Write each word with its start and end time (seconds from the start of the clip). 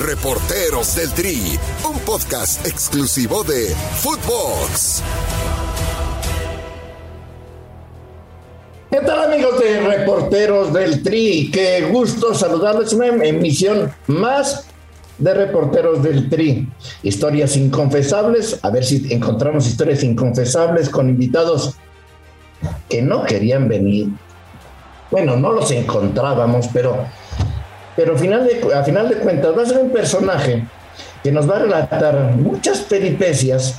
Reporteros 0.00 0.96
del 0.96 1.10
Tri, 1.12 1.58
un 1.86 1.98
podcast 2.00 2.66
exclusivo 2.66 3.44
de 3.44 3.74
Footbox. 3.96 5.02
¿Qué 8.90 8.96
tal 9.00 9.30
amigos 9.30 9.58
de 9.60 9.78
Reporteros 9.80 10.72
del 10.72 11.02
Tri? 11.02 11.50
Qué 11.52 11.82
gusto 11.92 12.32
saludarles 12.32 12.94
una 12.94 13.08
emisión 13.08 13.92
más 14.06 14.64
de 15.18 15.34
Reporteros 15.34 16.02
del 16.02 16.30
Tri. 16.30 16.66
Historias 17.02 17.58
inconfesables, 17.58 18.58
a 18.62 18.70
ver 18.70 18.86
si 18.86 19.06
encontramos 19.12 19.66
historias 19.66 20.02
inconfesables 20.02 20.88
con 20.88 21.10
invitados 21.10 21.74
que 22.88 23.02
no 23.02 23.24
querían 23.24 23.68
venir. 23.68 24.08
Bueno, 25.10 25.36
no 25.36 25.52
los 25.52 25.70
encontrábamos, 25.72 26.68
pero, 26.72 27.04
pero 27.96 28.16
final 28.16 28.48
a 28.74 28.82
final 28.82 29.08
de 29.08 29.16
cuentas 29.16 29.56
va 29.56 29.62
a 29.62 29.66
ser 29.66 29.78
un 29.78 29.90
personaje 29.90 30.64
que 31.22 31.32
nos 31.32 31.48
va 31.48 31.56
a 31.56 31.58
relatar 31.60 32.32
muchas 32.36 32.80
peripecias 32.80 33.78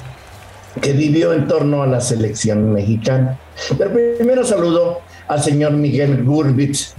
que 0.79 0.93
vivió 0.93 1.34
en 1.34 1.47
torno 1.47 1.84
a 1.84 1.87
la 1.87 1.99
selección 1.99 2.71
mexicana. 2.71 3.37
Pero 3.77 3.91
primero 4.17 4.45
saludo 4.45 5.01
al 5.27 5.41
señor 5.41 5.73
Miguel 5.73 6.23
Gurbitz. 6.23 6.93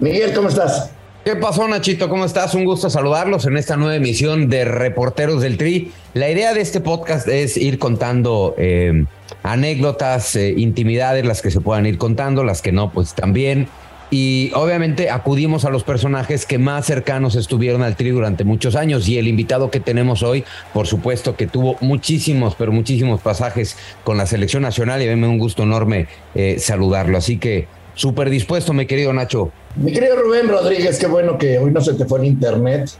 Miguel, 0.00 0.32
¿cómo 0.34 0.48
estás? 0.48 0.90
¿Qué 1.24 1.36
pasó, 1.36 1.68
Nachito? 1.68 2.08
¿Cómo 2.08 2.24
estás? 2.24 2.54
Un 2.54 2.64
gusto 2.64 2.88
saludarlos 2.88 3.44
en 3.46 3.56
esta 3.56 3.76
nueva 3.76 3.96
emisión 3.96 4.48
de 4.48 4.64
Reporteros 4.64 5.42
del 5.42 5.58
Tri. 5.58 5.92
La 6.14 6.30
idea 6.30 6.54
de 6.54 6.60
este 6.60 6.80
podcast 6.80 7.28
es 7.28 7.56
ir 7.56 7.78
contando 7.78 8.54
eh, 8.56 9.04
anécdotas, 9.42 10.36
eh, 10.36 10.54
intimidades, 10.56 11.26
las 11.26 11.42
que 11.42 11.50
se 11.50 11.60
puedan 11.60 11.84
ir 11.86 11.98
contando, 11.98 12.44
las 12.44 12.62
que 12.62 12.72
no, 12.72 12.90
pues 12.90 13.14
también. 13.14 13.68
Y 14.10 14.50
obviamente 14.54 15.10
acudimos 15.10 15.64
a 15.64 15.70
los 15.70 15.84
personajes 15.84 16.46
que 16.46 16.58
más 16.58 16.86
cercanos 16.86 17.34
estuvieron 17.34 17.82
al 17.82 17.96
Tri 17.96 18.10
durante 18.10 18.44
muchos 18.44 18.74
años. 18.74 19.06
Y 19.08 19.18
el 19.18 19.28
invitado 19.28 19.70
que 19.70 19.80
tenemos 19.80 20.22
hoy, 20.22 20.44
por 20.72 20.86
supuesto 20.86 21.36
que 21.36 21.46
tuvo 21.46 21.76
muchísimos, 21.80 22.54
pero 22.56 22.72
muchísimos 22.72 23.20
pasajes 23.20 23.76
con 24.04 24.16
la 24.16 24.26
selección 24.26 24.62
nacional 24.62 25.02
y 25.02 25.08
a 25.08 25.10
mí 25.10 25.16
me 25.20 25.26
da 25.26 25.32
un 25.32 25.38
gusto 25.38 25.62
enorme 25.64 26.08
eh, 26.34 26.56
saludarlo. 26.58 27.18
Así 27.18 27.38
que 27.38 27.68
súper 27.94 28.30
dispuesto, 28.30 28.72
mi 28.72 28.86
querido 28.86 29.12
Nacho. 29.12 29.52
Mi 29.76 29.92
querido 29.92 30.16
Rubén 30.16 30.48
Rodríguez, 30.48 30.98
qué 30.98 31.06
bueno 31.06 31.36
que 31.36 31.58
hoy 31.58 31.70
no 31.70 31.80
se 31.80 31.94
te 31.94 32.06
fue 32.06 32.20
el 32.20 32.26
internet. 32.26 32.90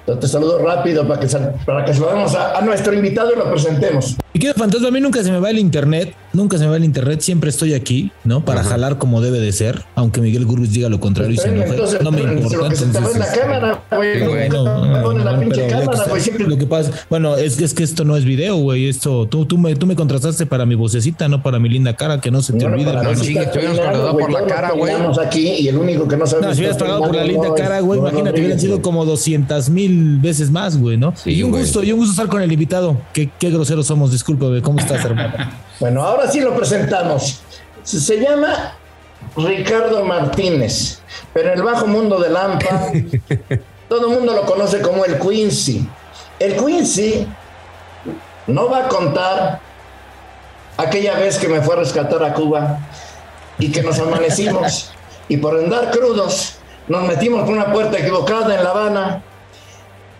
Entonces 0.00 0.20
te 0.20 0.28
saludo 0.28 0.58
rápido 0.58 1.06
para 1.06 1.20
que, 1.20 1.26
para 1.66 1.84
que 1.84 1.92
saludemos 1.92 2.34
a, 2.34 2.58
a 2.58 2.62
nuestro 2.62 2.94
invitado 2.94 3.32
y 3.34 3.36
lo 3.36 3.50
presentemos. 3.50 4.16
Y 4.32 4.38
qué 4.38 4.54
fantasma, 4.54 4.88
a 4.88 4.90
mí 4.90 5.00
nunca 5.00 5.22
se 5.22 5.30
me 5.30 5.38
va 5.38 5.50
el 5.50 5.58
internet, 5.58 6.14
nunca 6.38 6.56
se 6.56 6.64
me 6.64 6.70
va 6.70 6.76
el 6.76 6.84
internet, 6.84 7.20
siempre 7.20 7.50
estoy 7.50 7.74
aquí, 7.74 8.10
¿no? 8.24 8.44
Para 8.44 8.62
jalar 8.62 8.96
como 8.96 9.20
debe 9.20 9.40
de 9.40 9.52
ser, 9.52 9.84
aunque 9.94 10.20
Miguel 10.20 10.46
Gurris 10.46 10.72
diga 10.72 10.88
lo 10.88 11.00
contrario 11.00 11.34
y 11.34 11.36
se 11.36 11.48
enoje. 11.48 11.70
Entonces, 11.70 12.00
no 12.00 12.10
me 12.10 12.22
importa. 12.22 12.56
Lo 12.56 12.68
que 12.70 12.76
se 12.76 12.86
te 12.86 13.00
va 13.00 13.10
en 13.10 13.18
la 13.18 13.32
cámara, 13.32 13.82
güey. 13.90 14.48
Bueno, 14.48 15.24
la 15.24 15.32
no, 15.32 15.42
lo 15.42 15.50
que, 15.50 16.56
lo 16.56 16.68
pasa, 16.68 16.90
bueno, 17.10 17.36
es, 17.36 17.60
es 17.60 17.74
que 17.74 17.82
esto 17.82 18.04
no 18.04 18.16
es 18.16 18.24
video, 18.24 18.56
güey. 18.56 18.88
Esto, 18.88 19.26
tú, 19.26 19.44
tú, 19.44 19.58
me, 19.58 19.74
tú 19.76 19.86
me 19.86 19.96
contrataste 19.96 20.46
para 20.46 20.64
mi 20.64 20.74
vocecita, 20.74 21.28
no 21.28 21.42
para 21.42 21.58
mi 21.58 21.68
linda 21.68 21.94
cara, 21.94 22.20
que 22.20 22.30
no 22.30 22.40
se 22.40 22.52
te 22.52 22.66
Bueno, 22.66 22.76
olvide. 22.76 22.90
hubieras 22.90 23.48
peinado, 23.48 23.76
contratado 23.76 24.18
por 24.18 24.32
la 24.32 24.46
cara, 24.46 24.70
güey. 24.70 24.94
aquí 25.24 25.48
y 25.48 25.68
el 25.68 25.76
único 25.76 26.06
que 26.06 26.16
no 26.16 26.26
sabe. 26.26 26.46
No, 26.46 26.54
si 26.54 26.60
hubieras 26.60 26.78
pagado 26.78 27.02
por 27.02 27.14
la 27.16 27.24
linda 27.24 27.48
no 27.48 27.54
cara, 27.54 27.80
güey, 27.80 27.98
imagínate, 27.98 28.38
hubieran 28.40 28.60
sido 28.60 28.80
como 28.80 29.04
200 29.04 29.70
mil 29.70 30.18
veces 30.18 30.50
más, 30.50 30.78
güey, 30.78 30.96
¿no? 30.96 31.12
Sí, 31.16 31.32
y 31.32 31.42
un 31.42 31.50
gusto, 31.50 31.82
y 31.82 31.92
un 31.92 31.98
gusto 31.98 32.12
estar 32.12 32.28
con 32.28 32.40
el 32.42 32.52
invitado. 32.52 32.96
Qué, 33.12 33.28
qué 33.38 33.50
groseros 33.50 33.86
somos, 33.86 34.12
disculpe, 34.12 34.46
güey. 34.46 34.62
¿Cómo 34.62 34.78
estás, 34.78 35.04
hermano? 35.04 35.32
Bueno, 35.80 36.02
ahora 36.02 36.27
sí 36.30 36.40
lo 36.40 36.54
presentamos. 36.54 37.40
Se 37.82 38.00
se 38.00 38.20
llama 38.20 38.74
Ricardo 39.36 40.04
Martínez, 40.04 41.00
pero 41.32 41.52
en 41.52 41.58
el 41.58 41.62
bajo 41.62 41.86
mundo 41.86 42.18
del 42.18 42.36
AMPA 42.36 42.92
todo 43.88 44.08
el 44.08 44.14
mundo 44.14 44.34
lo 44.34 44.42
conoce 44.42 44.80
como 44.80 45.04
el 45.04 45.18
Quincy. 45.18 45.88
El 46.38 46.56
Quincy 46.56 47.26
no 48.46 48.68
va 48.68 48.86
a 48.86 48.88
contar 48.88 49.60
aquella 50.76 51.18
vez 51.18 51.38
que 51.38 51.48
me 51.48 51.60
fue 51.60 51.74
a 51.74 51.78
rescatar 51.78 52.22
a 52.22 52.34
Cuba 52.34 52.78
y 53.58 53.72
que 53.72 53.82
nos 53.82 53.98
amanecimos 53.98 54.92
y 55.28 55.36
por 55.38 55.58
andar 55.58 55.90
crudos 55.90 56.58
nos 56.86 57.02
metimos 57.02 57.42
por 57.42 57.52
una 57.52 57.72
puerta 57.72 57.98
equivocada 57.98 58.54
en 58.54 58.64
La 58.64 58.70
Habana, 58.70 59.22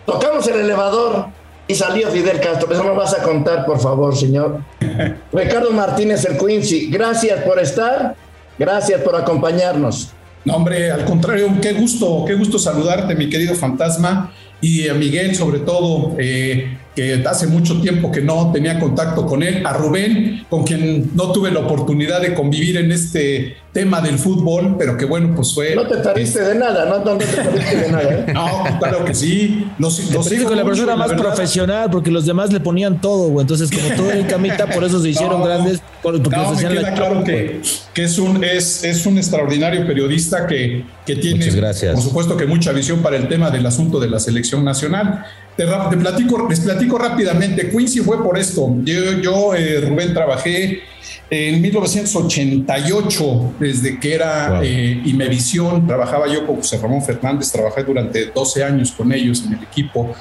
tocamos 0.05 0.47
el 0.47 0.59
elevador 0.59 1.27
y 1.69 1.75
salió 1.75 2.09
Fidel 2.09 2.39
Castro. 2.39 2.73
Eso 2.73 2.83
no 2.83 2.95
vas 2.95 3.13
a 3.13 3.21
contar, 3.21 3.63
por 3.65 3.79
favor, 3.79 4.17
señor. 4.17 4.61
Ricardo 5.31 5.71
Martínez, 5.71 6.25
el 6.25 6.35
Quincy, 6.37 6.87
gracias 6.87 7.43
por 7.43 7.59
estar, 7.59 8.15
gracias 8.57 8.99
por 9.01 9.15
acompañarnos. 9.15 10.09
No, 10.45 10.55
hombre, 10.55 10.91
al 10.91 11.05
contrario, 11.05 11.47
qué 11.61 11.73
gusto, 11.73 12.25
qué 12.25 12.33
gusto 12.33 12.57
saludarte, 12.57 13.13
mi 13.13 13.29
querido 13.29 13.53
fantasma, 13.53 14.33
y 14.61 14.87
a 14.87 14.95
Miguel 14.95 15.35
sobre 15.35 15.59
todo, 15.59 16.15
eh, 16.17 16.75
que 16.95 17.23
hace 17.29 17.45
mucho 17.45 17.79
tiempo 17.81 18.11
que 18.11 18.21
no 18.21 18.51
tenía 18.51 18.79
contacto 18.79 19.27
con 19.27 19.43
él, 19.43 19.63
a 19.63 19.73
Rubén, 19.73 20.47
con 20.49 20.63
quien 20.63 21.11
no 21.13 21.31
tuve 21.31 21.51
la 21.51 21.59
oportunidad 21.59 22.19
de 22.19 22.33
convivir 22.33 22.77
en 22.77 22.91
este 22.91 23.57
tema 23.71 24.01
del 24.01 24.17
fútbol, 24.17 24.75
pero 24.79 24.97
que 24.97 25.05
bueno, 25.05 25.33
pues 25.35 25.53
fue... 25.53 25.75
No 25.75 25.85
te 25.87 25.97
perdiste 25.97 26.39
de 26.41 26.55
nada, 26.55 26.85
no, 26.85 27.05
no 27.05 27.17
te 27.17 27.25
perdiste 27.25 27.75
de 27.77 27.91
nada. 27.91 28.03
¿eh? 28.13 28.25
No, 28.33 28.79
claro 28.79 29.05
que 29.05 29.13
sí. 29.13 29.67
Los, 29.77 30.11
los 30.11 30.27
con 30.27 30.57
la 30.57 30.63
mucho, 30.63 30.65
persona 30.65 30.91
la 30.93 30.95
más 30.97 31.09
verdad. 31.09 31.23
profesional, 31.23 31.89
porque 31.91 32.09
los 32.09 32.25
demás 32.25 32.51
le 32.51 32.59
ponían 32.59 32.99
todo, 32.99 33.29
güey. 33.29 33.43
Entonces, 33.43 33.69
como 33.69 33.87
todo 33.95 34.11
en 34.11 34.25
camita, 34.25 34.65
por 34.67 34.83
eso 34.83 34.99
se 35.01 35.09
hicieron 35.09 35.39
No, 35.39 35.45
grandes. 35.45 35.81
por- 36.01 36.21
Porque 36.21 36.35
No, 36.35 36.49
me 36.49 36.55
hacían 36.57 36.71
queda 36.73 36.81
la 36.81 36.93
claro 36.93 37.23
que, 37.23 37.61
que 37.93 38.03
es, 38.03 38.17
un, 38.17 38.43
es, 38.43 38.83
es 38.83 39.05
un 39.05 39.17
extraordinario 39.17 39.85
periodista 39.85 40.47
que, 40.47 40.83
que 41.05 41.15
tiene, 41.17 41.37
Muchas 41.37 41.55
gracias. 41.55 41.93
por 41.93 42.03
supuesto, 42.03 42.35
que 42.37 42.45
mucha 42.47 42.71
visión 42.71 42.99
para 42.99 43.17
el 43.17 43.27
tema 43.27 43.51
del 43.51 43.65
asunto 43.65 43.99
de 43.99 44.09
la 44.09 44.19
selección 44.19 44.65
nacional. 44.65 45.25
Te 45.55 45.65
platico, 45.97 46.47
les 46.49 46.61
platico 46.61 46.97
rápidamente. 46.97 47.69
Quincy 47.69 47.99
fue 47.99 48.23
por 48.23 48.37
esto. 48.39 48.75
Yo, 48.83 49.19
yo 49.21 49.53
eh, 49.55 49.81
Rubén, 49.81 50.13
trabajé 50.13 50.79
en 51.29 51.61
1988, 51.61 53.53
desde 53.59 53.99
que 53.99 54.13
era 54.15 54.49
Wow. 54.49 54.61
eh, 54.63 55.01
Imevisión. 55.05 55.85
Trabajaba 55.85 56.27
yo 56.27 56.45
con 56.45 56.57
José 56.57 56.77
Ramón 56.77 57.03
Fernández, 57.03 57.51
trabajé 57.51 57.83
durante 57.83 58.25
12 58.25 58.63
años 58.63 58.91
con 58.91 59.11
ellos 59.11 59.43
en 59.45 59.53
el 59.53 59.63
equipo. 59.63 60.13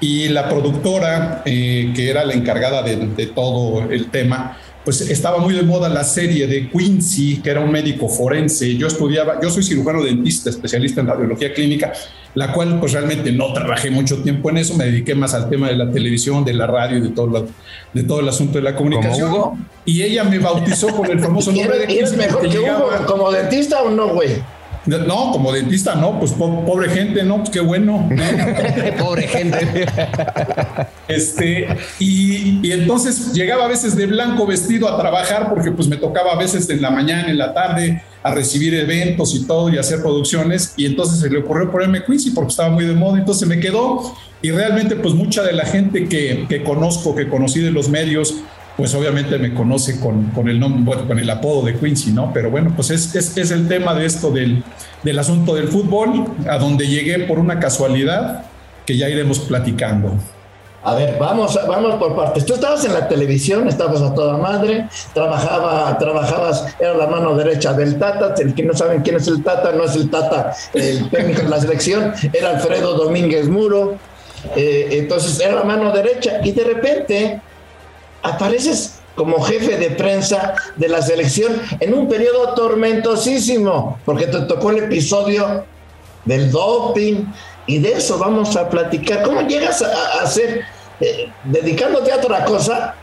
Y 0.00 0.28
la 0.28 0.48
productora, 0.48 1.42
eh, 1.44 1.92
que 1.94 2.08
era 2.10 2.24
la 2.24 2.32
encargada 2.34 2.82
de, 2.82 2.96
de 2.96 3.26
todo 3.26 3.90
el 3.90 4.10
tema, 4.10 4.56
pues 4.90 5.08
estaba 5.08 5.38
muy 5.38 5.54
de 5.54 5.62
moda 5.62 5.88
la 5.88 6.02
serie 6.02 6.48
de 6.48 6.68
Quincy, 6.68 7.36
que 7.36 7.50
era 7.50 7.60
un 7.60 7.70
médico 7.70 8.08
forense. 8.08 8.76
Yo 8.76 8.88
estudiaba, 8.88 9.38
yo 9.40 9.48
soy 9.48 9.62
cirujano 9.62 10.02
dentista, 10.02 10.50
especialista 10.50 11.00
en 11.00 11.06
radiología 11.06 11.54
clínica, 11.54 11.92
la 12.34 12.52
cual 12.52 12.80
pues 12.80 12.94
realmente 12.94 13.30
no 13.30 13.52
trabajé 13.52 13.88
mucho 13.92 14.20
tiempo 14.20 14.50
en 14.50 14.56
eso, 14.56 14.74
me 14.74 14.86
dediqué 14.86 15.14
más 15.14 15.32
al 15.32 15.48
tema 15.48 15.68
de 15.68 15.76
la 15.76 15.88
televisión, 15.92 16.44
de 16.44 16.54
la 16.54 16.66
radio 16.66 16.98
y 16.98 17.02
de 17.02 17.10
todo, 17.10 17.46
de 17.94 18.02
todo 18.02 18.18
el 18.18 18.28
asunto 18.28 18.58
de 18.58 18.62
la 18.62 18.74
comunicación. 18.74 19.30
Hugo? 19.30 19.56
Y 19.84 20.02
ella 20.02 20.24
me 20.24 20.40
bautizó 20.40 20.88
con 20.88 21.08
el 21.08 21.20
famoso 21.20 21.52
¿Y 21.54 21.60
nombre 21.60 21.78
de 21.78 21.84
eres, 21.84 21.94
y 21.94 21.98
eres 21.98 22.10
Quincy 22.10 22.26
mejor 22.26 22.48
que 22.48 22.58
Hugo 22.58 22.90
como 23.06 23.30
dentista 23.30 23.82
o 23.82 23.90
no, 23.90 24.08
güey? 24.08 24.42
No, 24.98 25.30
como 25.32 25.52
dentista 25.52 25.94
no, 25.94 26.18
pues 26.18 26.32
po- 26.32 26.64
pobre 26.64 26.88
gente, 26.90 27.22
no, 27.22 27.38
pues 27.38 27.50
qué 27.50 27.60
bueno. 27.60 28.08
Pobre 28.98 29.26
gente. 29.28 29.86
Este, 31.08 31.66
y, 31.98 32.60
y 32.66 32.72
entonces 32.72 33.32
llegaba 33.32 33.64
a 33.64 33.68
veces 33.68 33.96
de 33.96 34.06
blanco 34.06 34.46
vestido 34.46 34.88
a 34.88 34.98
trabajar 34.98 35.48
porque 35.48 35.70
pues 35.72 35.88
me 35.88 35.96
tocaba 35.96 36.32
a 36.32 36.36
veces 36.36 36.68
en 36.70 36.80
la 36.82 36.90
mañana, 36.90 37.28
en 37.30 37.38
la 37.38 37.52
tarde, 37.52 38.02
a 38.22 38.34
recibir 38.34 38.74
eventos 38.74 39.34
y 39.34 39.46
todo 39.46 39.68
y 39.70 39.78
hacer 39.78 40.00
producciones. 40.02 40.74
Y 40.76 40.86
entonces 40.86 41.20
se 41.20 41.30
le 41.30 41.38
ocurrió 41.38 41.70
ponerme 41.70 42.04
Quincy 42.04 42.30
porque 42.30 42.50
estaba 42.50 42.70
muy 42.70 42.84
de 42.84 42.94
moda. 42.94 43.18
Entonces 43.18 43.48
me 43.48 43.58
quedó 43.60 44.14
y 44.42 44.50
realmente 44.50 44.96
pues 44.96 45.14
mucha 45.14 45.42
de 45.42 45.52
la 45.52 45.64
gente 45.64 46.08
que, 46.08 46.46
que 46.48 46.62
conozco, 46.62 47.14
que 47.14 47.28
conocí 47.28 47.60
de 47.60 47.70
los 47.70 47.88
medios, 47.88 48.34
pues 48.80 48.94
obviamente 48.94 49.36
me 49.36 49.52
conoce 49.52 50.00
con, 50.00 50.30
con 50.30 50.48
el 50.48 50.58
nombre, 50.58 50.82
bueno, 50.82 51.06
con 51.06 51.18
el 51.18 51.28
apodo 51.28 51.66
de 51.66 51.76
Quincy, 51.76 52.12
¿no? 52.12 52.32
Pero 52.32 52.50
bueno, 52.50 52.72
pues 52.74 52.88
es, 52.88 53.14
es, 53.14 53.50
el 53.50 53.68
tema 53.68 53.92
de 53.92 54.06
esto 54.06 54.30
del, 54.30 54.64
del 55.02 55.18
asunto 55.18 55.54
del 55.54 55.68
fútbol, 55.68 56.24
a 56.48 56.56
donde 56.56 56.88
llegué 56.88 57.18
por 57.26 57.38
una 57.38 57.60
casualidad 57.60 58.44
que 58.86 58.96
ya 58.96 59.06
iremos 59.10 59.38
platicando. 59.40 60.14
A 60.82 60.94
ver, 60.94 61.18
vamos, 61.18 61.60
vamos 61.68 61.96
por 61.96 62.16
partes. 62.16 62.46
Tú 62.46 62.54
estabas 62.54 62.82
en 62.86 62.94
la 62.94 63.06
televisión, 63.06 63.68
estabas 63.68 64.00
a 64.00 64.14
toda 64.14 64.38
madre, 64.38 64.88
trabajaba, 65.12 65.98
trabajabas, 65.98 66.74
era 66.80 66.94
la 66.94 67.06
mano 67.06 67.36
derecha 67.36 67.74
del 67.74 67.98
Tata. 67.98 68.34
El 68.38 68.54
que 68.54 68.62
no 68.62 68.72
saben 68.72 69.02
quién 69.02 69.16
es 69.16 69.28
el 69.28 69.42
Tata, 69.44 69.72
no 69.72 69.84
es 69.84 69.94
el 69.94 70.08
Tata, 70.08 70.54
el 70.72 71.10
técnico 71.10 71.42
de 71.42 71.50
la 71.50 71.60
selección, 71.60 72.14
era 72.32 72.52
Alfredo 72.52 72.94
Domínguez 72.94 73.46
Muro. 73.46 73.98
Eh, 74.56 74.88
entonces 74.92 75.38
era 75.38 75.56
la 75.56 75.64
mano 75.64 75.92
derecha 75.92 76.40
y 76.42 76.52
de 76.52 76.64
repente 76.64 77.42
apareces 78.22 79.00
como 79.14 79.40
jefe 79.42 79.76
de 79.76 79.90
prensa 79.90 80.54
de 80.76 80.88
la 80.88 81.02
selección 81.02 81.60
en 81.80 81.94
un 81.94 82.08
periodo 82.08 82.54
tormentosísimo, 82.54 83.98
porque 84.04 84.26
te 84.26 84.40
tocó 84.42 84.70
el 84.70 84.84
episodio 84.84 85.64
del 86.24 86.50
doping 86.50 87.24
y 87.66 87.78
de 87.78 87.92
eso 87.92 88.18
vamos 88.18 88.56
a 88.56 88.68
platicar. 88.68 89.22
¿Cómo 89.22 89.42
llegas 89.42 89.82
a, 89.82 90.20
a 90.20 90.22
hacer, 90.22 90.62
eh, 91.00 91.30
dedicándote 91.44 92.12
a 92.12 92.16
otra 92.16 92.44
cosa, 92.44 92.94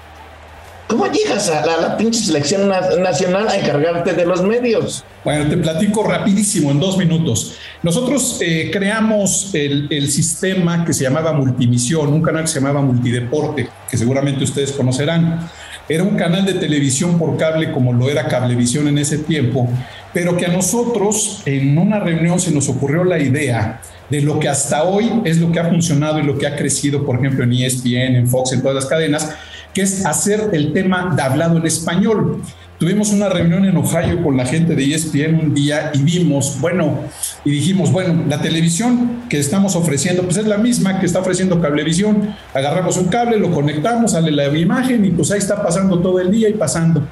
¿Cómo 0.88 1.06
llegas 1.12 1.50
a 1.50 1.66
la, 1.66 1.98
pinche 1.98 2.22
selección 2.22 2.70
nacional 2.70 3.50
a 3.50 3.58
encargarte 3.58 4.14
de 4.14 4.26
los 4.26 4.42
medios? 4.42 5.04
Bueno, 5.26 5.50
te 5.50 5.58
platico 5.58 6.04
rapidísimo, 6.04 6.72
en 6.72 6.80
dos 6.80 6.98
minutos. 6.98 7.58
Nosotros 7.84 8.38
eh, 8.40 8.70
creamos 8.72 9.54
el, 9.54 9.88
el, 9.90 10.10
sistema 10.10 10.86
que 10.86 10.94
se 10.94 11.04
llamaba 11.04 11.34
Multimisión, 11.34 12.14
un 12.14 12.22
canal 12.22 12.44
que 12.44 12.48
se 12.48 12.62
llamaba 12.62 12.82
Multideporte, 12.82 13.68
que 13.90 13.98
seguramente 13.98 14.46
ustedes 14.46 14.72
conocerán. 14.72 15.50
Era 15.90 16.04
un 16.04 16.16
canal 16.16 16.46
de 16.46 16.54
televisión 16.54 17.18
por 17.18 17.36
cable 17.36 17.72
como 17.72 17.92
lo 17.92 18.10
era 18.10 18.28
Cablevisión 18.28 18.88
en 18.88 18.98
ese 18.98 19.18
tiempo, 19.20 19.70
pero 20.14 20.38
que 20.38 20.46
a 20.46 20.50
nosotros 20.50 21.42
en 21.46 21.78
una 21.78 22.00
reunión 22.00 22.40
se 22.40 22.52
nos 22.52 22.70
ocurrió 22.70 23.04
la 23.04 23.20
idea 23.20 23.82
de 24.10 24.22
lo 24.22 24.40
que 24.40 24.48
hasta 24.48 24.84
hoy 24.84 25.22
es 25.26 25.38
lo 25.38 25.52
que 25.52 25.60
ha 25.60 25.66
funcionado 25.66 26.20
y 26.20 26.24
lo 26.24 26.38
que 26.38 26.48
ha 26.48 26.56
crecido, 26.56 27.06
por 27.06 27.18
ejemplo, 27.18 27.44
en 27.44 27.54
ESPN, 27.54 28.16
en 28.16 28.28
Fox, 28.28 28.54
en 28.54 28.62
todas 28.62 28.76
las 28.76 28.86
cadenas, 28.86 29.34
que 29.78 29.84
es 29.84 30.08
hacer 30.08 30.50
el 30.54 30.74
tema 30.74 31.14
de 31.16 31.22
hablado 31.22 31.56
en 31.56 31.68
español. 31.68 32.42
Tuvimos 32.80 33.12
una 33.12 33.30
reunión 33.30 33.64
en 33.64 33.78
Ohio 33.78 34.24
con 34.24 34.36
la 34.36 34.44
gente 34.44 34.74
de 34.74 34.92
ESPN 34.92 35.36
un 35.36 35.54
día 35.54 35.92
y 35.94 36.00
vimos, 36.00 36.60
bueno, 36.60 37.02
y 37.46 37.52
dijimos, 37.52 37.92
bueno, 37.92 38.24
la 38.28 38.42
televisión 38.42 39.26
que 39.30 39.38
estamos 39.38 39.76
ofreciendo, 39.76 40.24
pues 40.24 40.38
es 40.38 40.48
la 40.48 40.58
misma 40.58 41.00
que 41.00 41.06
está 41.06 41.20
ofreciendo 41.20 41.62
Cablevisión. 41.62 42.36
Agarramos 42.56 42.98
un 42.98 43.06
cable, 43.10 43.38
lo 43.38 43.52
conectamos, 43.52 44.14
sale 44.14 44.32
la 44.32 44.48
imagen 44.58 45.06
y 45.06 45.12
pues 45.12 45.30
ahí 45.30 45.38
está 45.38 45.62
pasando 45.62 46.00
todo 46.00 46.20
el 46.20 46.32
día 46.32 46.50
y 46.50 46.54
pasando. 46.54 47.08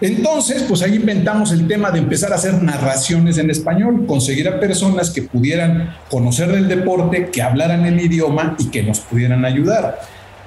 Entonces, 0.00 0.64
pues 0.64 0.82
ahí 0.82 0.96
inventamos 0.96 1.52
el 1.52 1.68
tema 1.68 1.92
de 1.92 2.00
empezar 2.00 2.32
a 2.32 2.34
hacer 2.34 2.60
narraciones 2.60 3.38
en 3.38 3.48
español, 3.48 4.06
conseguir 4.08 4.48
a 4.48 4.58
personas 4.58 5.10
que 5.10 5.22
pudieran 5.22 5.94
conocer 6.10 6.50
del 6.50 6.66
deporte, 6.66 7.30
que 7.30 7.42
hablaran 7.42 7.86
el 7.86 8.00
idioma 8.00 8.56
y 8.58 8.70
que 8.70 8.82
nos 8.82 8.98
pudieran 8.98 9.44
ayudar. 9.44 10.00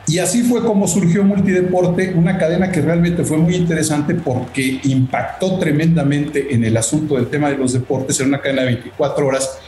Y 0.07 0.19
así 0.19 0.43
fue 0.43 0.63
como 0.63 0.87
surgió 0.87 1.23
Multideporte, 1.23 2.13
una 2.15 2.37
cadena 2.37 2.71
que 2.71 2.81
realmente 2.81 3.23
fue 3.23 3.37
muy 3.37 3.55
interesante 3.55 4.13
porque 4.13 4.79
impactó 4.83 5.57
tremendamente 5.57 6.53
en 6.53 6.63
el 6.63 6.77
asunto 6.77 7.15
del 7.15 7.27
tema 7.27 7.49
de 7.49 7.57
los 7.57 7.73
deportes, 7.73 8.19
en 8.19 8.27
una 8.27 8.39
cadena 8.39 8.61
de 8.61 8.67
24 8.67 9.27
horas 9.27 9.59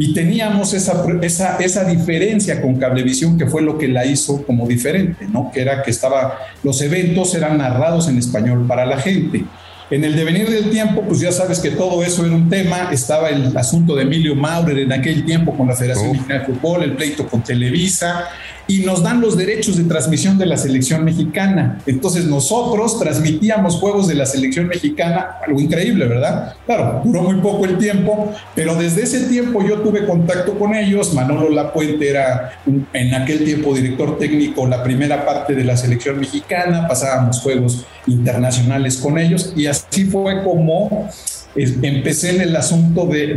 y 0.00 0.14
teníamos 0.14 0.72
esa, 0.72 1.04
esa, 1.20 1.58
esa 1.58 1.84
diferencia 1.84 2.62
con 2.62 2.76
Cablevisión 2.76 3.36
que 3.36 3.46
fue 3.46 3.60
lo 3.60 3.76
que 3.76 3.86
la 3.86 4.06
hizo 4.06 4.42
como 4.46 4.66
diferente, 4.66 5.26
¿no? 5.28 5.50
Que 5.52 5.60
era 5.60 5.82
que 5.82 5.90
estaba, 5.90 6.38
los 6.62 6.80
eventos 6.80 7.34
eran 7.34 7.58
narrados 7.58 8.08
en 8.08 8.16
español 8.16 8.64
para 8.66 8.86
la 8.86 8.98
gente. 8.98 9.44
En 9.90 10.02
el 10.02 10.16
devenir 10.16 10.48
del 10.48 10.70
tiempo, 10.70 11.02
pues 11.02 11.20
ya 11.20 11.32
sabes 11.32 11.58
que 11.58 11.70
todo 11.70 12.02
eso 12.02 12.24
era 12.24 12.34
un 12.34 12.48
tema. 12.48 12.90
Estaba 12.90 13.28
el 13.28 13.54
asunto 13.54 13.94
de 13.94 14.04
Emilio 14.04 14.34
Maurer 14.34 14.78
en 14.78 14.92
aquel 14.92 15.24
tiempo 15.26 15.54
con 15.54 15.68
la 15.68 15.76
Federación 15.76 16.12
Mexicana 16.12 16.40
de 16.40 16.46
Fútbol, 16.46 16.84
el 16.84 16.92
pleito 16.94 17.26
con 17.26 17.42
Televisa, 17.42 18.24
y 18.70 18.84
nos 18.84 19.02
dan 19.02 19.20
los 19.20 19.36
derechos 19.36 19.76
de 19.76 19.82
transmisión 19.82 20.38
de 20.38 20.46
la 20.46 20.56
selección 20.56 21.04
mexicana. 21.04 21.80
Entonces 21.86 22.26
nosotros 22.26 23.00
transmitíamos 23.00 23.74
juegos 23.74 24.06
de 24.06 24.14
la 24.14 24.26
selección 24.26 24.68
mexicana, 24.68 25.38
algo 25.44 25.60
increíble, 25.60 26.06
¿verdad? 26.06 26.54
Claro, 26.66 27.02
duró 27.04 27.22
muy 27.22 27.40
poco 27.40 27.64
el 27.64 27.78
tiempo, 27.78 28.32
pero 28.54 28.76
desde 28.76 29.02
ese 29.02 29.26
tiempo 29.26 29.66
yo 29.66 29.80
tuve 29.80 30.06
contacto 30.06 30.56
con 30.56 30.72
ellos. 30.72 31.12
Manolo 31.14 31.50
Lapuente 31.50 32.08
era 32.08 32.60
en 32.92 33.12
aquel 33.12 33.44
tiempo 33.44 33.74
director 33.74 34.16
técnico, 34.18 34.68
la 34.68 34.84
primera 34.84 35.26
parte 35.26 35.56
de 35.56 35.64
la 35.64 35.76
selección 35.76 36.20
mexicana, 36.20 36.86
pasábamos 36.86 37.40
juegos 37.40 37.84
internacionales 38.06 38.98
con 38.98 39.18
ellos 39.18 39.52
y 39.56 39.66
así 39.66 40.04
fue 40.04 40.44
como 40.44 41.08
empecé 41.56 42.36
en 42.36 42.40
el 42.42 42.56
asunto 42.56 43.06
de, 43.06 43.34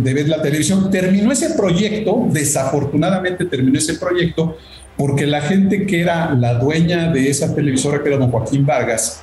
ver 0.00 0.28
la 0.28 0.42
televisión. 0.42 0.90
Terminó 0.90 1.32
ese 1.32 1.50
proyecto, 1.50 2.26
desafortunadamente 2.30 3.44
terminó 3.44 3.78
ese 3.78 3.94
proyecto, 3.94 4.56
porque 4.96 5.26
la 5.26 5.40
gente 5.40 5.86
que 5.86 6.00
era 6.00 6.34
la 6.34 6.54
dueña 6.54 7.12
de 7.12 7.28
esa 7.30 7.54
televisora, 7.54 8.02
que 8.02 8.08
era 8.08 8.18
don 8.18 8.30
Joaquín 8.30 8.66
Vargas, 8.66 9.22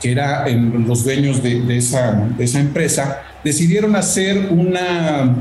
que 0.00 0.12
era 0.12 0.46
los 0.48 1.04
dueños 1.04 1.42
de, 1.42 1.76
esa, 1.76 2.28
esa 2.38 2.60
empresa, 2.60 3.22
decidieron 3.42 3.96
hacer 3.96 4.48
una, 4.50 5.36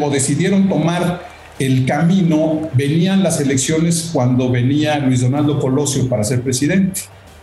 o 0.00 0.10
decidieron 0.10 0.68
tomar 0.68 1.36
el 1.58 1.86
camino, 1.86 2.70
venían 2.74 3.22
las 3.22 3.40
elecciones 3.40 4.10
cuando 4.12 4.50
venía 4.50 4.98
Luis 4.98 5.22
Donaldo 5.22 5.58
Colosio 5.58 6.08
para 6.08 6.22
ser 6.22 6.42
presidente. 6.42 7.02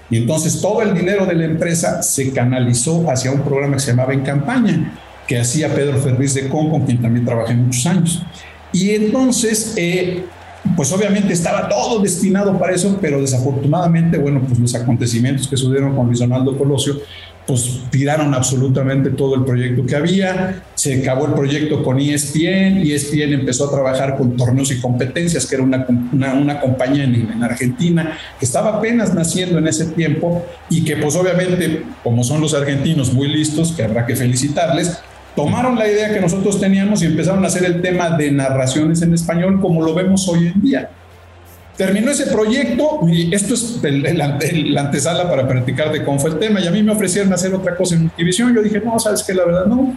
Y 0.09 0.17
entonces 0.17 0.61
todo 0.61 0.81
el 0.81 0.93
dinero 0.93 1.25
de 1.25 1.33
la 1.35 1.45
empresa 1.45 2.03
se 2.03 2.31
canalizó 2.31 3.09
hacia 3.09 3.31
un 3.31 3.41
programa 3.41 3.75
que 3.75 3.79
se 3.79 3.91
llamaba 3.91 4.13
En 4.13 4.21
Campaña, 4.21 4.93
que 5.27 5.39
hacía 5.39 5.73
Pedro 5.73 5.97
Ferriz 5.97 6.33
de 6.33 6.49
Con, 6.49 6.69
con 6.69 6.85
quien 6.85 7.01
también 7.01 7.25
trabajé 7.25 7.53
muchos 7.55 7.85
años. 7.85 8.21
Y 8.71 8.91
entonces, 8.91 9.73
eh, 9.77 10.25
pues 10.75 10.91
obviamente 10.91 11.33
estaba 11.33 11.69
todo 11.69 12.01
destinado 12.01 12.57
para 12.57 12.73
eso, 12.73 12.97
pero 13.01 13.21
desafortunadamente, 13.21 14.17
bueno, 14.17 14.41
pues 14.45 14.59
los 14.59 14.75
acontecimientos 14.75 15.47
que 15.47 15.57
sucedieron 15.57 15.95
con 15.95 16.07
Luis 16.07 16.19
Donaldo 16.19 16.57
Colosio, 16.57 16.95
pues 17.45 17.81
tiraron 17.89 18.33
absolutamente 18.33 19.09
todo 19.09 19.35
el 19.35 19.43
proyecto 19.43 19.85
que 19.85 19.95
había, 19.95 20.63
se 20.75 21.01
acabó 21.01 21.25
el 21.25 21.33
proyecto 21.33 21.83
con 21.83 21.99
ESPN, 21.99 22.81
ESPN 22.83 23.33
empezó 23.33 23.67
a 23.67 23.71
trabajar 23.71 24.17
con 24.17 24.37
torneos 24.37 24.71
y 24.71 24.79
competencias, 24.79 25.45
que 25.45 25.55
era 25.55 25.63
una, 25.63 25.85
una, 26.11 26.61
compañía 26.61 27.03
en, 27.03 27.15
en, 27.15 27.43
Argentina 27.43 28.17
que 28.39 28.45
estaba 28.45 28.77
apenas 28.77 29.13
naciendo 29.13 29.57
en 29.59 29.67
ese 29.67 29.87
tiempo 29.87 30.45
y 30.69 30.85
que 30.85 30.95
pues 30.95 31.15
obviamente, 31.15 31.83
como 32.03 32.23
son 32.23 32.39
los 32.39 32.53
argentinos 32.53 33.13
muy 33.13 33.27
listos, 33.27 33.73
que 33.73 33.83
habrá 33.83 34.05
que 34.05 34.15
felicitarles, 34.15 34.99
tomaron 35.35 35.77
la 35.77 35.87
idea 35.87 36.13
que 36.13 36.21
nosotros 36.21 36.59
teníamos 36.59 37.01
y 37.01 37.07
empezaron 37.07 37.43
a 37.43 37.47
hacer 37.47 37.65
el 37.65 37.81
tema 37.81 38.11
de 38.11 38.31
narraciones 38.31 39.01
en 39.01 39.13
español 39.13 39.59
como 39.59 39.83
lo 39.83 39.93
vemos 39.93 40.27
hoy 40.29 40.47
en 40.47 40.61
día. 40.61 40.89
Terminó 41.77 42.11
ese 42.11 42.27
proyecto 42.27 42.99
y 43.07 43.33
esto 43.33 43.55
es 43.55 43.79
la 43.81 44.81
antesala 44.81 45.27
para 45.27 45.47
practicar 45.47 45.91
de 45.91 46.03
cómo 46.03 46.19
fue 46.19 46.31
el 46.31 46.39
tema. 46.39 46.59
Y 46.59 46.67
a 46.67 46.71
mí 46.71 46.83
me 46.83 46.91
ofrecieron 46.91 47.33
hacer 47.33 47.53
otra 47.53 47.75
cosa 47.75 47.95
en 47.95 48.03
Multivisión. 48.03 48.53
Yo 48.53 48.61
dije, 48.61 48.79
no, 48.79 48.99
sabes 48.99 49.23
que 49.23 49.33
la 49.33 49.45
verdad 49.45 49.65
no. 49.65 49.95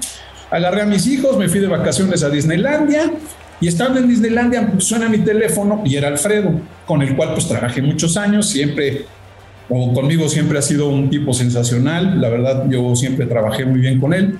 Agarré 0.50 0.82
a 0.82 0.86
mis 0.86 1.06
hijos, 1.06 1.36
me 1.36 1.48
fui 1.48 1.60
de 1.60 1.66
vacaciones 1.66 2.22
a 2.22 2.30
Disneylandia 2.30 3.12
y 3.60 3.68
estando 3.68 3.98
en 3.98 4.08
Disneylandia 4.08 4.72
suena 4.78 5.08
mi 5.08 5.18
teléfono 5.18 5.82
y 5.84 5.96
era 5.96 6.08
Alfredo, 6.08 6.52
con 6.86 7.02
el 7.02 7.14
cual 7.16 7.34
pues 7.34 7.48
trabajé 7.48 7.82
muchos 7.82 8.16
años. 8.16 8.48
Siempre, 8.48 9.04
o 9.68 9.92
conmigo 9.92 10.28
siempre 10.30 10.58
ha 10.58 10.62
sido 10.62 10.88
un 10.88 11.10
tipo 11.10 11.34
sensacional. 11.34 12.20
La 12.22 12.30
verdad, 12.30 12.64
yo 12.70 12.96
siempre 12.96 13.26
trabajé 13.26 13.66
muy 13.66 13.80
bien 13.80 14.00
con 14.00 14.14
él 14.14 14.38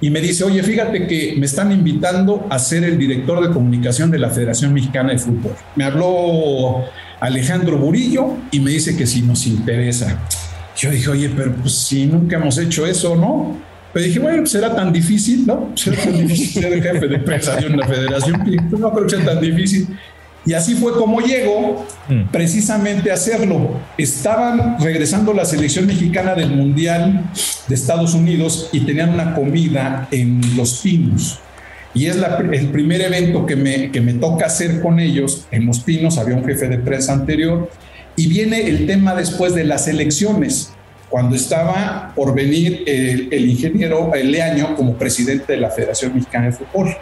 y 0.00 0.10
me 0.10 0.20
dice, 0.20 0.44
oye, 0.44 0.62
fíjate 0.62 1.06
que 1.06 1.34
me 1.38 1.46
están 1.46 1.72
invitando 1.72 2.46
a 2.50 2.58
ser 2.58 2.84
el 2.84 2.98
director 2.98 3.46
de 3.46 3.52
comunicación 3.52 4.10
de 4.10 4.18
la 4.18 4.30
Federación 4.30 4.72
Mexicana 4.74 5.12
de 5.12 5.18
Fútbol. 5.18 5.52
Me 5.76 5.84
habló 5.84 6.84
Alejandro 7.20 7.78
Burillo 7.78 8.34
y 8.50 8.60
me 8.60 8.70
dice 8.70 8.96
que 8.96 9.06
si 9.06 9.22
nos 9.22 9.46
interesa. 9.46 10.20
Yo 10.76 10.90
dije, 10.90 11.08
oye, 11.08 11.30
pero 11.34 11.54
pues 11.54 11.74
si 11.74 12.06
nunca 12.06 12.36
hemos 12.36 12.58
hecho 12.58 12.86
eso, 12.86 13.16
¿no? 13.16 13.56
Pero 13.92 14.06
dije, 14.06 14.18
bueno, 14.18 14.38
pues 14.38 14.50
será 14.50 14.74
tan 14.74 14.92
difícil, 14.92 15.46
¿no? 15.46 15.70
Será 15.76 15.96
tan 16.02 16.12
difícil 16.12 16.62
ser 16.62 16.82
jefe 16.82 17.06
de 17.06 17.18
prensa 17.20 17.56
de 17.56 17.68
una 17.68 17.86
federación. 17.86 18.42
Pues 18.68 18.80
no 18.80 18.92
creo 18.92 19.06
que 19.06 19.16
sea 19.16 19.24
tan 19.24 19.40
difícil. 19.40 19.86
Y 20.46 20.52
así 20.52 20.74
fue 20.74 20.92
como 20.94 21.20
llegó 21.20 21.86
mm. 22.08 22.30
precisamente 22.30 23.10
a 23.10 23.14
hacerlo. 23.14 23.80
Estaban 23.96 24.78
regresando 24.78 25.32
la 25.32 25.44
selección 25.44 25.86
mexicana 25.86 26.34
del 26.34 26.50
Mundial 26.50 27.30
de 27.66 27.74
Estados 27.74 28.14
Unidos 28.14 28.68
y 28.72 28.80
tenían 28.80 29.10
una 29.10 29.34
comida 29.34 30.08
en 30.10 30.40
Los 30.56 30.80
Pinos. 30.80 31.40
Y 31.94 32.06
es 32.06 32.16
el 32.16 32.70
primer 32.70 33.00
evento 33.00 33.46
que 33.46 33.56
me, 33.56 33.90
que 33.90 34.00
me 34.00 34.14
toca 34.14 34.46
hacer 34.46 34.80
con 34.82 34.98
ellos. 34.98 35.46
En 35.50 35.64
Los 35.64 35.80
Pinos 35.80 36.18
había 36.18 36.36
un 36.36 36.44
jefe 36.44 36.68
de 36.68 36.78
prensa 36.78 37.12
anterior. 37.12 37.70
Y 38.16 38.26
viene 38.26 38.68
el 38.68 38.86
tema 38.86 39.14
después 39.14 39.54
de 39.54 39.64
las 39.64 39.88
elecciones, 39.88 40.72
cuando 41.08 41.36
estaba 41.36 42.12
por 42.14 42.34
venir 42.34 42.82
el, 42.86 43.28
el 43.32 43.48
ingeniero 43.48 44.10
Leaño 44.14 44.74
como 44.76 44.94
presidente 44.94 45.52
de 45.52 45.60
la 45.60 45.70
Federación 45.70 46.14
Mexicana 46.14 46.46
de 46.46 46.52
Fútbol. 46.52 46.96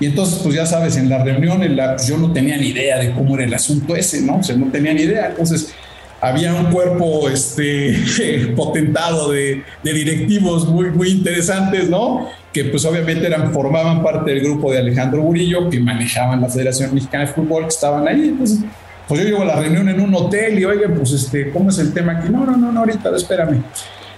Y 0.00 0.06
entonces, 0.06 0.40
pues 0.42 0.54
ya 0.54 0.64
sabes, 0.64 0.96
en 0.96 1.08
la 1.08 1.22
reunión, 1.24 1.62
en 1.62 1.76
la, 1.76 1.96
pues, 1.96 2.06
yo 2.06 2.16
no 2.16 2.32
tenía 2.32 2.56
ni 2.56 2.68
idea 2.68 2.98
de 2.98 3.12
cómo 3.12 3.34
era 3.34 3.44
el 3.44 3.54
asunto 3.54 3.96
ese, 3.96 4.22
¿no? 4.22 4.36
O 4.38 4.42
sea, 4.42 4.56
no 4.56 4.70
tenía 4.70 4.94
ni 4.94 5.02
idea. 5.02 5.28
Entonces, 5.30 5.74
había 6.20 6.54
un 6.54 6.66
cuerpo 6.70 7.28
este, 7.28 8.52
potentado 8.56 9.32
de, 9.32 9.62
de, 9.82 9.92
directivos 9.92 10.68
muy, 10.68 10.90
muy 10.90 11.10
interesantes, 11.10 11.88
¿no? 11.88 12.28
Que 12.52 12.64
pues 12.64 12.84
obviamente 12.84 13.26
eran, 13.26 13.52
formaban 13.52 14.02
parte 14.02 14.30
del 14.30 14.40
grupo 14.40 14.72
de 14.72 14.78
Alejandro 14.78 15.22
Burillo, 15.22 15.68
que 15.68 15.80
manejaban 15.80 16.40
la 16.40 16.48
Federación 16.48 16.94
Mexicana 16.94 17.26
de 17.26 17.32
Fútbol, 17.32 17.64
que 17.64 17.68
estaban 17.68 18.06
ahí. 18.06 18.28
Entonces, 18.28 18.60
pues 19.06 19.20
yo 19.20 19.26
llego 19.26 19.42
a 19.42 19.46
la 19.46 19.56
reunión 19.56 19.88
en 19.88 20.00
un 20.00 20.14
hotel 20.14 20.58
y, 20.58 20.64
oigan, 20.64 20.94
pues, 20.94 21.12
este, 21.12 21.50
¿cómo 21.50 21.70
es 21.70 21.78
el 21.78 21.92
tema 21.92 22.18
aquí? 22.18 22.28
No, 22.30 22.44
no, 22.44 22.56
no, 22.56 22.70
no 22.70 22.80
ahorita, 22.80 23.14
espérame. 23.16 23.62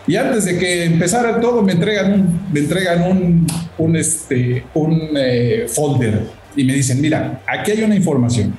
Y 0.06 0.16
antes 0.16 0.44
de 0.44 0.58
que 0.58 0.84
empezara 0.84 1.40
todo, 1.40 1.62
me 1.62 1.72
entregan 1.72 2.12
un, 2.12 2.40
me 2.52 2.60
entregan 2.60 3.02
un, 3.02 3.46
un, 3.78 3.96
este, 3.96 4.64
un 4.74 5.10
eh, 5.16 5.66
folder 5.68 6.26
y 6.56 6.64
me 6.64 6.74
dicen, 6.74 7.00
mira, 7.00 7.42
aquí 7.46 7.72
hay 7.72 7.82
una 7.82 7.94
información. 7.94 8.58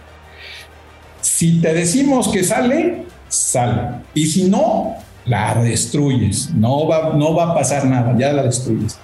Si 1.22 1.60
te 1.60 1.74
decimos 1.74 2.30
que 2.30 2.44
sale, 2.44 3.04
sale. 3.28 4.02
Y 4.14 4.28
si 4.28 4.50
no, 4.50 4.96
la 5.26 5.56
destruyes. 5.62 6.52
No 6.54 6.88
va, 6.88 7.14
no 7.14 7.36
va 7.36 7.52
a 7.52 7.56
pasar 7.56 7.86
nada, 7.86 8.16
ya 8.18 8.34
la 8.34 8.44
destruyes. 8.44 8.98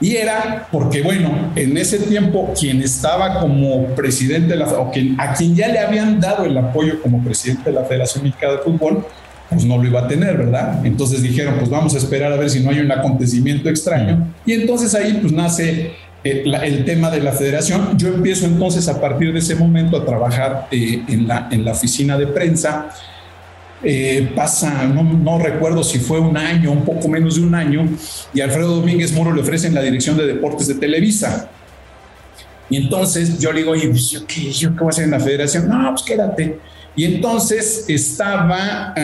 Y 0.00 0.16
era 0.16 0.68
porque, 0.72 1.02
bueno, 1.02 1.52
en 1.54 1.76
ese 1.76 1.98
tiempo 1.98 2.52
quien 2.58 2.82
estaba 2.82 3.40
como 3.40 3.86
presidente 3.94 4.54
de 4.54 4.56
la, 4.56 4.66
o 4.66 4.90
quien, 4.90 5.20
a 5.20 5.34
quien 5.34 5.54
ya 5.54 5.68
le 5.68 5.78
habían 5.78 6.18
dado 6.20 6.44
el 6.44 6.56
apoyo 6.56 7.00
como 7.02 7.22
presidente 7.22 7.70
de 7.70 7.72
la 7.72 7.84
Federación 7.84 8.24
Mexicana 8.24 8.54
de 8.54 8.58
Fútbol, 8.60 9.04
pues 9.50 9.64
no 9.64 9.76
lo 9.78 9.84
iba 9.84 10.00
a 10.00 10.08
tener, 10.08 10.36
¿verdad? 10.36 10.84
Entonces 10.86 11.22
dijeron, 11.22 11.54
pues 11.58 11.68
vamos 11.68 11.94
a 11.94 11.98
esperar 11.98 12.32
a 12.32 12.36
ver 12.36 12.48
si 12.48 12.60
no 12.60 12.70
hay 12.70 12.78
un 12.78 12.90
acontecimiento 12.90 13.68
extraño. 13.68 14.32
Y 14.46 14.52
entonces 14.52 14.94
ahí 14.94 15.18
pues 15.20 15.32
nace 15.32 15.92
eh, 16.22 16.44
el, 16.44 16.84
tema 16.84 17.10
de 17.10 17.20
la 17.20 17.32
federación. 17.32 17.98
Yo 17.98 18.08
empiezo 18.08 18.46
entonces 18.46 18.86
a 18.88 19.00
partir 19.00 19.32
de 19.32 19.40
ese 19.40 19.56
momento 19.56 19.96
a 19.96 20.06
trabajar 20.06 20.68
eh, 20.70 21.02
en, 21.08 21.26
la, 21.26 21.48
en 21.50 21.64
la 21.64 21.72
oficina 21.72 22.16
de 22.16 22.28
prensa. 22.28 22.90
Eh, 23.82 24.30
pasa, 24.36 24.84
no, 24.84 25.02
no, 25.02 25.38
recuerdo 25.38 25.82
si 25.82 25.98
fue 25.98 26.20
un 26.20 26.36
año, 26.36 26.70
un 26.70 26.84
poco 26.84 27.08
menos 27.08 27.36
de 27.36 27.40
un 27.40 27.54
año, 27.54 27.88
y 28.34 28.42
Alfredo 28.42 28.76
Domínguez 28.76 29.10
Moro 29.12 29.32
le 29.32 29.40
ofrecen 29.40 29.74
la 29.74 29.80
dirección 29.80 30.18
de 30.18 30.26
deportes 30.26 30.68
de 30.68 30.74
Televisa. 30.74 31.48
Y 32.68 32.76
entonces 32.76 33.38
yo 33.38 33.52
le 33.52 33.60
digo, 33.60 33.72
oye, 33.72 33.88
pues, 33.88 34.10
¿yo, 34.10 34.26
qué, 34.26 34.52
¿yo 34.52 34.70
qué 34.76 34.78
voy 34.78 34.88
a 34.88 34.90
hacer 34.90 35.04
en 35.04 35.10
la 35.10 35.20
federación? 35.20 35.68
No, 35.68 35.90
pues 35.90 36.02
quédate. 36.02 36.58
Y 36.96 37.04
entonces 37.04 37.84
estaba 37.88 38.94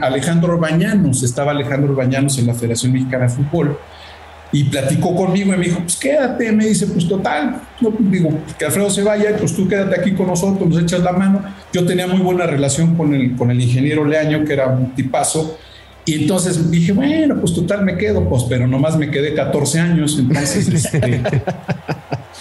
Alejandro 0.00 0.58
Bañanos, 0.58 1.22
estaba 1.22 1.50
Alejandro 1.50 1.94
Bañanos 1.94 2.38
en 2.38 2.46
la 2.46 2.54
Federación 2.54 2.92
Mexicana 2.92 3.24
de 3.24 3.30
Fútbol 3.30 3.78
y 4.54 4.62
platicó 4.64 5.16
conmigo 5.16 5.52
y 5.52 5.56
me 5.56 5.64
dijo, 5.64 5.80
pues 5.80 5.96
quédate, 5.96 6.52
me 6.52 6.66
dice, 6.66 6.86
pues 6.86 7.08
total, 7.08 7.60
no, 7.80 7.92
digo, 7.98 8.30
que 8.56 8.64
Alfredo 8.64 8.88
se 8.88 9.02
vaya, 9.02 9.36
pues 9.36 9.52
tú 9.56 9.66
quédate 9.66 10.00
aquí 10.00 10.12
con 10.12 10.28
nosotros, 10.28 10.68
nos 10.68 10.80
echas 10.80 11.00
la 11.00 11.10
mano. 11.10 11.42
Yo 11.72 11.84
tenía 11.84 12.06
muy 12.06 12.20
buena 12.20 12.46
relación 12.46 12.94
con 12.94 13.12
el, 13.12 13.34
con 13.34 13.50
el 13.50 13.60
ingeniero 13.60 14.04
Leaño, 14.04 14.44
que 14.44 14.52
era 14.52 14.68
un 14.68 14.94
tipazo, 14.94 15.58
y 16.06 16.14
entonces 16.14 16.70
dije, 16.70 16.92
bueno, 16.92 17.40
pues 17.40 17.54
total 17.54 17.84
me 17.84 17.96
quedo, 17.96 18.28
pues, 18.28 18.44
pero 18.48 18.66
nomás 18.66 18.96
me 18.96 19.10
quedé 19.10 19.34
14 19.34 19.80
años, 19.80 20.18
entonces, 20.18 20.68
este, 20.68 21.22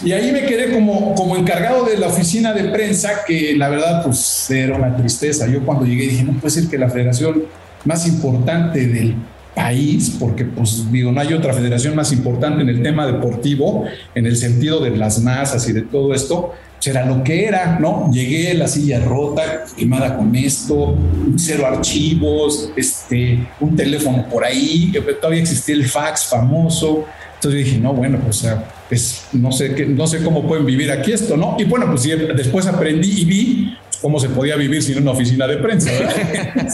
y 0.03 0.11
ahí 0.11 0.31
me 0.31 0.43
quedé 0.43 0.73
como, 0.73 1.15
como 1.15 1.37
encargado 1.37 1.85
de 1.85 1.97
la 1.97 2.07
oficina 2.07 2.53
de 2.53 2.65
prensa, 2.65 3.23
que 3.25 3.55
la 3.55 3.69
verdad, 3.69 4.03
pues 4.03 4.49
era 4.51 4.75
una 4.75 4.95
tristeza. 4.97 5.47
Yo 5.47 5.65
cuando 5.65 5.85
llegué 5.85 6.07
dije, 6.07 6.23
no 6.23 6.33
puede 6.33 6.51
ser 6.51 6.67
que 6.67 6.77
la 6.77 6.89
federación 6.89 7.43
más 7.85 8.05
importante 8.07 8.85
del 8.85 9.15
país, 9.55 10.15
porque 10.19 10.45
pues 10.45 10.91
digo, 10.91 11.11
no 11.11 11.21
hay 11.21 11.33
otra 11.33 11.53
federación 11.53 11.95
más 11.95 12.11
importante 12.11 12.63
en 12.63 12.69
el 12.69 12.81
tema 12.81 13.05
deportivo, 13.05 13.85
en 14.15 14.25
el 14.25 14.35
sentido 14.35 14.79
de 14.79 14.91
las 14.91 15.19
masas 15.21 15.69
y 15.69 15.73
de 15.73 15.83
todo 15.83 16.13
esto, 16.13 16.53
era 16.87 17.05
lo 17.05 17.23
que 17.23 17.45
era, 17.45 17.77
¿no? 17.79 18.09
Llegué, 18.11 18.53
la 18.53 18.67
silla 18.67 18.99
rota, 18.99 19.65
quemada 19.77 20.17
con 20.17 20.35
esto, 20.35 20.95
cero 21.37 21.65
archivos, 21.67 22.71
este, 22.75 23.47
un 23.59 23.75
teléfono 23.75 24.27
por 24.29 24.43
ahí, 24.43 24.91
que 24.91 25.01
todavía 25.01 25.41
existía 25.41 25.75
el 25.75 25.85
fax 25.85 26.25
famoso. 26.25 27.05
Entonces 27.35 27.65
dije, 27.65 27.77
no, 27.77 27.93
bueno, 27.93 28.19
pues, 28.23 28.45
pues 28.89 29.25
no 29.33 29.51
sé, 29.51 29.75
qué, 29.75 29.85
no 29.85 30.07
sé 30.07 30.23
cómo 30.23 30.47
pueden 30.47 30.65
vivir 30.65 30.91
aquí 30.91 31.11
esto, 31.11 31.37
¿no? 31.37 31.55
Y 31.59 31.65
bueno, 31.65 31.87
pues 31.87 32.03
después 32.35 32.65
aprendí 32.67 33.21
y 33.21 33.25
vi 33.25 33.77
cómo 34.01 34.19
se 34.19 34.29
podía 34.29 34.55
vivir 34.57 34.83
sin 34.83 34.97
una 34.97 35.11
oficina 35.11 35.47
de 35.47 35.57
prensa. 35.57 35.89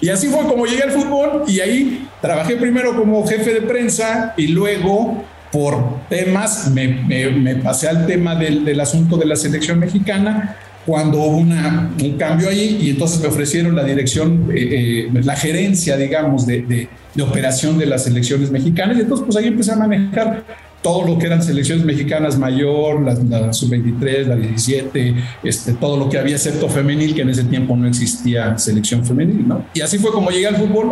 y 0.00 0.08
así 0.08 0.28
fue 0.28 0.44
como 0.44 0.66
llegué 0.66 0.84
al 0.84 0.92
fútbol 0.92 1.42
y 1.48 1.60
ahí 1.60 2.08
trabajé 2.20 2.56
primero 2.56 2.96
como 2.96 3.26
jefe 3.26 3.52
de 3.54 3.62
prensa 3.62 4.34
y 4.36 4.48
luego 4.48 5.24
por 5.54 6.08
temas 6.08 6.68
me, 6.72 7.54
pasé 7.62 7.88
al 7.88 8.06
tema 8.08 8.34
del, 8.34 8.80
asunto 8.80 9.16
de 9.16 9.24
la 9.24 9.36
selección 9.36 9.78
mexicana 9.78 10.56
cuando 10.84 11.18
hubo 11.18 11.36
una, 11.36 11.92
un 12.02 12.18
cambio 12.18 12.48
ahí 12.48 12.78
y 12.82 12.90
entonces 12.90 13.20
me 13.20 13.28
ofrecieron 13.28 13.76
la 13.76 13.84
dirección, 13.84 14.50
eh, 14.52 15.06
eh, 15.06 15.20
la 15.22 15.36
gerencia, 15.36 15.96
digamos, 15.96 16.44
de, 16.44 16.62
de, 16.62 16.88
de, 17.14 17.22
operación 17.22 17.78
de 17.78 17.86
las 17.86 18.02
selecciones 18.02 18.50
mexicanas 18.50 18.98
y 18.98 19.02
entonces 19.02 19.24
pues 19.24 19.36
ahí 19.36 19.46
empecé 19.46 19.70
a 19.70 19.76
manejar 19.76 20.44
todo 20.82 21.06
lo 21.06 21.18
que 21.18 21.26
eran 21.26 21.40
selecciones 21.40 21.84
mexicanas 21.84 22.36
mayor, 22.36 23.00
la, 23.00 23.52
sub-23, 23.52 24.26
la 24.26 24.34
17, 24.34 25.14
este, 25.44 25.72
todo 25.74 25.96
lo 25.96 26.10
que 26.10 26.18
había 26.18 26.34
excepto 26.34 26.68
femenil, 26.68 27.14
que 27.14 27.22
en 27.22 27.30
ese 27.30 27.44
tiempo 27.44 27.76
no 27.76 27.86
existía 27.86 28.58
selección 28.58 29.04
femenil, 29.06 29.46
¿no? 29.46 29.64
Y 29.72 29.82
así 29.82 29.98
fue 29.98 30.10
como 30.10 30.30
llegué 30.30 30.48
al 30.48 30.56
fútbol, 30.56 30.90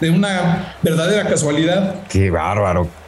de 0.00 0.10
una 0.10 0.74
verdadera 0.82 1.28
casualidad. 1.28 2.02
Qué 2.08 2.28
bárbaro. 2.28 2.99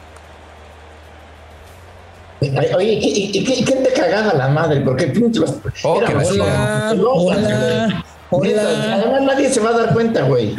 Oye, 2.75 2.99
¿y, 3.01 3.43
quién 3.43 3.83
te 3.83 3.93
cagaba 3.93 4.33
la 4.33 4.47
madre? 4.49 4.81
Porque 4.81 5.07
pinche 5.07 5.39
oh, 5.39 5.61
hola, 5.83 6.09
hola, 6.25 8.03
hola. 8.29 8.93
Además 8.93 9.21
nadie 9.23 9.49
se 9.49 9.59
va 9.59 9.69
a 9.69 9.73
dar 9.73 9.93
cuenta, 9.93 10.23
güey. 10.23 10.55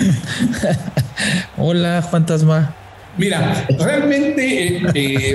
hola, 1.58 2.02
fantasma. 2.02 2.74
Mira, 3.16 3.66
realmente 3.78 4.78
eh, 4.94 5.34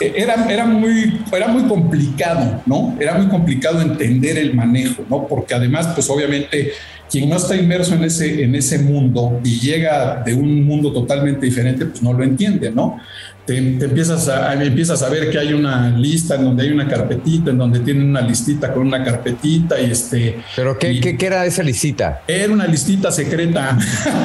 eh, 0.00 0.12
era, 0.16 0.46
era, 0.50 0.66
muy, 0.66 1.18
era 1.32 1.48
muy 1.48 1.62
complicado, 1.64 2.60
¿no? 2.66 2.94
Era 3.00 3.14
muy 3.14 3.28
complicado 3.28 3.80
entender 3.80 4.36
el 4.36 4.54
manejo, 4.54 5.02
¿no? 5.08 5.26
Porque 5.26 5.54
además, 5.54 5.88
pues 5.94 6.10
obviamente, 6.10 6.72
quien 7.10 7.28
no 7.30 7.36
está 7.36 7.56
inmerso 7.56 7.94
en 7.94 8.04
ese, 8.04 8.44
en 8.44 8.54
ese 8.54 8.80
mundo 8.80 9.40
y 9.42 9.58
llega 9.58 10.22
de 10.24 10.34
un 10.34 10.66
mundo 10.66 10.92
totalmente 10.92 11.46
diferente, 11.46 11.86
pues 11.86 12.02
no 12.02 12.12
lo 12.12 12.22
entiende, 12.22 12.70
¿no? 12.70 13.00
Te, 13.46 13.56
empiezas, 13.58 14.28
a, 14.28 14.52
empiezas 14.54 15.02
a 15.02 15.08
ver 15.08 15.30
que 15.30 15.38
hay 15.38 15.52
una 15.52 15.88
lista 15.90 16.34
en 16.34 16.44
donde 16.44 16.64
hay 16.64 16.70
una 16.70 16.88
carpetita, 16.88 17.50
en 17.50 17.58
donde 17.58 17.78
tienen 17.78 18.10
una 18.10 18.20
listita 18.20 18.72
con 18.72 18.88
una 18.88 19.04
carpetita 19.04 19.80
y 19.80 19.90
este... 19.92 20.42
¿Pero 20.56 20.76
qué, 20.76 21.00
qué, 21.00 21.26
era 21.26 21.46
esa 21.46 21.62
listita? 21.62 22.22
Era 22.26 22.52
una 22.52 22.66
listita 22.66 23.12
secreta 23.12 23.78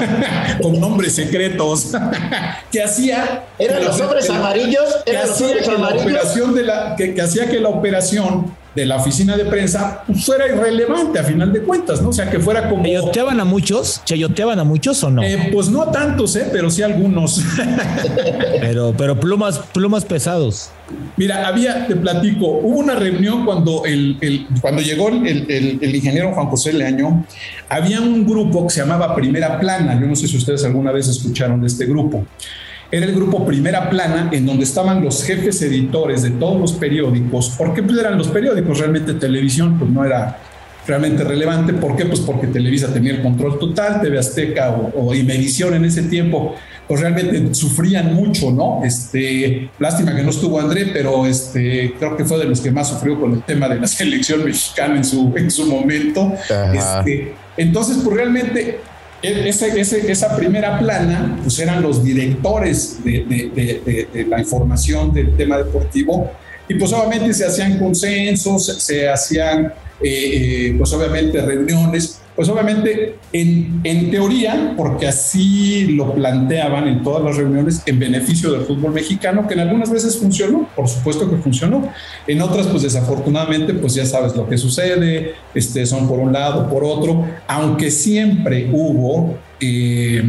con 0.61 0.79
nombres 0.79 1.13
secretos 1.13 1.91
que 2.71 2.81
hacía... 2.81 3.43
¿Eran 3.59 3.85
los 3.85 3.97
sobres 3.97 4.27
amarillos? 4.29 4.89
La 5.05 5.89
operación 5.89 6.55
de 6.55 6.63
la... 6.63 6.95
que, 6.95 7.13
que 7.13 7.21
hacía 7.21 7.47
que 7.47 7.59
la 7.59 7.69
operación 7.69 8.60
de 8.75 8.85
la 8.85 8.97
oficina 8.97 9.35
de 9.35 9.45
prensa 9.45 10.03
pues 10.07 10.25
fuera 10.25 10.47
irrelevante 10.47 11.19
a 11.19 11.23
final 11.23 11.51
de 11.51 11.61
cuentas, 11.61 12.01
¿no? 12.01 12.09
O 12.09 12.13
sea, 12.13 12.29
que 12.29 12.39
fuera 12.39 12.69
como... 12.69 12.83
¿Chayoteaban 12.83 13.39
a 13.39 13.45
muchos? 13.45 14.01
¿Chayoteaban 14.05 14.59
a 14.59 14.63
muchos 14.63 15.03
o 15.03 15.09
no? 15.09 15.23
Eh, 15.23 15.49
pues 15.51 15.69
no 15.69 15.85
tantos, 15.91 16.35
¿eh? 16.37 16.47
Pero 16.51 16.69
sí 16.69 16.81
algunos. 16.81 17.41
pero, 18.61 18.93
pero 18.97 19.19
plumas, 19.19 19.59
plumas 19.73 20.05
pesados. 20.05 20.69
Mira, 21.17 21.47
había, 21.47 21.87
te 21.87 21.95
platico, 21.95 22.47
hubo 22.47 22.79
una 22.79 22.95
reunión 22.95 23.45
cuando, 23.45 23.85
el, 23.85 24.47
cuando 24.61 24.81
llegó 24.81 25.09
el, 25.09 25.49
el, 25.81 25.95
ingeniero 25.95 26.33
Juan 26.33 26.47
José 26.47 26.73
Leaño, 26.73 27.25
había 27.69 28.01
un 28.01 28.25
grupo 28.25 28.67
que 28.67 28.73
se 28.73 28.81
llamaba 28.81 29.15
Primera 29.15 29.57
Plana, 29.59 29.99
yo 29.99 30.07
no 30.07 30.15
sé 30.15 30.27
si 30.27 30.35
ustedes 30.35 30.65
alguna 30.65 30.91
vez 30.91 31.07
escucharon 31.07 31.61
de 31.61 31.67
este 31.67 31.85
grupo 31.85 32.25
era 32.91 33.05
el 33.05 33.15
grupo 33.15 33.45
Primera 33.45 33.89
Plana, 33.89 34.29
en 34.31 34.45
donde 34.45 34.65
estaban 34.65 35.03
los 35.03 35.23
jefes 35.23 35.61
editores 35.61 36.23
de 36.23 36.31
todos 36.31 36.59
los 36.59 36.73
periódicos. 36.73 37.49
¿Por 37.57 37.73
qué 37.73 37.81
pues 37.81 37.97
eran 37.97 38.17
los 38.17 38.27
periódicos? 38.27 38.79
Realmente 38.79 39.13
televisión 39.13 39.79
pues 39.79 39.89
no 39.89 40.03
era 40.03 40.37
realmente 40.85 41.23
relevante. 41.23 41.73
¿Por 41.73 41.95
qué? 41.95 42.05
Pues 42.05 42.19
porque 42.19 42.47
Televisa 42.47 42.93
tenía 42.93 43.13
el 43.13 43.21
control 43.21 43.59
total, 43.59 44.01
TV 44.01 44.19
Azteca 44.19 44.71
o, 44.71 45.07
o 45.07 45.15
Imevisión 45.15 45.73
en 45.73 45.85
ese 45.85 46.03
tiempo, 46.03 46.55
pues 46.87 46.99
realmente 46.99 47.55
sufrían 47.55 48.13
mucho, 48.13 48.51
¿no? 48.51 48.81
Este, 48.83 49.69
lástima 49.79 50.13
que 50.15 50.23
no 50.23 50.31
estuvo 50.31 50.59
André, 50.59 50.87
pero 50.87 51.25
este, 51.25 51.93
creo 51.97 52.17
que 52.17 52.25
fue 52.25 52.39
de 52.39 52.45
los 52.45 52.59
que 52.59 52.71
más 52.71 52.89
sufrió 52.89 53.19
con 53.19 53.33
el 53.33 53.43
tema 53.43 53.69
de 53.69 53.79
la 53.79 53.87
selección 53.87 54.43
mexicana 54.43 54.97
en 54.97 55.05
su, 55.05 55.33
en 55.37 55.49
su 55.49 55.65
momento. 55.67 56.33
Este, 56.73 57.33
entonces, 57.55 57.99
pues 58.03 58.15
realmente 58.15 58.79
e-, 59.21 59.49
esa 59.49 60.35
primera 60.35 60.79
plana, 60.79 61.39
pues 61.41 61.59
eran 61.59 61.81
los 61.81 62.03
directores 62.03 62.97
de, 63.03 64.25
la 64.27 64.39
información 64.39 65.13
del 65.13 65.35
tema 65.35 65.57
deportivo. 65.57 66.31
Y 66.67 66.75
pues 66.75 66.93
obviamente 66.93 67.33
se 67.33 67.45
hacían 67.45 67.77
consensos, 67.77 68.65
se 68.65 69.09
hacían 69.09 69.73
eh, 70.01 70.69
eh, 70.69 70.75
pues 70.77 70.93
obviamente 70.93 71.41
reuniones 71.41 72.20
pues 72.41 72.49
obviamente 72.49 73.17
en, 73.33 73.81
en, 73.83 74.09
teoría, 74.09 74.73
porque 74.75 75.07
así 75.07 75.89
lo 75.89 76.11
planteaban 76.15 76.87
en 76.87 77.03
todas 77.03 77.23
las 77.23 77.37
reuniones, 77.37 77.83
en 77.85 77.99
beneficio 77.99 78.51
del 78.51 78.61
fútbol 78.61 78.93
mexicano, 78.93 79.47
que 79.47 79.53
en 79.53 79.59
algunas 79.59 79.91
veces 79.91 80.17
funcionó, 80.17 80.67
por 80.75 80.87
supuesto 80.87 81.29
que 81.29 81.35
funcionó, 81.35 81.87
en 82.25 82.41
otras 82.41 82.65
pues 82.65 82.81
desafortunadamente 82.81 83.75
pues 83.75 83.93
ya 83.93 84.07
sabes 84.07 84.35
lo 84.35 84.49
que 84.49 84.57
sucede, 84.57 85.35
este, 85.53 85.85
son 85.85 86.07
por 86.07 86.17
un 86.17 86.33
lado, 86.33 86.67
por 86.67 86.83
otro, 86.83 87.27
aunque 87.45 87.91
siempre 87.91 88.71
hubo 88.73 89.37
eh, 89.59 90.23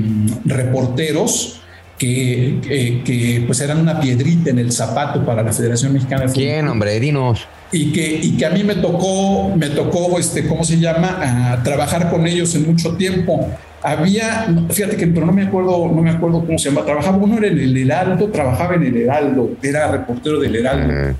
reporteros 0.45 1.62
que, 2.03 3.03
que, 3.05 3.45
pues 3.47 3.61
eran 3.61 3.79
una 3.79 4.01
piedrita 4.01 4.51
en 4.51 4.59
el 4.59 4.73
zapato 4.73 5.25
para 5.25 5.43
la 5.43 5.53
Federación 5.53 5.93
Mexicana 5.93 6.23
de 6.23 6.29
Fútbol. 6.29 6.43
¿Quién, 6.43 6.69
hombre? 6.69 6.99
Dinos 6.99 7.47
y 7.73 7.91
que, 7.91 8.21
y 8.23 8.37
que 8.37 8.45
a 8.45 8.51
mí 8.51 8.63
me 8.63 8.75
tocó, 8.75 9.49
me 9.57 9.71
tocó, 9.71 10.19
este, 10.19 10.47
¿cómo 10.47 10.63
se 10.63 10.79
llama?, 10.79 11.53
a 11.53 11.63
trabajar 11.63 12.11
con 12.11 12.27
ellos 12.27 12.55
en 12.55 12.67
mucho 12.67 12.97
tiempo. 12.97 13.49
Había, 13.83 14.47
fíjate 14.71 14.97
que, 14.97 15.07
pero 15.07 15.27
no 15.27 15.33
me 15.33 15.43
acuerdo, 15.43 15.91
no 15.93 16.03
me 16.03 16.11
acuerdo 16.11 16.45
cómo 16.45 16.59
se 16.59 16.69
llama, 16.69 16.85
trabajaba, 16.85 17.17
uno 17.17 17.39
era 17.39 17.49
en 17.49 17.59
el 17.59 17.77
Heraldo, 17.77 18.29
trabajaba 18.29 18.75
en 18.75 18.85
el 18.85 18.97
Heraldo, 18.97 19.53
era 19.63 19.91
reportero 19.91 20.39
del 20.39 20.55
Heraldo. 20.55 21.17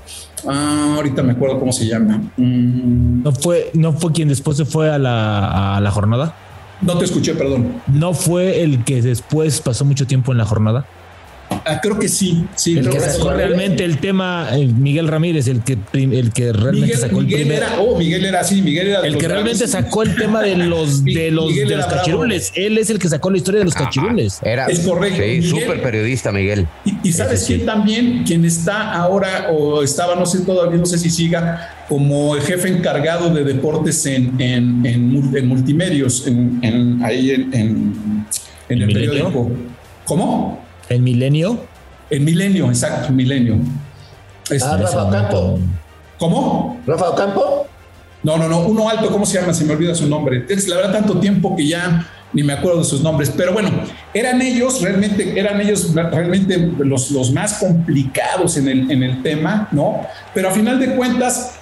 Ah, 0.47 0.93
ahorita 0.97 1.23
me 1.23 1.31
acuerdo 1.31 1.59
cómo 1.59 1.71
se 1.71 1.87
llama. 1.87 2.21
Mm. 2.37 3.23
¿No, 3.23 3.31
fue, 3.31 3.71
¿No 3.73 3.93
fue 3.93 4.11
quien 4.11 4.27
después 4.27 4.55
se 4.55 4.65
fue 4.65 4.91
a 4.91 4.99
la, 4.99 5.75
a 5.75 5.81
la 5.81 5.91
jornada? 5.91 6.35
No 6.81 6.97
te 6.97 7.05
escuché, 7.05 7.33
perdón. 7.35 7.81
¿No 7.87 8.13
fue 8.13 8.63
el 8.63 8.83
que 8.83 9.01
después 9.01 9.61
pasó 9.61 9.85
mucho 9.85 10.05
tiempo 10.07 10.31
en 10.31 10.37
la 10.37 10.45
jornada? 10.45 10.85
Ah, 11.65 11.79
creo 11.81 11.97
que 11.97 12.07
sí, 12.09 12.45
sí. 12.55 12.77
El 12.77 12.89
que 12.89 12.99
sacó 12.99 13.31
realmente 13.31 13.83
el 13.85 13.97
tema, 13.99 14.49
eh, 14.51 14.67
Miguel 14.67 15.07
Ramírez, 15.07 15.47
el 15.47 15.63
que, 15.63 15.77
el 15.93 16.31
que 16.33 16.51
realmente 16.51 16.81
Miguel, 16.87 16.97
sacó 16.97 17.19
el 17.19 17.25
Miguel 17.25 17.41
primer. 17.41 17.57
era, 17.63 17.79
oh, 17.79 17.97
Miguel 17.97 18.25
era 18.25 18.39
así, 18.41 18.61
Miguel 18.61 18.87
era 18.87 19.01
de 19.01 19.07
El 19.07 19.17
que 19.17 19.27
realmente 19.27 19.67
sacó 19.67 20.03
el 20.03 20.15
tema 20.15 20.41
de 20.41 20.57
los 20.57 21.03
de 21.05 21.31
los, 21.31 21.47
Miguel 21.47 21.67
de 21.69 21.75
los 21.77 21.85
bravo. 21.85 22.01
cachirules. 22.01 22.51
Él 22.55 22.77
es 22.77 22.89
el 22.89 22.99
que 22.99 23.07
sacó 23.09 23.29
la 23.31 23.37
historia 23.37 23.59
de 23.59 23.65
los 23.65 23.73
cachirules. 23.75 24.39
Era, 24.43 24.65
Es 24.67 24.79
correcto. 24.81 25.21
Sí, 25.23 25.41
súper 25.43 25.81
periodista, 25.81 26.31
Miguel. 26.31 26.67
Y, 26.85 27.07
y 27.07 27.11
sabes 27.13 27.41
sí. 27.45 27.53
quién 27.55 27.65
también, 27.65 28.23
quien 28.25 28.43
está 28.45 28.91
ahora 28.93 29.47
o 29.51 29.83
estaba, 29.83 30.15
no 30.15 30.25
sé 30.25 30.39
todavía, 30.41 30.77
no 30.77 30.85
sé 30.85 30.97
si 30.97 31.09
siga, 31.09 31.85
como 31.87 32.35
el 32.35 32.41
jefe 32.41 32.67
encargado 32.69 33.33
de 33.33 33.43
deportes 33.43 34.05
en, 34.05 34.39
en, 34.41 34.85
en, 34.85 35.31
en 35.37 35.47
multimedios, 35.47 36.27
en, 36.27 36.59
en- 36.61 37.03
ahí 37.03 37.31
en, 37.31 37.53
en- 37.53 38.25
en 38.69 38.81
el 38.81 38.93
periódico. 38.93 39.51
¿Cómo? 40.05 40.62
El 40.89 41.01
milenio. 41.01 41.59
En 42.09 42.25
Milenio, 42.25 42.67
exacto, 42.67 43.11
Milenio. 43.11 43.57
Este, 44.49 44.69
Ah, 44.69 44.77
Rafa 44.77 45.03
Ocampo. 45.05 45.59
¿Cómo? 46.19 46.79
Rafa 46.85 47.09
Ocampo. 47.09 47.67
No, 48.21 48.37
no, 48.37 48.47
no, 48.47 48.59
uno 48.59 48.87
alto, 48.87 49.09
¿cómo 49.09 49.25
se 49.25 49.39
llama? 49.39 49.53
Se 49.53 49.65
me 49.65 49.73
olvida 49.73 49.95
su 49.95 50.07
nombre. 50.07 50.45
La 50.67 50.75
verdad 50.75 50.91
tanto 50.93 51.19
tiempo 51.19 51.55
que 51.55 51.67
ya 51.67 52.07
ni 52.31 52.43
me 52.43 52.53
acuerdo 52.53 52.79
de 52.79 52.85
sus 52.85 53.01
nombres, 53.01 53.31
pero 53.35 53.53
bueno, 53.53 53.69
eran 54.13 54.41
ellos 54.41 54.81
realmente, 54.81 55.39
eran 55.39 55.61
ellos 55.61 55.93
realmente 55.93 56.57
los, 56.79 57.11
los 57.11 57.31
más 57.31 57.53
complicados 57.59 58.57
en 58.57 58.67
el, 58.67 58.91
en 58.91 59.03
el 59.03 59.21
tema, 59.21 59.67
¿no? 59.71 60.01
Pero 60.33 60.49
a 60.49 60.51
final 60.51 60.79
de 60.79 60.95
cuentas, 60.95 61.55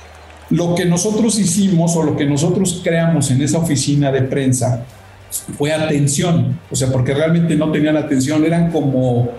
lo 0.49 0.75
que 0.75 0.85
nosotros 0.85 1.39
hicimos 1.39 1.95
o 1.95 2.03
lo 2.03 2.15
que 2.15 2.25
nosotros 2.25 2.81
creamos 2.83 3.31
en 3.31 3.41
esa 3.41 3.57
oficina 3.57 4.11
de 4.11 4.21
prensa 4.23 4.85
fue 5.57 5.71
atención, 5.71 6.59
o 6.69 6.75
sea, 6.75 6.89
porque 6.91 7.13
realmente 7.13 7.55
no 7.55 7.71
tenían 7.71 7.97
atención, 7.97 8.45
eran 8.45 8.71
como 8.71 9.29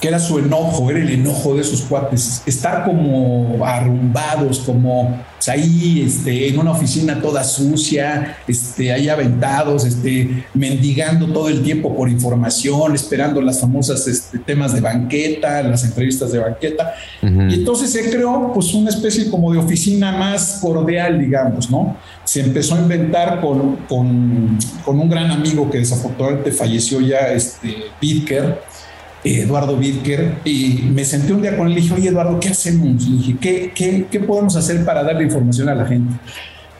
que 0.00 0.08
era 0.08 0.18
su 0.18 0.38
enojo, 0.38 0.90
era 0.90 1.00
el 1.00 1.10
enojo 1.10 1.54
de 1.54 1.62
esos 1.62 1.82
cuates, 1.82 2.42
estar 2.46 2.84
como 2.84 3.64
arrumbados, 3.64 4.60
como 4.60 5.18
pues, 5.36 5.48
ahí 5.48 6.04
este, 6.06 6.48
en 6.48 6.58
una 6.58 6.70
oficina 6.70 7.20
toda 7.20 7.42
sucia, 7.42 8.36
este, 8.46 8.92
ahí 8.92 9.08
aventados, 9.08 9.84
este, 9.84 10.44
mendigando 10.54 11.26
todo 11.26 11.48
el 11.48 11.62
tiempo 11.62 11.94
por 11.96 12.08
información, 12.08 12.94
esperando 12.94 13.40
las 13.40 13.60
famosas 13.60 14.06
este, 14.06 14.38
temas 14.38 14.72
de 14.72 14.80
banqueta, 14.80 15.62
las 15.62 15.84
entrevistas 15.84 16.30
de 16.30 16.38
banqueta. 16.38 16.94
Y 17.22 17.54
entonces 17.54 17.90
se 17.90 18.08
creó 18.10 18.52
pues 18.54 18.72
una 18.74 18.90
especie 18.90 19.28
como 19.30 19.52
de 19.52 19.58
oficina 19.58 20.12
más 20.12 20.58
cordial, 20.62 21.18
digamos, 21.18 21.70
¿no? 21.70 21.96
Se 22.24 22.40
empezó 22.40 22.74
a 22.76 22.78
inventar 22.78 23.40
con, 23.40 23.76
con, 23.88 24.58
con 24.84 25.00
un 25.00 25.08
gran 25.08 25.30
amigo 25.30 25.68
que 25.70 25.78
desafortunadamente 25.78 26.52
falleció 26.52 27.00
ya, 27.00 27.32
este, 27.32 27.74
Bitker, 28.00 28.67
Eduardo 29.24 29.76
Bitker, 29.76 30.36
y 30.44 30.88
me 30.92 31.04
senté 31.04 31.32
un 31.32 31.42
día 31.42 31.56
con 31.56 31.66
él 31.66 31.72
y 31.72 31.74
le 31.76 31.80
dije, 31.82 31.94
oye 31.94 32.08
Eduardo, 32.08 32.38
¿qué 32.38 32.48
hacemos? 32.48 33.08
Le 33.08 33.16
dije, 33.16 33.36
¿qué, 33.40 33.72
qué, 33.74 34.06
qué 34.10 34.20
podemos 34.20 34.56
hacer 34.56 34.84
para 34.84 35.02
darle 35.02 35.24
información 35.24 35.68
a 35.68 35.74
la 35.74 35.86
gente? 35.86 36.14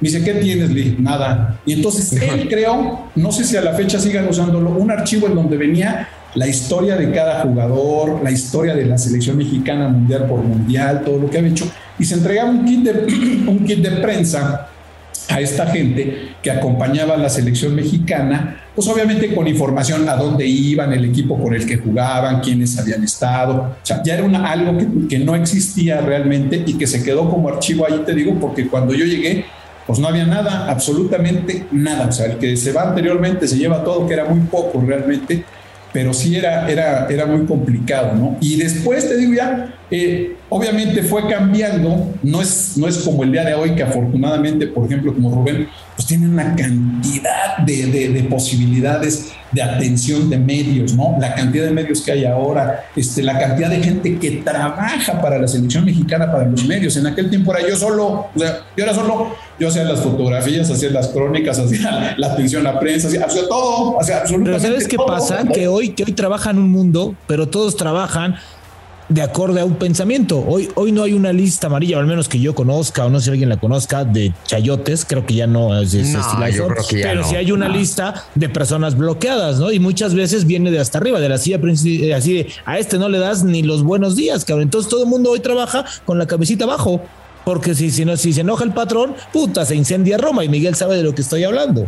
Me 0.00 0.08
dice, 0.08 0.22
¿qué 0.22 0.34
tienes, 0.34 0.70
Lee? 0.70 0.96
Nada. 1.00 1.58
Y 1.66 1.72
entonces 1.72 2.12
él 2.12 2.48
creó, 2.48 3.10
no 3.16 3.32
sé 3.32 3.42
si 3.42 3.56
a 3.56 3.60
la 3.60 3.72
fecha 3.72 3.98
sigan 3.98 4.28
usándolo, 4.28 4.70
un 4.70 4.90
archivo 4.90 5.26
en 5.26 5.34
donde 5.34 5.56
venía 5.56 6.08
la 6.34 6.46
historia 6.46 6.96
de 6.96 7.10
cada 7.10 7.40
jugador, 7.40 8.20
la 8.22 8.30
historia 8.30 8.74
de 8.74 8.84
la 8.84 8.96
selección 8.96 9.36
mexicana 9.36 9.88
mundial 9.88 10.26
por 10.26 10.40
mundial, 10.40 11.02
todo 11.04 11.18
lo 11.18 11.28
que 11.28 11.38
había 11.38 11.50
hecho, 11.50 11.68
y 11.98 12.04
se 12.04 12.14
entregaba 12.14 12.50
un 12.50 12.64
kit 12.64 12.84
de, 12.84 12.90
un 13.48 13.64
kit 13.64 13.78
de 13.80 13.90
prensa 14.00 14.68
a 15.28 15.40
esta 15.40 15.66
gente 15.66 16.30
que 16.42 16.50
acompañaba 16.50 17.14
a 17.14 17.18
la 17.18 17.28
selección 17.28 17.74
mexicana, 17.74 18.67
pues 18.78 18.86
obviamente 18.90 19.34
con 19.34 19.48
información 19.48 20.08
a 20.08 20.14
dónde 20.14 20.46
iban, 20.46 20.92
el 20.92 21.04
equipo 21.06 21.36
con 21.36 21.52
el 21.52 21.66
que 21.66 21.78
jugaban, 21.78 22.38
quiénes 22.38 22.78
habían 22.78 23.02
estado. 23.02 23.56
O 23.56 23.76
sea, 23.82 24.00
ya 24.04 24.14
era 24.14 24.22
una, 24.22 24.52
algo 24.52 24.78
que, 25.08 25.18
no 25.18 25.34
existía 25.34 26.00
realmente 26.00 26.62
y 26.64 26.74
que 26.74 26.86
se 26.86 27.02
quedó 27.02 27.28
como 27.28 27.48
archivo 27.48 27.84
ahí, 27.84 28.04
te 28.06 28.14
digo, 28.14 28.38
porque 28.40 28.68
cuando 28.68 28.94
yo 28.94 29.04
llegué, 29.04 29.46
pues 29.84 29.98
no 29.98 30.06
había 30.06 30.26
nada, 30.26 30.70
absolutamente 30.70 31.66
nada. 31.72 32.06
O 32.06 32.12
sea, 32.12 32.26
el 32.26 32.38
que 32.38 32.56
se 32.56 32.70
va 32.70 32.82
anteriormente 32.82 33.48
se 33.48 33.58
lleva 33.58 33.82
todo, 33.82 34.06
que 34.06 34.14
era 34.14 34.26
muy 34.26 34.46
poco 34.46 34.80
realmente, 34.80 35.44
pero 35.92 36.14
sí 36.14 36.36
era, 36.36 36.70
era, 36.70 37.08
era 37.10 37.26
muy 37.26 37.46
complicado, 37.46 38.14
¿no? 38.14 38.36
Y 38.40 38.58
después, 38.58 39.08
te 39.08 39.16
digo 39.16 39.34
ya, 39.34 39.74
eh, 39.90 40.36
obviamente 40.50 41.02
fue 41.02 41.26
cambiando, 41.26 42.12
no 42.22 42.42
es, 42.42 42.76
no 42.76 42.86
es 42.86 42.98
como 42.98 43.24
el 43.24 43.32
día 43.32 43.44
de 43.44 43.54
hoy, 43.54 43.74
que 43.74 43.82
afortunadamente, 43.82 44.66
por 44.66 44.86
ejemplo, 44.86 45.14
como 45.14 45.34
Rubén, 45.34 45.68
pues 45.96 46.06
tiene 46.06 46.28
una 46.28 46.54
cantidad 46.54 47.58
de, 47.64 47.86
de, 47.86 48.08
de 48.10 48.22
posibilidades 48.24 49.32
de 49.50 49.62
atención 49.62 50.28
de 50.28 50.38
medios, 50.38 50.94
¿no? 50.94 51.16
La 51.18 51.34
cantidad 51.34 51.64
de 51.64 51.70
medios 51.70 52.02
que 52.02 52.12
hay 52.12 52.24
ahora, 52.24 52.84
este, 52.94 53.22
la 53.22 53.38
cantidad 53.38 53.70
de 53.70 53.82
gente 53.82 54.18
que 54.18 54.42
trabaja 54.44 55.20
para 55.22 55.38
la 55.38 55.48
selección 55.48 55.84
mexicana, 55.84 56.30
para 56.30 56.44
los 56.44 56.66
medios. 56.66 56.96
En 56.96 57.06
aquel 57.06 57.30
tiempo 57.30 57.54
era 57.56 57.66
yo 57.66 57.76
solo, 57.76 58.26
o 58.34 58.38
sea, 58.38 58.58
yo 58.76 58.84
era 58.84 58.94
solo, 58.94 59.34
yo 59.58 59.68
hacía 59.68 59.84
las 59.84 60.00
fotografías, 60.00 60.70
hacía 60.70 60.90
las 60.90 61.08
crónicas, 61.08 61.58
hacía 61.64 62.14
la 62.16 62.32
atención 62.32 62.66
a 62.66 62.78
prensa, 62.78 63.08
hacía, 63.08 63.24
hacía 63.24 63.48
todo, 63.48 63.98
hacía 64.00 64.16
Pero 64.16 64.22
absolutamente 64.22 64.68
¿sabes 64.68 64.88
qué 64.88 64.96
todo. 64.96 65.06
pasa? 65.06 65.44
Que 65.52 65.66
hoy, 65.66 65.90
que 65.90 66.04
hoy 66.04 66.12
trabajan 66.12 66.58
un 66.58 66.70
mundo, 66.70 67.14
pero 67.26 67.48
todos 67.48 67.76
trabajan 67.76 68.36
de 69.08 69.22
acorde 69.22 69.60
a 69.60 69.64
un 69.64 69.76
pensamiento. 69.76 70.44
Hoy, 70.46 70.68
hoy 70.74 70.92
no 70.92 71.02
hay 71.02 71.14
una 71.14 71.32
lista 71.32 71.68
amarilla, 71.68 71.96
o 71.96 72.00
al 72.00 72.06
menos 72.06 72.28
que 72.28 72.38
yo 72.38 72.54
conozca, 72.54 73.06
o 73.06 73.10
no 73.10 73.18
sé 73.20 73.26
si 73.26 73.30
alguien 73.30 73.48
la 73.48 73.56
conozca, 73.58 74.04
de 74.04 74.32
chayotes, 74.44 75.04
creo 75.04 75.24
que 75.24 75.34
ya 75.34 75.46
no 75.46 75.78
es 75.80 75.92
de 75.92 76.02
ese 76.02 76.12
No, 76.14 76.20
estilazo, 76.20 76.56
yo 76.56 76.68
creo 76.68 76.86
que 76.86 76.98
ya 77.00 77.08
pero 77.08 77.20
no. 77.22 77.28
sí 77.28 77.36
hay 77.36 77.52
una 77.52 77.68
lista 77.68 78.26
de 78.34 78.48
personas 78.48 78.96
bloqueadas, 78.96 79.58
¿no? 79.58 79.72
Y 79.72 79.78
muchas 79.78 80.14
veces 80.14 80.46
viene 80.46 80.70
de 80.70 80.78
hasta 80.78 80.98
arriba, 80.98 81.20
de 81.20 81.28
la 81.28 81.38
silla 81.38 81.58
eh, 81.58 82.14
así 82.14 82.34
de, 82.34 82.48
a 82.64 82.78
este 82.78 82.98
no 82.98 83.08
le 83.08 83.18
das 83.18 83.44
ni 83.44 83.62
los 83.62 83.82
buenos 83.82 84.14
días, 84.16 84.44
cabrón. 84.44 84.64
Entonces 84.64 84.90
todo 84.90 85.04
el 85.04 85.08
mundo 85.08 85.30
hoy 85.30 85.40
trabaja 85.40 85.84
con 86.04 86.18
la 86.18 86.26
cabecita 86.26 86.64
abajo. 86.64 87.00
Porque 87.44 87.74
si, 87.74 87.90
si, 87.90 88.04
no, 88.04 88.14
si 88.18 88.34
se 88.34 88.42
enoja 88.42 88.64
el 88.64 88.72
patrón, 88.74 89.14
puta, 89.32 89.64
se 89.64 89.74
incendia 89.74 90.18
Roma 90.18 90.44
y 90.44 90.50
Miguel 90.50 90.74
sabe 90.74 90.96
de 90.96 91.02
lo 91.02 91.14
que 91.14 91.22
estoy 91.22 91.44
hablando. 91.44 91.86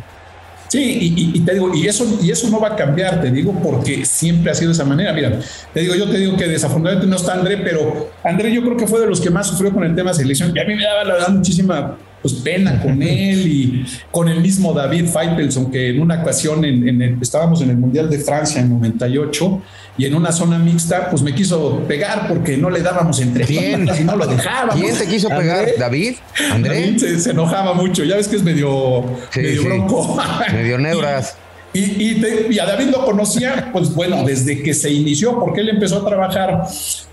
Sí, 0.70 1.32
y, 1.34 1.40
te 1.40 1.54
digo, 1.54 1.74
y 1.74 1.88
eso, 1.88 2.06
y 2.22 2.30
eso 2.30 2.48
no 2.48 2.60
va 2.60 2.68
a 2.68 2.76
cambiar, 2.76 3.20
te 3.20 3.28
digo, 3.32 3.52
porque 3.60 4.04
siempre 4.04 4.52
ha 4.52 4.54
sido 4.54 4.68
de 4.68 4.74
esa 4.74 4.84
manera. 4.84 5.12
Mira, 5.12 5.40
te 5.74 5.80
digo, 5.80 5.96
yo 5.96 6.08
te 6.08 6.16
digo 6.18 6.36
que 6.36 6.46
desafortunadamente 6.46 7.08
no 7.08 7.16
está 7.16 7.34
André, 7.34 7.56
pero 7.56 8.10
André 8.22 8.54
yo 8.54 8.62
creo 8.62 8.76
que 8.76 8.86
fue 8.86 9.00
de 9.00 9.06
los 9.08 9.20
que 9.20 9.30
más 9.30 9.48
sufrió 9.48 9.72
con 9.72 9.82
el 9.82 9.96
tema 9.96 10.14
selección. 10.14 10.52
Y 10.54 10.60
a 10.60 10.64
mí 10.64 10.76
me 10.76 10.84
daba 10.84 11.02
la 11.02 11.14
verdad 11.14 11.28
muchísima 11.30 11.98
pues, 12.22 12.34
pena 12.34 12.80
con 12.80 13.02
él 13.02 13.48
y 13.48 13.84
con 14.12 14.28
el 14.28 14.40
mismo 14.40 14.72
David 14.72 15.06
Feitelson, 15.06 15.72
que 15.72 15.88
en 15.90 16.00
una 16.00 16.22
ocasión 16.22 16.64
en, 16.64 16.88
en 16.88 17.02
el- 17.02 17.18
estábamos 17.20 17.60
en 17.62 17.70
el 17.70 17.76
Mundial 17.76 18.08
de 18.08 18.20
Francia 18.20 18.60
en 18.60 18.68
98 18.70 19.62
y 20.00 20.06
en 20.06 20.14
una 20.14 20.32
zona 20.32 20.58
mixta, 20.58 21.10
pues 21.10 21.20
me 21.22 21.34
quiso 21.34 21.80
pegar 21.86 22.26
porque 22.28 22.56
no 22.56 22.70
le 22.70 22.80
dábamos 22.80 23.20
entre 23.20 23.44
¿Quién? 23.44 23.86
y 24.00 24.04
no 24.04 24.16
lo 24.16 24.26
dejábamos. 24.26 24.76
¿Quién 24.76 24.96
te 24.96 25.06
quiso 25.06 25.28
André. 25.30 25.42
pegar? 25.42 25.68
¿David? 25.78 26.14
¿André? 26.50 26.80
David 26.80 26.98
se, 26.98 27.20
se 27.20 27.30
enojaba 27.32 27.74
mucho, 27.74 28.02
ya 28.04 28.16
ves 28.16 28.26
que 28.28 28.36
es 28.36 28.42
medio, 28.42 29.04
Sí, 29.30 29.40
medio 29.40 29.60
sí. 29.62 29.68
bronco. 29.68 30.18
Medio 30.52 30.78
neuras. 30.86 31.36
Y, 31.72 31.80
y, 32.02 32.14
te- 32.20 32.46
y 32.50 32.58
a 32.58 32.66
David 32.66 32.86
lo 32.86 33.04
conocía, 33.04 33.68
pues 33.72 33.94
bueno, 33.94 34.24
desde 34.24 34.60
que 34.62 34.74
se 34.74 34.90
inició, 34.90 35.38
porque 35.38 35.60
él 35.60 35.68
empezó 35.68 35.98
a 35.98 36.04
trabajar 36.08 36.64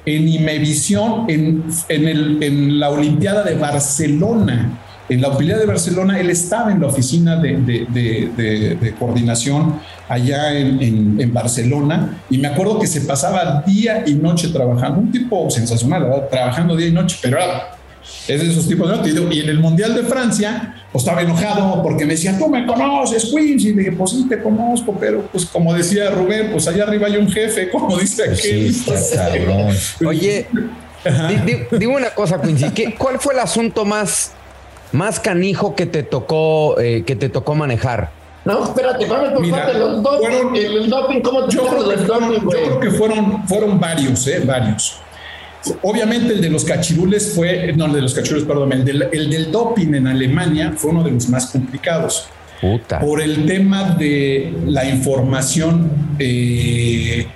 en 0.06 0.28
Imevisión, 0.28 1.26
en, 1.28 1.64
en, 1.90 2.08
el- 2.08 2.42
en 2.42 2.80
la 2.80 2.90
Olimpiada 2.90 3.44
de 3.44 3.54
Barcelona. 3.56 4.80
En 5.10 5.22
la 5.22 5.30
Olimpiada 5.30 5.62
de 5.62 5.68
Barcelona, 5.68 6.20
él 6.20 6.30
estaba 6.30 6.72
en 6.72 6.82
la 6.82 6.88
oficina 6.88 7.38
de, 7.38 7.58
de- 7.58 7.86
de- 7.90 8.32
de- 8.36 8.76
de 8.76 8.92
coordinación 8.96 9.80
allá 10.10 10.54
en, 10.54 10.82
en- 10.82 11.16
en 11.22 11.34
Barcelona 11.34 12.22
y 12.30 12.38
me 12.38 12.48
acuerdo 12.50 12.80
que 12.80 12.88
se 12.88 13.02
pasaba 13.02 13.64
día 13.66 14.04
y 14.06 14.14
noche 14.16 14.50
trabajando, 14.50 15.00
un 15.00 15.12
tipo 15.12 15.50
sensacional, 15.50 16.04
¿verdad? 16.04 16.28
trabajando 16.30 16.76
día 16.76 16.88
y 16.88 16.92
noche, 16.92 17.18
pero 17.22 17.38
era 17.38 17.74
es 18.28 18.42
de 18.42 18.50
esos 18.52 18.68
tipos, 18.68 18.90
¿no? 18.90 19.02
Te 19.02 19.12
digo, 19.12 19.30
Y 19.32 19.42
en 19.42 19.50
el 19.50 19.60
Mundial 19.60 19.94
de 19.96 20.04
Francia, 20.04 20.76
pues 20.92 21.04
estaba 21.04 21.22
enojado 21.22 21.82
porque 21.84 22.06
me 22.06 22.14
decía, 22.14 22.38
tú 22.38 22.48
me 22.50 22.66
conoces, 22.66 23.32
Queens. 23.34 23.64
Y 23.66 23.74
le 23.74 23.80
dije, 23.84 23.92
pues 23.94 24.12
sí, 24.12 24.26
te 24.30 24.42
conozco, 24.42 24.94
pero 25.00 25.24
pues 25.32 25.46
como 25.46 25.74
decía 25.74 26.10
Rubén, 26.10 26.50
pues 26.52 26.68
allá 26.68 26.84
arriba 26.84 27.08
hay 27.08 27.18
un 27.18 27.30
jefe, 27.30 27.70
como 27.72 27.98
dice 27.98 28.24
aquel. 28.24 28.74
Sí, 28.74 28.92
está 28.94 29.30
cabrón. 29.30 29.74
Oye, 30.06 30.48
di- 31.30 31.36
di- 31.52 31.78
dime 31.78 31.96
una 31.98 32.10
cosa, 32.12 32.42
Quincy. 32.42 32.70
¿qué- 32.72 32.96
¿Cuál 32.98 33.20
fue 33.20 33.34
el 33.34 33.40
asunto 33.42 33.84
más, 33.86 34.32
más 34.92 35.20
canijo 35.20 35.76
que 35.76 35.86
te 35.86 36.04
tocó, 36.04 36.80
eh, 36.80 37.04
que 37.06 37.16
te 37.16 37.30
tocó 37.30 37.56
manejar? 37.56 38.12
No, 38.46 38.64
espérate, 38.64 39.06
vamos 39.06 39.30
por 39.34 39.42
Mira, 39.42 39.58
parte 39.66 39.78
los 39.80 40.02
doping. 40.04 40.28
fueron- 40.28 40.56
el, 40.56 40.78
el 40.78 40.90
doping, 40.90 41.20
¿cómo 41.22 41.46
te 41.46 41.56
Yo 41.56 41.66
llamas 41.66 41.84
creo, 41.84 41.90
que 41.90 41.98
fueron, 42.06 42.22
doping, 42.32 42.42
yo 42.44 42.50
creo 42.50 42.80
que 42.80 42.92
fueron, 42.92 43.48
fueron 43.48 43.80
varios, 43.80 44.28
¿eh? 44.28 44.42
Varios. 44.46 45.00
Obviamente 45.82 46.34
el 46.34 46.40
de 46.42 46.50
los 46.50 46.64
cachirules 46.64 47.34
fue, 47.36 47.74
no, 47.76 47.88
el 47.88 47.94
de 47.94 48.02
los 48.02 48.14
cachirules, 48.14 48.46
perdón, 48.46 48.72
el 48.72 48.86
del, 48.86 49.10
el 49.12 49.30
del 49.30 49.52
doping 49.52 49.94
en 49.96 50.08
Alemania 50.08 50.74
fue 50.78 50.92
uno 50.92 51.04
de 51.04 51.12
los 51.12 51.28
más 51.30 51.48
complicados. 51.48 52.28
Puta. 52.60 52.98
por 53.00 53.22
el 53.22 53.46
tema 53.46 53.92
de 54.00 54.52
la 54.66 54.84
información 54.90 56.16
eh, 56.18 57.28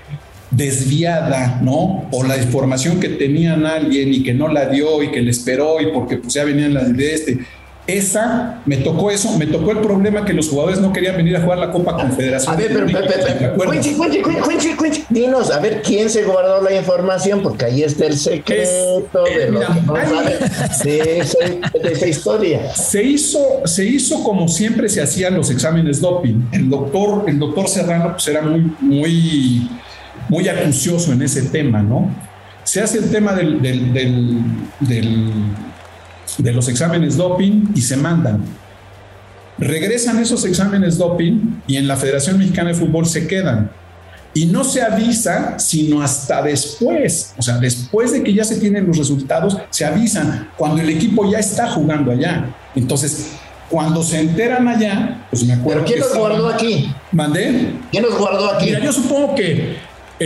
desviada, 0.52 1.60
¿no? 1.62 2.06
O 2.12 2.24
la 2.24 2.38
información 2.38 3.00
que 3.00 3.10
tenían 3.10 3.66
alguien 3.66 4.14
y 4.14 4.22
que 4.22 4.34
no 4.34 4.50
la 4.50 4.68
dio 4.68 5.02
y 5.02 5.10
que 5.10 5.22
le 5.22 5.32
esperó 5.32 5.80
y 5.82 5.88
porque 5.88 6.18
pues 6.18 6.34
ya 6.34 6.44
venían 6.44 6.74
las 6.74 6.96
de 6.96 7.14
este. 7.14 7.40
esa, 7.88 8.62
me 8.66 8.78
tocó 8.78 9.12
eso, 9.12 9.38
me 9.38 9.48
tocó 9.48 9.72
el 9.72 9.80
problema 9.80 10.26
que 10.26 10.34
los 10.34 10.50
jugadores 10.50 10.80
no 10.80 10.92
querían 10.92 11.16
venir 11.16 11.38
a 11.38 11.42
jugar 11.42 11.58
la 11.58 11.72
Copa 11.72 11.96
Confederación. 11.96 12.54
A 12.54 12.58
ver, 12.58 12.68
pero, 12.74 12.86
dinos, 15.10 15.52
a 15.52 15.60
ver 15.60 15.82
quién 15.82 16.10
se 16.10 16.24
guardó 16.24 16.62
la 16.62 16.76
información, 16.76 17.42
porque 17.42 17.66
ahí 17.66 17.84
está 17.84 18.06
el 18.06 18.18
secreto 18.18 19.24
de 19.24 19.52
lo 19.52 19.62
que 19.62 20.90
de, 20.90 21.20
esa, 21.20 22.08
historia. 22.08 22.74
Se 22.76 23.02
hizo, 23.04 23.40
se 23.66 23.86
hizo 23.86 24.22
como 24.24 24.50
siempre 24.50 24.90
se 24.90 25.02
hacían 25.02 25.36
los 25.36 25.50
exámenes 25.50 26.02
doping. 26.02 26.50
El 26.52 26.70
doctor, 26.70 27.24
el 27.28 27.40
doctor 27.40 27.70
Serrano 27.70 28.12
pues 28.12 28.28
era 28.28 28.42
muy, 28.42 28.72
muy, 28.82 29.70
muy 30.32 30.48
acucioso 30.48 31.12
en 31.12 31.22
ese 31.22 31.42
tema, 31.44 31.84
¿no? 31.84 32.10
Se 32.64 32.80
hace 32.80 33.00
el 33.00 33.12
tema 33.12 33.34
del, 33.34 33.62
del, 33.62 33.94
del 34.80 35.34
de 36.38 36.54
los 36.54 36.70
exámenes 36.70 37.18
doping 37.18 37.74
y 37.76 37.82
se 37.82 37.98
mandan. 37.98 38.42
Regresan 39.58 40.20
esos 40.20 40.46
exámenes 40.46 40.98
doping 40.98 41.62
y 41.68 41.76
en 41.76 41.86
la 41.86 41.98
Federación 41.98 42.38
Mexicana 42.38 42.70
de 42.70 42.76
Fútbol 42.76 43.06
se 43.06 43.28
quedan. 43.28 43.72
Y 44.34 44.46
no 44.46 44.64
se 44.64 44.82
avisa 44.82 45.60
sino 45.60 46.02
hasta 46.02 46.42
después, 46.42 47.34
o 47.38 47.42
sea, 47.42 47.58
después 47.58 48.14
de 48.14 48.24
que 48.24 48.34
ya 48.34 48.46
se 48.46 48.56
tienen 48.56 48.88
los 48.88 48.98
resultados, 48.98 49.58
se 49.70 49.84
avisan 49.84 50.50
cuando 50.56 50.82
el 50.82 50.90
equipo 50.90 51.30
ya 51.30 51.40
está 51.40 51.70
jugando 51.70 52.10
allá. 52.10 52.56
Entonces, 52.74 53.32
cuando 53.70 54.02
se 54.02 54.22
enteran 54.22 54.66
allá, 54.70 55.26
pues 55.30 55.44
me 55.44 55.52
acuerdo. 55.52 55.84
¿Pero 55.84 55.86
quién 55.86 56.00
los 56.00 56.18
guardó 56.18 56.48
aquí? 56.48 56.90
¿Mandé? 57.12 57.74
¿Quién 57.92 58.04
los 58.04 58.18
guardó 58.18 58.54
aquí? 58.54 58.68
Mira, 58.68 58.80
yo 58.80 58.94
supongo 58.94 59.36
que 59.36 59.76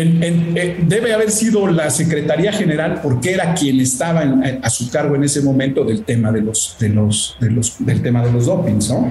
eh, 0.02 0.78
debe 0.82 1.14
haber 1.14 1.32
sido 1.32 1.68
la 1.68 1.90
Secretaría 1.90 2.52
General 2.52 3.00
porque 3.02 3.34
era 3.34 3.54
quien 3.54 3.80
estaba 3.80 4.24
a 4.62 4.70
su 4.70 4.90
cargo 4.90 5.16
en 5.16 5.24
ese 5.24 5.42
momento 5.42 5.84
del 5.84 6.04
tema 6.04 6.32
de 6.32 6.42
los, 6.42 6.76
de 6.80 6.90
los, 6.90 7.38
de 7.40 7.52
los, 7.52 7.76
del 7.80 8.02
tema 8.02 8.24
de 8.26 8.32
los 8.32 8.46
dopings, 8.46 8.90
¿no? 8.90 9.10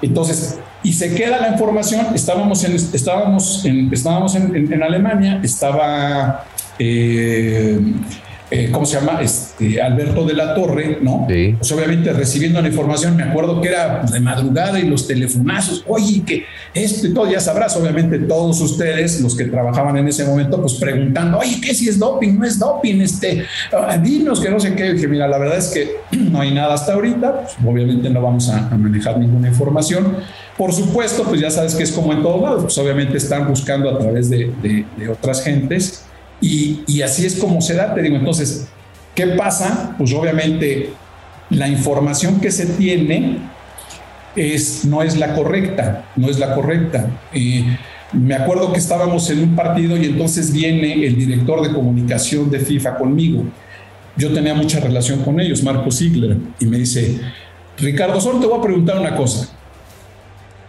Entonces, 0.00 0.58
y 0.82 0.92
se 0.92 1.14
queda 1.14 1.40
la 1.40 1.48
información, 1.48 2.06
estábamos 2.14 2.64
en, 2.64 2.74
estábamos 2.74 3.64
en, 3.64 3.92
estábamos 3.92 4.34
en 4.34 4.82
Alemania, 4.82 5.40
estaba 5.42 6.44
eh, 6.78 7.78
eh, 8.52 8.68
¿cómo 8.70 8.84
se 8.84 9.00
llama? 9.00 9.22
Este, 9.22 9.80
Alberto 9.80 10.26
de 10.26 10.34
la 10.34 10.54
Torre, 10.54 10.98
¿no? 11.00 11.26
Sí. 11.26 11.54
Pues 11.58 11.72
obviamente 11.72 12.12
recibiendo 12.12 12.60
la 12.60 12.68
información, 12.68 13.16
me 13.16 13.22
acuerdo 13.22 13.62
que 13.62 13.68
era 13.68 14.02
pues, 14.02 14.12
de 14.12 14.20
madrugada 14.20 14.78
y 14.78 14.86
los 14.86 15.06
telefonazos, 15.06 15.82
oye, 15.88 16.22
que 16.22 16.44
esto 16.74 17.06
y 17.06 17.14
todo, 17.14 17.30
ya 17.30 17.40
sabrás, 17.40 17.74
obviamente 17.78 18.18
todos 18.18 18.60
ustedes, 18.60 19.22
los 19.22 19.34
que 19.34 19.46
trabajaban 19.46 19.96
en 19.96 20.06
ese 20.06 20.26
momento, 20.26 20.60
pues 20.60 20.74
preguntando, 20.74 21.38
oye, 21.38 21.62
¿qué 21.62 21.72
si 21.72 21.88
es 21.88 21.98
doping? 21.98 22.38
No 22.38 22.44
es 22.44 22.58
doping, 22.58 23.00
este, 23.00 23.46
ah, 23.72 23.96
dinos 23.96 24.38
que 24.38 24.50
no 24.50 24.60
sé 24.60 24.74
qué. 24.74 24.92
dije, 24.92 25.08
mira, 25.08 25.26
la 25.26 25.38
verdad 25.38 25.56
es 25.56 25.68
que 25.68 25.96
no 26.18 26.42
hay 26.42 26.52
nada 26.52 26.74
hasta 26.74 26.92
ahorita, 26.92 27.44
pues, 27.44 27.54
obviamente 27.64 28.10
no 28.10 28.20
vamos 28.20 28.50
a, 28.50 28.68
manejar 28.76 29.18
ninguna 29.18 29.48
información. 29.48 30.14
Por 30.58 30.74
supuesto, 30.74 31.22
pues 31.24 31.40
ya 31.40 31.50
sabes 31.50 31.74
que 31.74 31.84
es 31.84 31.92
como 31.92 32.12
en 32.12 32.22
todos 32.22 32.42
lados, 32.42 32.62
pues 32.64 32.76
obviamente 32.76 33.16
están 33.16 33.48
buscando 33.48 33.88
a 33.88 33.98
través 33.98 34.28
de, 34.28 34.52
de 34.62 35.08
otras 35.08 35.42
gentes 35.42 36.04
y, 36.42 37.02
así 37.02 37.24
es 37.24 37.36
como 37.36 37.60
se 37.60 37.74
da, 37.74 37.94
te 37.94 38.02
digo. 38.02 38.16
Entonces, 38.16 38.66
¿qué 39.14 39.28
pasa? 39.28 39.94
Pues 39.96 40.12
obviamente 40.12 40.90
la 41.50 41.68
información 41.68 42.40
que 42.40 42.50
se 42.50 42.66
tiene 42.66 43.38
es, 44.34 44.84
no 44.84 45.02
es 45.02 45.16
la 45.16 45.34
correcta, 45.34 46.04
no 46.16 46.28
es 46.28 46.38
la 46.38 46.54
correcta. 46.54 47.06
me 48.12 48.34
acuerdo 48.34 48.72
que 48.72 48.80
estábamos 48.80 49.30
en 49.30 49.38
un 49.38 49.54
partido 49.54 49.96
y 49.96 50.06
entonces 50.06 50.52
viene 50.52 51.06
el 51.06 51.16
director 51.16 51.62
de 51.66 51.72
comunicación 51.72 52.50
de 52.50 52.58
FIFA 52.58 52.96
conmigo. 52.96 53.44
Yo 54.16 54.32
tenía 54.32 54.52
mucha 54.52 54.80
relación 54.80 55.22
con 55.22 55.40
ellos, 55.40 55.62
Marco 55.62 55.90
Ziegler, 55.90 56.36
y 56.58 56.66
me 56.66 56.76
dice, 56.76 57.20
Ricardo, 57.78 58.20
solo 58.20 58.40
te 58.40 58.46
voy 58.46 58.58
a 58.58 58.62
preguntar 58.62 58.98
una 58.98 59.14
cosa. 59.14 59.48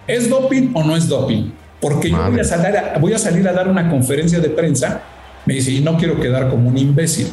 ¿Es 0.07 0.29
doping 0.29 0.71
o 0.75 0.83
no 0.83 0.95
es 0.95 1.07
doping? 1.07 1.51
Porque 1.81 2.11
yo 2.11 2.17
voy 2.17 2.39
a, 2.39 2.97
voy 2.99 3.13
a 3.13 3.17
salir 3.17 3.47
a 3.47 3.53
dar 3.53 3.67
una 3.67 3.89
conferencia 3.89 4.39
de 4.39 4.49
prensa 4.49 5.01
me 5.45 5.55
dice, 5.55 5.71
y 5.71 5.81
no 5.81 5.97
quiero 5.97 6.19
quedar 6.19 6.49
como 6.49 6.69
un 6.69 6.77
imbécil. 6.77 7.27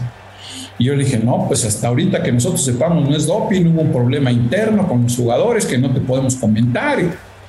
Y 0.78 0.84
yo 0.84 0.94
le 0.94 1.04
dije, 1.04 1.18
no, 1.18 1.44
pues 1.46 1.64
hasta 1.64 1.88
ahorita 1.88 2.22
que 2.22 2.32
nosotros 2.32 2.64
sepamos, 2.64 3.08
no 3.08 3.14
es 3.14 3.26
doping, 3.26 3.66
hubo 3.66 3.82
un 3.82 3.92
problema 3.92 4.32
interno 4.32 4.88
con 4.88 5.02
los 5.02 5.14
jugadores 5.14 5.66
que 5.66 5.76
no 5.76 5.92
te 5.92 6.00
podemos 6.00 6.36
comentar. 6.36 6.98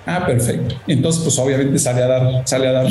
Ah, 0.06 0.26
perfecto. 0.26 0.76
Entonces, 0.88 1.22
pues 1.24 1.40
obviamente 1.40 1.80
sale 1.80 2.04
a 2.04 2.08
dar, 2.08 2.42
sale 2.46 2.68
a 2.68 2.72
dar 2.72 2.86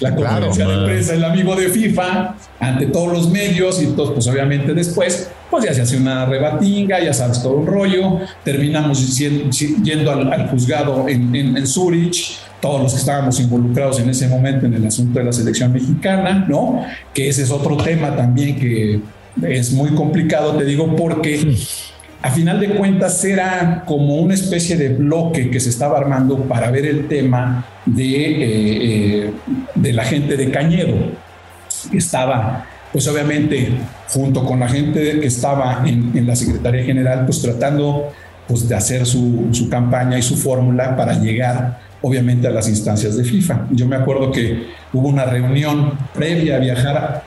la, 0.00 0.14
conferencia 0.14 0.66
de 0.66 0.84
prensa 0.84 1.14
el 1.14 1.24
amigo 1.24 1.54
de 1.56 1.68
FIFA 1.68 2.34
ante 2.58 2.86
todos 2.86 3.12
los 3.12 3.30
medios 3.30 3.80
y 3.80 3.86
entonces, 3.86 4.14
pues 4.14 4.26
obviamente 4.26 4.74
después, 4.74 5.30
pues 5.50 5.64
ya 5.64 5.74
se 5.74 5.82
hace 5.82 5.96
una 5.96 6.26
rebatinga, 6.26 7.00
ya 7.00 7.12
sabes 7.12 7.42
todo 7.42 7.54
un 7.54 7.66
rollo, 7.66 8.20
terminamos 8.44 9.18
yendo 9.18 10.10
al, 10.10 10.48
juzgado 10.48 11.08
en, 11.08 11.34
en, 11.34 11.56
en 11.56 11.66
Zurich, 11.66 12.38
todos 12.60 12.82
los 12.82 12.92
que 12.92 12.98
estábamos 12.98 13.40
involucrados 13.40 13.98
en 14.00 14.10
ese 14.10 14.28
momento 14.28 14.66
en 14.66 14.74
el 14.74 14.86
asunto 14.86 15.18
de 15.18 15.24
la 15.24 15.32
selección 15.32 15.72
mexicana, 15.72 16.44
¿no? 16.48 16.84
Que 17.14 17.28
ese 17.28 17.42
es 17.42 17.50
otro 17.50 17.76
tema 17.76 18.14
también 18.14 18.58
que 18.58 19.00
es 19.42 19.72
muy 19.72 19.90
complicado, 19.90 20.54
te 20.56 20.64
digo, 20.64 20.94
porque 20.96 21.56
a 22.22 22.30
final 22.30 22.60
de 22.60 22.70
cuentas 22.70 23.24
era 23.24 23.82
como 23.86 24.16
una 24.16 24.34
especie 24.34 24.76
de 24.76 24.90
bloque 24.90 25.50
que 25.50 25.58
se 25.58 25.70
estaba 25.70 25.98
armando 25.98 26.36
para 26.44 26.70
ver 26.70 26.84
el 26.84 27.08
tema 27.08 27.64
de, 27.86 28.04
eh, 28.04 29.24
eh, 29.24 29.32
de 29.74 29.92
la 29.92 30.04
gente 30.04 30.36
de 30.36 30.50
Cañedo, 30.50 30.94
que 31.90 31.98
estaba, 31.98 32.66
pues 32.92 33.06
obviamente, 33.08 33.72
junto 34.08 34.44
con 34.44 34.60
la 34.60 34.68
gente 34.68 35.20
que 35.20 35.26
estaba 35.26 35.82
en, 35.86 36.26
la 36.26 36.34
Secretaría 36.34 36.84
General, 36.84 37.24
pues 37.24 37.40
tratando 37.40 38.08
pues, 38.48 38.68
de 38.68 38.74
hacer 38.74 39.06
su, 39.06 39.48
su 39.52 39.68
campaña 39.68 40.18
y 40.18 40.22
su 40.22 40.36
fórmula 40.36 40.96
para 40.96 41.14
llegar 41.14 41.78
obviamente 42.02 42.48
a 42.48 42.50
las 42.50 42.68
instancias 42.68 43.16
de 43.16 43.24
FIFA. 43.24 43.66
Yo 43.70 43.86
me 43.86 43.96
acuerdo 43.96 44.32
que 44.32 44.68
hubo 44.92 45.08
una 45.08 45.24
reunión 45.24 45.98
previa 46.14 46.56
a 46.56 46.58
viajar 46.58 46.96
a... 46.96 47.22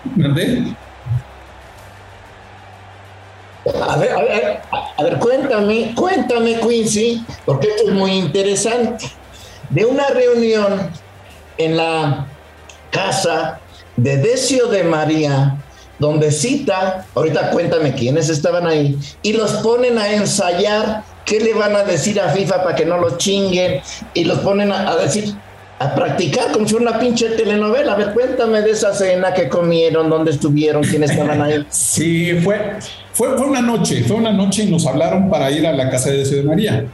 A 3.66 3.96
ver, 3.96 4.12
a 4.12 4.22
ver, 4.22 4.60
a 4.98 5.04
ver, 5.04 5.20
cuéntame, 5.20 5.94
cuéntame, 5.96 6.60
Quincy, 6.60 7.24
porque 7.46 7.68
esto 7.68 7.88
es 7.88 7.94
muy 7.94 8.12
interesante. 8.12 9.06
De 9.70 9.86
una 9.86 10.10
reunión 10.10 10.90
en 11.58 11.78
la 11.78 12.26
casa 12.92 13.62
de 13.98 14.18
Decio 14.18 14.68
de 14.68 14.84
María, 14.84 15.58
donde 16.00 16.32
cita, 16.32 17.06
ahorita 17.16 17.52
cuéntame 17.52 17.94
quiénes 17.94 18.30
estaban 18.30 18.68
ahí, 18.68 18.98
y 19.22 19.34
los 19.34 19.52
ponen 19.54 19.98
a 19.98 20.12
ensayar 20.12 21.04
¿Qué 21.26 21.40
le 21.40 21.54
van 21.54 21.76
a 21.76 21.84
decir 21.84 22.20
a 22.20 22.30
FIFA 22.30 22.64
para 22.64 22.76
que 22.76 22.86
no 22.86 22.98
los 22.98 23.18
chinguen? 23.18 23.82
Y 24.14 24.26
los 24.26 24.40
ponen 24.40 24.72
a, 24.72 24.96
decir, 24.98 25.34
a 25.80 25.96
practicar 25.96 26.52
como 26.52 26.68
si 26.68 26.76
fuera 26.76 26.92
una 26.92 27.00
pinche 27.00 27.30
telenovela. 27.30 27.94
A 27.94 27.96
ver, 27.96 28.14
cuéntame 28.14 28.62
de 28.62 28.72
esa 28.72 28.94
cena 28.94 29.34
que 29.34 29.48
comieron, 29.48 30.10
dónde 30.10 30.32
estuvieron, 30.32 30.84
quiénes 30.84 31.12
estaban 31.12 31.42
ahí. 31.42 31.66
Sí, 31.70 32.34
fue, 32.44 32.78
fue, 33.14 33.38
fue 33.38 33.48
una 33.48 33.62
noche, 33.62 34.04
fue 34.04 34.18
una 34.18 34.34
noche 34.34 34.64
y 34.64 34.72
nos 34.72 34.86
hablaron 34.86 35.30
para 35.30 35.50
ir 35.50 35.66
a 35.66 35.72
la 35.72 35.90
casa 35.90 36.10
de 36.10 36.18
Deseo 36.18 36.40
de 36.40 36.44
María. 36.44 36.86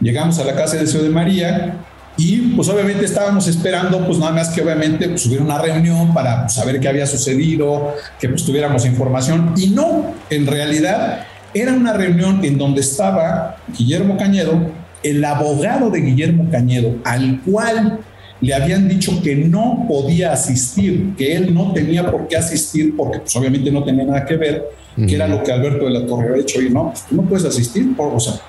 Llegamos 0.00 0.38
a 0.38 0.44
la 0.44 0.54
casa 0.54 0.76
de 0.76 0.82
Deseo 0.82 1.02
de 1.02 1.08
María 1.08 1.85
y 2.16 2.38
pues 2.54 2.68
obviamente 2.68 3.04
estábamos 3.04 3.46
esperando 3.46 4.06
pues 4.06 4.18
nada 4.18 4.32
más 4.32 4.48
que 4.48 4.62
obviamente 4.62 5.08
pues 5.08 5.26
hubiera 5.26 5.44
una 5.44 5.58
reunión 5.58 6.14
para 6.14 6.42
pues, 6.42 6.54
saber 6.54 6.80
qué 6.80 6.88
había 6.88 7.06
sucedido, 7.06 7.94
que 8.18 8.28
pues 8.28 8.44
tuviéramos 8.44 8.86
información. 8.86 9.52
Y 9.56 9.68
no, 9.68 10.14
en 10.30 10.46
realidad 10.46 11.26
era 11.52 11.72
una 11.72 11.92
reunión 11.92 12.44
en 12.44 12.56
donde 12.58 12.80
estaba 12.80 13.56
Guillermo 13.76 14.16
Cañedo, 14.16 14.70
el 15.02 15.24
abogado 15.24 15.90
de 15.90 16.00
Guillermo 16.00 16.48
Cañedo, 16.50 16.96
al 17.04 17.40
cual 17.42 18.00
le 18.40 18.54
habían 18.54 18.88
dicho 18.88 19.22
que 19.22 19.34
no 19.34 19.84
podía 19.88 20.32
asistir, 20.32 21.14
que 21.16 21.36
él 21.36 21.54
no 21.54 21.72
tenía 21.72 22.10
por 22.10 22.28
qué 22.28 22.36
asistir 22.36 22.94
porque 22.96 23.20
pues, 23.20 23.34
obviamente 23.36 23.70
no 23.70 23.84
tenía 23.84 24.04
nada 24.04 24.24
que 24.24 24.36
ver, 24.36 24.64
que 24.96 25.14
era 25.14 25.28
lo 25.28 25.42
que 25.42 25.52
Alberto 25.52 25.84
de 25.84 25.90
la 25.90 26.06
Torre 26.06 26.30
había 26.30 26.42
hecho 26.42 26.62
y 26.62 26.70
no, 26.70 26.90
pues, 26.90 27.04
tú 27.06 27.16
no 27.16 27.22
puedes 27.22 27.44
asistir, 27.44 27.94
o 27.98 28.18
sea, 28.18 28.40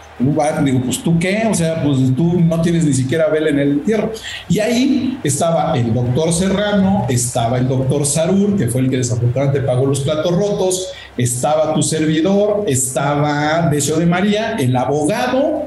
digo, 0.63 0.81
pues 0.83 1.03
tú 1.03 1.19
qué, 1.19 1.47
o 1.49 1.53
sea, 1.53 1.83
pues 1.83 1.97
tú 2.15 2.39
no 2.39 2.61
tienes 2.61 2.85
ni 2.85 2.93
siquiera 2.93 3.27
vela 3.27 3.49
en 3.49 3.59
el 3.59 3.71
entierro. 3.73 4.11
Y 4.49 4.59
ahí 4.59 5.19
estaba 5.23 5.77
el 5.77 5.93
doctor 5.93 6.33
Serrano, 6.33 7.05
estaba 7.09 7.57
el 7.57 7.67
doctor 7.67 8.05
Sarur, 8.05 8.57
que 8.57 8.67
fue 8.67 8.81
el 8.81 8.89
que 8.89 8.97
desafortunadamente 8.97 9.61
pagó 9.61 9.85
los 9.85 9.99
platos 10.01 10.35
rotos, 10.35 10.87
estaba 11.17 11.73
tu 11.73 11.83
servidor, 11.83 12.63
estaba 12.67 13.69
Decio 13.69 13.97
de 13.97 14.05
María, 14.05 14.55
el 14.57 14.75
abogado 14.75 15.63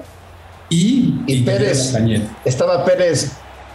y, 0.69 1.15
y 1.27 1.43
Pérez. 1.43 1.95
Estaba 2.45 2.85
Pérez, 2.85 3.33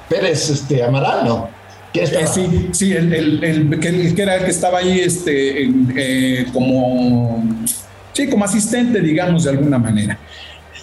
Pérez 0.09 0.49
este, 0.49 0.83
Amaral, 0.83 1.25
¿no? 1.25 1.54
Eh, 1.99 2.27
sí, 2.27 2.69
sí, 2.71 2.93
el, 2.93 3.13
el, 3.43 3.79
que, 3.79 4.21
era 4.21 4.35
el 4.35 4.45
que 4.45 4.51
estaba 4.51 4.79
ahí 4.79 4.99
este, 4.99 5.69
eh, 5.95 6.45
como, 6.53 7.43
sí, 8.13 8.27
como 8.27 8.45
asistente, 8.45 8.99
digamos, 9.01 9.43
de 9.43 9.51
alguna 9.51 9.77
manera. 9.77 10.19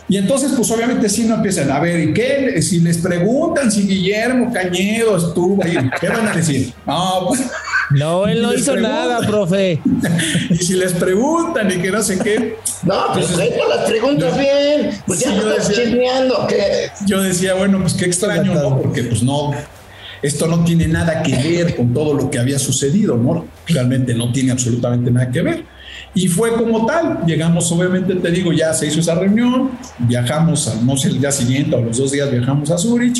Y 0.08 0.18
entonces, 0.18 0.52
pues 0.54 0.70
obviamente 0.70 1.08
sí 1.08 1.24
no 1.24 1.36
empiezan 1.36 1.70
a 1.70 1.80
ver, 1.80 2.00
¿y 2.00 2.12
qué? 2.12 2.60
Si 2.60 2.80
les 2.80 2.98
preguntan 2.98 3.70
si 3.70 3.86
Guillermo 3.86 4.52
Cañedo 4.52 5.16
estuvo 5.16 5.62
ahí, 5.64 5.76
¿qué 6.00 6.08
van 6.08 6.28
a 6.28 6.34
decir? 6.34 6.74
No, 6.86 7.24
pues 7.28 7.40
No, 7.90 8.26
él 8.28 8.42
no 8.42 8.52
hizo 8.52 8.76
nada, 8.76 9.26
profe. 9.26 9.80
y 10.50 10.56
si 10.56 10.74
les 10.74 10.92
preguntan 10.92 11.70
y 11.70 11.80
que 11.80 11.90
no 11.90 12.02
sé 12.02 12.18
qué. 12.18 12.56
No, 12.82 13.06
pues 13.14 13.30
no 13.30 13.68
las 13.68 13.88
preguntas 13.88 14.36
bien. 14.36 14.90
Pues 15.06 15.20
ya 15.20 15.32
no 15.32 15.44
chismeando. 15.56 16.46
Que... 16.46 16.90
Yo 17.06 17.22
decía, 17.22 17.54
bueno, 17.54 17.80
pues 17.80 17.94
qué 17.94 18.04
extraño, 18.04 18.54
¿no? 18.54 18.82
Porque 18.82 19.04
pues 19.04 19.22
no, 19.22 19.52
esto 20.22 20.46
no 20.46 20.64
tiene 20.64 20.86
nada 20.86 21.22
que 21.22 21.36
ver 21.36 21.76
con 21.76 21.92
todo 21.92 22.14
lo 22.14 22.30
que 22.30 22.38
había 22.38 22.58
sucedido, 22.58 23.16
¿no? 23.16 23.44
Realmente 23.66 24.14
no 24.14 24.30
tiene 24.32 24.52
absolutamente 24.52 25.10
nada 25.10 25.30
que 25.30 25.42
ver. 25.42 25.64
Y 26.14 26.28
fue 26.28 26.54
como 26.54 26.86
tal, 26.86 27.20
llegamos, 27.26 27.70
obviamente 27.72 28.14
te 28.14 28.30
digo, 28.30 28.52
ya 28.52 28.72
se 28.74 28.86
hizo 28.86 29.00
esa 29.00 29.14
reunión, 29.14 29.70
viajamos, 29.98 30.68
a, 30.68 30.80
no 30.82 30.96
sé, 30.96 31.08
el 31.08 31.20
día 31.20 31.32
siguiente 31.32 31.74
o 31.74 31.82
los 31.82 31.98
dos 31.98 32.12
días 32.12 32.30
viajamos 32.30 32.70
a 32.70 32.78
Zurich, 32.78 33.18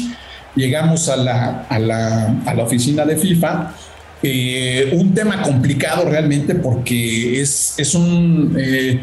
llegamos 0.54 1.08
a 1.08 1.16
la, 1.16 1.66
a 1.68 1.78
la, 1.78 2.42
a 2.46 2.54
la 2.54 2.62
oficina 2.62 3.04
de 3.04 3.16
FIFA, 3.16 3.74
eh, 4.22 4.96
un 4.96 5.14
tema 5.14 5.42
complicado 5.42 6.08
realmente 6.08 6.54
porque 6.54 7.40
es, 7.40 7.74
es 7.78 7.94
un... 7.94 8.54
Eh, 8.58 9.00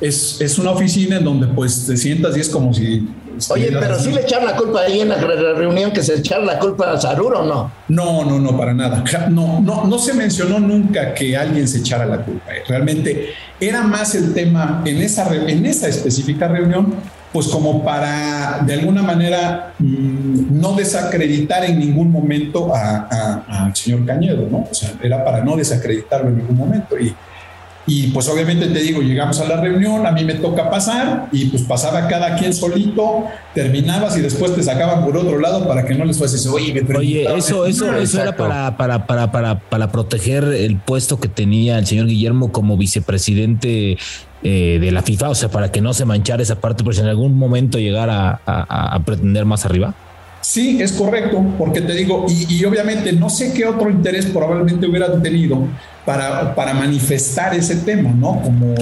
es, 0.00 0.40
es, 0.40 0.58
una 0.58 0.70
oficina 0.70 1.18
en 1.18 1.24
donde 1.24 1.46
pues 1.48 1.84
te 1.86 1.94
sientas 1.94 2.34
y 2.34 2.40
es 2.40 2.48
como 2.48 2.72
si 2.72 3.06
Oye, 3.50 3.70
pero 3.72 3.98
sí 3.98 4.12
le 4.12 4.22
echaron 4.22 4.46
la 4.46 4.56
culpa 4.56 4.80
ahí 4.80 5.00
en 5.00 5.08
la 5.08 5.16
reunión 5.16 5.90
que 5.92 6.02
se 6.02 6.16
echaron 6.16 6.46
la 6.46 6.58
culpa 6.58 6.92
a 6.92 7.00
Sarur 7.00 7.34
o 7.34 7.44
no? 7.44 7.72
No, 7.88 8.24
no, 8.24 8.38
no, 8.38 8.56
para 8.56 8.74
nada. 8.74 9.04
No, 9.28 9.60
no, 9.60 9.84
no 9.84 9.98
se 9.98 10.14
mencionó 10.14 10.58
nunca 10.58 11.14
que 11.14 11.36
alguien 11.36 11.66
se 11.68 11.78
echara 11.78 12.04
la 12.06 12.18
culpa. 12.18 12.52
¿eh? 12.54 12.62
Realmente 12.66 13.30
era 13.60 13.82
más 13.82 14.14
el 14.14 14.34
tema 14.34 14.82
en 14.84 14.98
esa, 14.98 15.32
en 15.34 15.66
esa 15.66 15.88
específica 15.88 16.48
reunión, 16.48 16.94
pues 17.32 17.46
como 17.46 17.84
para 17.84 18.60
de 18.66 18.74
alguna 18.74 19.02
manera 19.02 19.74
mm, 19.78 20.60
no 20.60 20.74
desacreditar 20.74 21.64
en 21.64 21.78
ningún 21.78 22.10
momento 22.10 22.72
al 22.74 23.74
señor 23.74 24.04
Cañedo, 24.04 24.48
¿no? 24.50 24.66
O 24.70 24.74
sea, 24.74 24.92
era 25.02 25.24
para 25.24 25.44
no 25.44 25.56
desacreditarlo 25.56 26.28
en 26.28 26.38
ningún 26.38 26.56
momento. 26.56 26.98
Y, 26.98 27.14
y 27.86 28.08
pues 28.08 28.28
obviamente 28.28 28.66
te 28.66 28.78
digo, 28.80 29.00
llegamos 29.00 29.40
a 29.40 29.46
la 29.46 29.60
reunión, 29.60 30.06
a 30.06 30.12
mí 30.12 30.24
me 30.24 30.34
toca 30.34 30.70
pasar 30.70 31.28
y 31.32 31.46
pues 31.46 31.62
pasaba 31.62 32.06
cada 32.08 32.36
quien 32.36 32.54
solito, 32.54 33.24
terminabas 33.54 34.16
y 34.16 34.20
después 34.20 34.54
te 34.54 34.62
sacaban 34.62 35.04
por 35.04 35.16
otro 35.16 35.38
lado 35.38 35.66
para 35.66 35.84
que 35.84 35.94
no 35.94 36.04
les 36.04 36.18
fuese 36.18 36.48
oye, 36.48 36.82
me 36.82 36.96
Oye, 36.96 37.24
eso, 37.36 37.66
eso, 37.66 37.92
eso 37.94 38.22
era 38.22 38.36
para, 38.36 38.76
para, 38.76 39.06
para, 39.06 39.32
para, 39.32 39.58
para 39.58 39.90
proteger 39.90 40.44
el 40.44 40.76
puesto 40.76 41.18
que 41.18 41.28
tenía 41.28 41.78
el 41.78 41.86
señor 41.86 42.06
Guillermo 42.06 42.52
como 42.52 42.76
vicepresidente 42.76 43.98
eh, 44.42 44.78
de 44.80 44.90
la 44.92 45.02
FIFA, 45.02 45.30
o 45.30 45.34
sea, 45.34 45.50
para 45.50 45.72
que 45.72 45.80
no 45.80 45.92
se 45.92 46.04
manchara 46.04 46.42
esa 46.42 46.60
parte, 46.60 46.84
por 46.84 46.94
si 46.94 47.00
en 47.00 47.08
algún 47.08 47.36
momento 47.36 47.78
llegara 47.78 48.40
a 48.46 49.00
pretender 49.04 49.44
más 49.44 49.64
arriba. 49.64 49.94
Sí, 50.40 50.80
es 50.80 50.92
correcto, 50.92 51.44
porque 51.58 51.82
te 51.82 51.94
digo, 51.94 52.24
y, 52.28 52.64
obviamente 52.64 53.12
no 53.12 53.28
sé 53.28 53.52
qué 53.52 53.66
otro 53.66 53.90
interés 53.90 54.26
probablemente 54.26 54.86
hubieran 54.86 55.22
tenido 55.22 55.68
para, 56.04 56.54
para 56.54 56.74
manifestar 56.74 57.54
ese 57.54 57.76
tema, 57.76 58.10
¿no? 58.10 58.40
Como, 58.42 58.74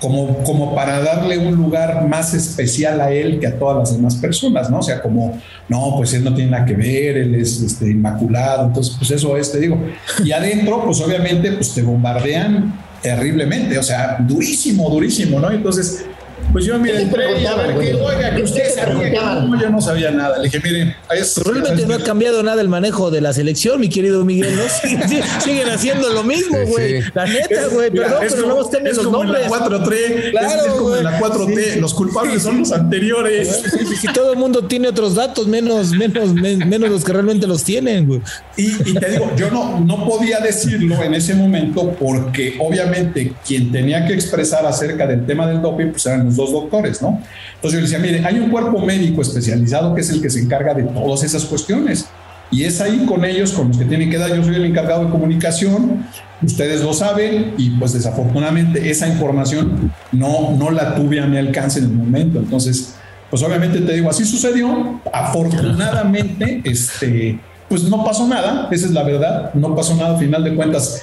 como, 0.00 0.44
como 0.44 0.74
para 0.74 1.00
darle 1.00 1.38
un 1.38 1.54
lugar 1.54 2.06
más 2.06 2.34
especial 2.34 3.00
a 3.00 3.10
él 3.10 3.40
que 3.40 3.46
a 3.46 3.58
todas 3.58 3.78
las 3.78 3.96
demás 3.96 4.16
personas, 4.16 4.70
¿no? 4.70 4.78
O 4.78 4.82
sea, 4.82 5.00
como, 5.02 5.40
no, 5.68 5.94
pues 5.96 6.12
él 6.14 6.24
no 6.24 6.34
tiene 6.34 6.50
nada 6.50 6.64
que 6.64 6.74
ver, 6.74 7.16
él 7.16 7.34
es 7.34 7.60
este, 7.62 7.90
inmaculado, 7.90 8.66
entonces, 8.66 8.94
pues 8.98 9.10
eso 9.10 9.36
es, 9.36 9.50
te 9.50 9.58
digo. 9.58 9.78
Y 10.24 10.32
adentro, 10.32 10.84
pues 10.84 11.00
obviamente, 11.00 11.52
pues 11.52 11.72
te 11.74 11.82
bombardean 11.82 12.72
terriblemente, 13.02 13.78
o 13.78 13.82
sea, 13.82 14.18
durísimo, 14.20 14.90
durísimo, 14.90 15.40
¿no? 15.40 15.50
Entonces, 15.50 16.04
pues 16.52 16.64
yo, 16.64 16.78
mire, 16.78 17.02
entré 17.02 17.40
y 17.40 17.46
a 17.46 17.54
ver 17.54 17.78
que, 17.78 17.94
oiga, 17.94 18.34
que 18.34 18.42
usted 18.42 18.74
sabía 18.74 19.10
que 19.10 19.16
yo 19.60 19.70
no 19.70 19.80
sabía 19.80 20.10
nada. 20.10 20.38
Le 20.38 20.44
dije, 20.44 20.60
mire, 20.62 20.96
es, 21.14 21.36
realmente 21.44 21.86
no 21.86 21.94
ha 21.94 21.98
cambiado 21.98 22.42
nada 22.42 22.60
el 22.62 22.68
manejo 22.68 23.10
de 23.10 23.20
la 23.20 23.32
selección, 23.32 23.80
mi 23.80 23.88
querido 23.88 24.24
Miguel. 24.24 24.56
¿no? 24.56 24.62
Siguen 25.40 25.68
haciendo 25.68 26.12
lo 26.12 26.22
mismo, 26.22 26.58
güey. 26.66 27.02
La 27.14 27.26
neta, 27.26 27.66
güey. 27.72 27.90
Perdón, 27.90 28.24
pero 28.28 28.46
no 28.46 28.54
los 28.56 28.70
tenemos 28.70 29.04
los 29.04 29.12
nombres. 29.12 29.44
En 29.44 29.50
la 29.50 29.58
4-3, 29.58 30.30
claro, 30.30 30.66
es, 30.66 30.72
como 30.72 30.96
en 30.96 30.97
la 31.20 31.28
4T. 31.28 31.76
Los 31.80 31.94
culpables 31.94 32.42
son 32.42 32.60
los 32.60 32.72
anteriores. 32.72 33.62
Si 34.00 34.12
todo 34.12 34.32
el 34.32 34.38
mundo 34.38 34.64
tiene 34.64 34.88
otros 34.88 35.14
datos, 35.14 35.46
menos, 35.46 35.90
menos, 35.90 36.32
menos 36.34 36.90
los 36.90 37.04
que 37.04 37.12
realmente 37.12 37.46
los 37.46 37.64
tienen, 37.64 38.06
güey. 38.06 38.20
Y, 38.56 38.90
y, 38.90 38.94
te 38.94 39.10
digo, 39.10 39.30
yo 39.36 39.50
no, 39.50 39.80
no 39.80 40.04
podía 40.04 40.40
decirlo 40.40 41.02
en 41.02 41.14
ese 41.14 41.34
momento 41.34 41.94
porque 41.98 42.56
obviamente 42.60 43.32
quien 43.46 43.72
tenía 43.72 44.06
que 44.06 44.14
expresar 44.14 44.66
acerca 44.66 45.06
del 45.06 45.26
tema 45.26 45.46
del 45.46 45.62
doping, 45.62 45.90
pues 45.90 46.06
eran 46.06 46.26
los 46.26 46.36
dos 46.36 46.52
doctores, 46.52 47.02
¿no? 47.02 47.22
Entonces 47.54 47.72
yo 47.72 47.76
le 47.78 47.82
decía, 47.82 47.98
mire, 47.98 48.24
hay 48.26 48.38
un 48.38 48.50
cuerpo 48.50 48.78
médico 48.80 49.22
especializado 49.22 49.94
que 49.94 50.02
es 50.02 50.10
el 50.10 50.22
que 50.22 50.30
se 50.30 50.40
encarga 50.40 50.74
de 50.74 50.84
todas 50.84 51.24
esas 51.24 51.44
cuestiones. 51.44 52.06
Y 52.50 52.64
es 52.64 52.80
ahí 52.80 53.04
con 53.06 53.24
ellos, 53.24 53.52
con 53.52 53.68
los 53.68 53.76
que 53.76 53.84
tienen 53.84 54.10
que 54.10 54.18
dar. 54.18 54.34
Yo 54.34 54.42
soy 54.42 54.56
el 54.56 54.64
encargado 54.64 55.04
de 55.04 55.10
comunicación, 55.10 56.06
ustedes 56.42 56.82
lo 56.82 56.92
saben, 56.92 57.54
y 57.58 57.70
pues 57.70 57.92
desafortunadamente 57.92 58.90
esa 58.90 59.06
información 59.08 59.92
no, 60.12 60.56
no 60.56 60.70
la 60.70 60.94
tuve 60.94 61.20
a 61.20 61.26
mi 61.26 61.36
alcance 61.36 61.78
en 61.78 61.86
el 61.86 61.92
momento. 61.92 62.38
Entonces, 62.38 62.94
pues 63.30 63.42
obviamente 63.42 63.80
te 63.80 63.92
digo, 63.92 64.08
así 64.10 64.24
sucedió. 64.24 65.00
Afortunadamente, 65.12 66.62
este, 66.64 67.38
pues 67.68 67.84
no 67.84 68.04
pasó 68.04 68.26
nada, 68.26 68.68
esa 68.70 68.86
es 68.86 68.92
la 68.92 69.02
verdad, 69.02 69.52
no 69.54 69.74
pasó 69.74 69.94
nada. 69.94 70.14
Al 70.14 70.18
final 70.18 70.42
de 70.42 70.54
cuentas, 70.54 71.02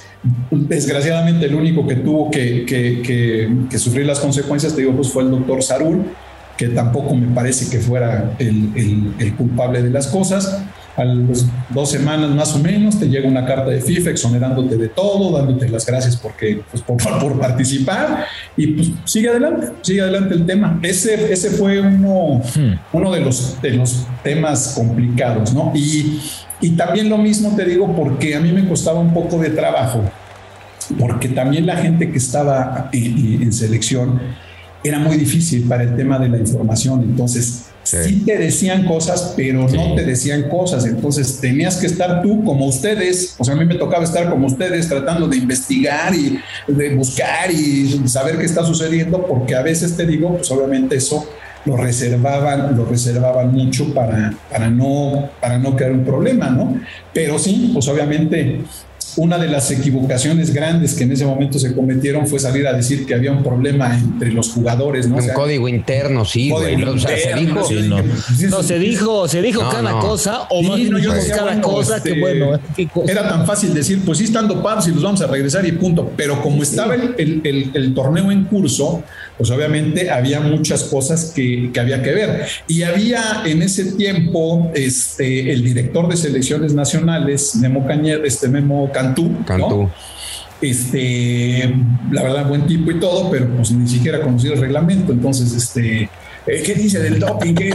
Desgraciadamente, 0.50 1.46
el 1.46 1.54
único 1.54 1.86
que 1.86 1.96
tuvo 1.96 2.30
que, 2.30 3.76
sufrir 3.78 4.06
las 4.06 4.18
consecuencias, 4.18 4.74
te 4.74 4.82
digo, 4.82 4.94
pues 4.94 5.08
fue 5.08 5.22
el 5.22 5.30
doctor 5.30 5.62
Sarul, 5.62 6.04
que 6.56 6.68
tampoco 6.68 7.14
me 7.14 7.32
parece 7.34 7.68
que 7.70 7.78
fuera 7.78 8.32
el, 8.38 9.34
culpable 9.36 9.82
de 9.82 9.90
las 9.90 10.06
cosas. 10.08 10.62
A 10.96 11.04
las 11.04 11.46
dos 11.70 11.90
semanas 11.90 12.30
más 12.30 12.54
o 12.54 12.58
menos 12.58 12.98
te 12.98 13.06
llega 13.06 13.28
una 13.28 13.44
carta 13.44 13.70
de 13.70 13.80
FIFA 13.80 14.10
exonerándote 14.10 14.76
de 14.76 14.88
todo, 14.88 15.36
dándote 15.36 15.68
las 15.68 15.84
gracias 15.84 16.16
porque, 16.16 16.62
pues, 16.70 16.82
por, 16.82 16.96
por, 17.20 17.38
participar 17.38 18.26
y 18.56 18.68
pues 18.68 18.90
sigue 19.04 19.28
adelante, 19.28 19.68
sigue 19.82 20.00
adelante 20.00 20.34
el 20.34 20.46
tema. 20.46 20.78
Ese, 20.82 21.32
ese 21.32 21.50
fue 21.50 21.80
uno, 21.80 22.40
hmm. 22.54 22.96
uno 22.96 23.12
de, 23.12 23.20
los, 23.20 23.60
de 23.60 23.72
los 23.72 24.06
temas 24.22 24.72
complicados, 24.74 25.52
¿no? 25.52 25.72
Y 25.74 26.18
y 26.60 26.70
también 26.70 27.08
lo 27.08 27.18
mismo 27.18 27.54
te 27.54 27.64
digo 27.64 27.94
porque 27.94 28.34
a 28.34 28.40
mí 28.40 28.50
me 28.52 28.66
costaba 28.66 29.00
un 29.00 29.12
poco 29.12 29.38
de 29.38 29.50
trabajo, 29.50 30.02
porque 30.98 31.28
también 31.28 31.66
la 31.66 31.76
gente 31.76 32.10
que 32.10 32.18
estaba 32.18 32.88
en, 32.92 33.52
selección 33.52 34.20
era 34.82 34.98
muy 34.98 35.16
difícil 35.16 35.64
para 35.68 35.82
el 35.82 35.96
tema 35.96 36.18
de 36.18 36.28
la 36.28 36.38
información. 36.38 37.02
Entonces, 37.02 37.66
sí, 37.86 38.22
te 38.26 38.36
decían 38.36 38.84
cosas, 38.84 39.34
pero 39.36 39.68
no 39.68 39.94
te 39.94 40.04
decían 40.04 40.48
cosas. 40.48 40.84
Entonces, 40.86 41.38
tenías 41.40 41.76
que 41.76 41.86
estar 41.86 42.22
tú 42.22 42.44
como 42.44 42.66
ustedes. 42.66 43.34
O 43.38 43.44
sea, 43.44 43.54
a 43.54 43.56
mí 43.56 43.64
me 43.64 43.76
tocaba 43.76 44.04
estar 44.04 44.28
como 44.28 44.46
ustedes 44.46 44.88
tratando 44.88 45.28
de 45.28 45.36
investigar 45.36 46.14
y 46.14 46.38
de 46.66 46.94
buscar 46.94 47.50
y 47.50 48.08
saber 48.08 48.38
qué 48.38 48.44
está 48.44 48.64
sucediendo, 48.64 49.26
porque 49.26 49.54
a 49.54 49.62
veces 49.62 49.96
te 49.96 50.06
digo, 50.06 50.36
pues 50.36 50.50
obviamente 50.50 50.96
eso 50.96 51.26
lo 51.64 51.76
reservaban, 51.76 52.76
lo 52.76 52.84
reservaban 52.84 53.52
mucho 53.52 53.92
para, 53.92 54.32
para, 54.50 54.70
no, 54.70 55.30
para 55.40 55.58
no 55.58 55.74
crear 55.74 55.92
un 55.92 56.04
problema, 56.04 56.48
¿no? 56.48 56.80
Pero 57.12 57.38
sí, 57.38 57.70
pues 57.74 57.88
obviamente 57.88 58.60
una 59.16 59.38
de 59.38 59.48
las 59.48 59.70
equivocaciones 59.70 60.52
grandes 60.52 60.94
que 60.94 61.04
en 61.04 61.12
ese 61.12 61.24
momento 61.24 61.58
se 61.58 61.74
cometieron 61.74 62.26
fue 62.26 62.38
salir 62.38 62.66
a 62.66 62.72
decir 62.72 63.06
que 63.06 63.14
había 63.14 63.32
un 63.32 63.42
problema 63.42 63.96
entre 63.96 64.32
los 64.32 64.50
jugadores, 64.50 65.08
¿no? 65.08 65.16
Un 65.16 65.28
código 65.28 65.68
interno, 65.68 66.24
sí, 66.24 66.50
güey. 66.50 66.82
o 66.82 66.98
sea, 66.98 67.16
se 67.16 67.34
dijo. 67.34 67.60
no. 68.48 68.62
se 68.62 68.78
dijo, 68.78 69.28
se 69.28 69.42
dijo 69.42 69.60
cada 69.70 69.98
cosa, 69.98 70.42
o 70.50 70.62
más 70.62 70.76
bien 70.76 70.94
cada 71.34 71.60
cosa, 71.60 72.02
que 72.02 72.10
este, 72.10 72.20
bueno. 72.20 72.58
Era 73.06 73.28
tan 73.28 73.46
fácil 73.46 73.72
decir, 73.74 74.02
pues 74.04 74.18
sí 74.18 74.24
están 74.24 74.48
dopados 74.48 74.86
y 74.88 74.92
los 74.92 75.02
vamos 75.02 75.20
a 75.22 75.26
regresar 75.26 75.66
y 75.66 75.72
punto. 75.72 76.12
Pero 76.16 76.42
como 76.42 76.62
estaba 76.62 76.94
el, 76.94 77.14
el, 77.18 77.70
el, 77.74 77.94
torneo 77.94 78.30
en 78.30 78.44
curso, 78.44 79.02
pues 79.36 79.50
obviamente 79.50 80.10
había 80.10 80.40
muchas 80.40 80.84
cosas 80.84 81.32
que, 81.34 81.70
que, 81.72 81.80
había 81.80 82.02
que 82.02 82.12
ver. 82.12 82.46
Y 82.68 82.82
había 82.82 83.42
en 83.44 83.62
ese 83.62 83.92
tiempo 83.92 84.70
este, 84.74 85.52
el 85.52 85.62
director 85.62 86.08
de 86.08 86.16
selecciones 86.16 86.74
nacionales, 86.74 87.56
Memo 87.56 87.86
Cañer, 87.86 88.22
este 88.24 88.48
Memo 88.48 88.90
Cantú. 89.44 89.90
Este, 90.60 91.74
la 92.10 92.22
verdad, 92.22 92.48
buen 92.48 92.66
tipo 92.66 92.90
y 92.90 92.98
todo, 92.98 93.30
pero 93.30 93.46
pues 93.56 93.72
ni 93.72 93.86
siquiera 93.86 94.22
conocía 94.22 94.54
el 94.54 94.60
reglamento. 94.60 95.12
Entonces, 95.12 95.52
este, 95.52 96.08
eh, 96.46 96.62
¿qué 96.64 96.74
dice 96.74 96.98
del 96.98 97.18
doping? 97.18 97.54
¿Qué, 97.54 97.74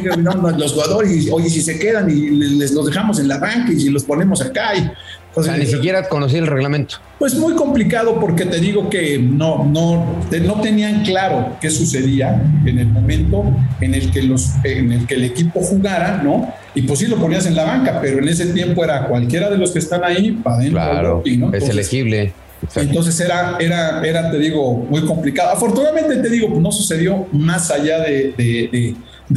los 0.57 0.73
jugadores? 0.73 1.29
Oye, 1.31 1.49
si 1.49 1.61
se 1.61 1.77
quedan 1.77 2.09
y 2.09 2.29
les 2.31 2.71
los 2.71 2.87
dejamos 2.87 3.19
en 3.19 3.27
la 3.27 3.37
banca 3.37 3.71
y 3.71 3.79
si 3.79 3.89
los 3.89 4.03
ponemos 4.03 4.41
acá. 4.41 4.75
Y, 4.75 4.91
o 5.33 5.43
sea, 5.43 5.57
ni 5.57 5.65
siquiera 5.65 6.09
conocía 6.09 6.39
el 6.39 6.47
reglamento. 6.47 6.95
Pues 7.19 7.35
muy 7.35 7.53
complicado 7.53 8.19
porque 8.19 8.45
te 8.45 8.59
digo 8.59 8.89
que 8.89 9.17
no, 9.17 9.65
no, 9.65 10.21
no 10.41 10.61
tenían 10.61 11.03
claro 11.03 11.55
qué 11.61 11.69
sucedía 11.69 12.41
en 12.65 12.79
el 12.79 12.87
momento 12.87 13.45
en 13.79 13.93
el 13.93 14.11
que 14.11 14.23
los, 14.23 14.49
en 14.63 14.91
el 14.91 15.07
que 15.07 15.15
el 15.15 15.23
equipo 15.23 15.61
jugara, 15.61 16.21
¿no? 16.23 16.53
Y 16.73 16.81
pues 16.83 16.99
sí 16.99 17.07
lo 17.07 17.17
ponías 17.17 17.45
en 17.45 17.55
la 17.55 17.63
banca, 17.63 17.99
pero 18.01 18.19
en 18.19 18.27
ese 18.27 18.47
tiempo 18.47 18.83
era 18.83 19.07
cualquiera 19.07 19.49
de 19.49 19.57
los 19.57 19.71
que 19.71 19.79
están 19.79 20.03
ahí 20.03 20.31
para 20.31 20.57
adentro. 20.57 20.81
Claro, 20.81 21.23
es 21.53 21.69
elegible. 21.69 22.33
Entonces 22.75 23.19
era, 23.19 23.57
era, 23.59 24.05
era, 24.05 24.29
te 24.31 24.37
digo, 24.37 24.73
muy 24.89 25.01
complicado. 25.01 25.49
Afortunadamente, 25.51 26.17
te 26.17 26.29
digo, 26.29 26.47
no 26.59 26.71
sucedió 26.71 27.27
más 27.31 27.71
allá 27.71 27.99
de, 27.99 28.33
de, 28.37 28.69
de, 28.71 28.95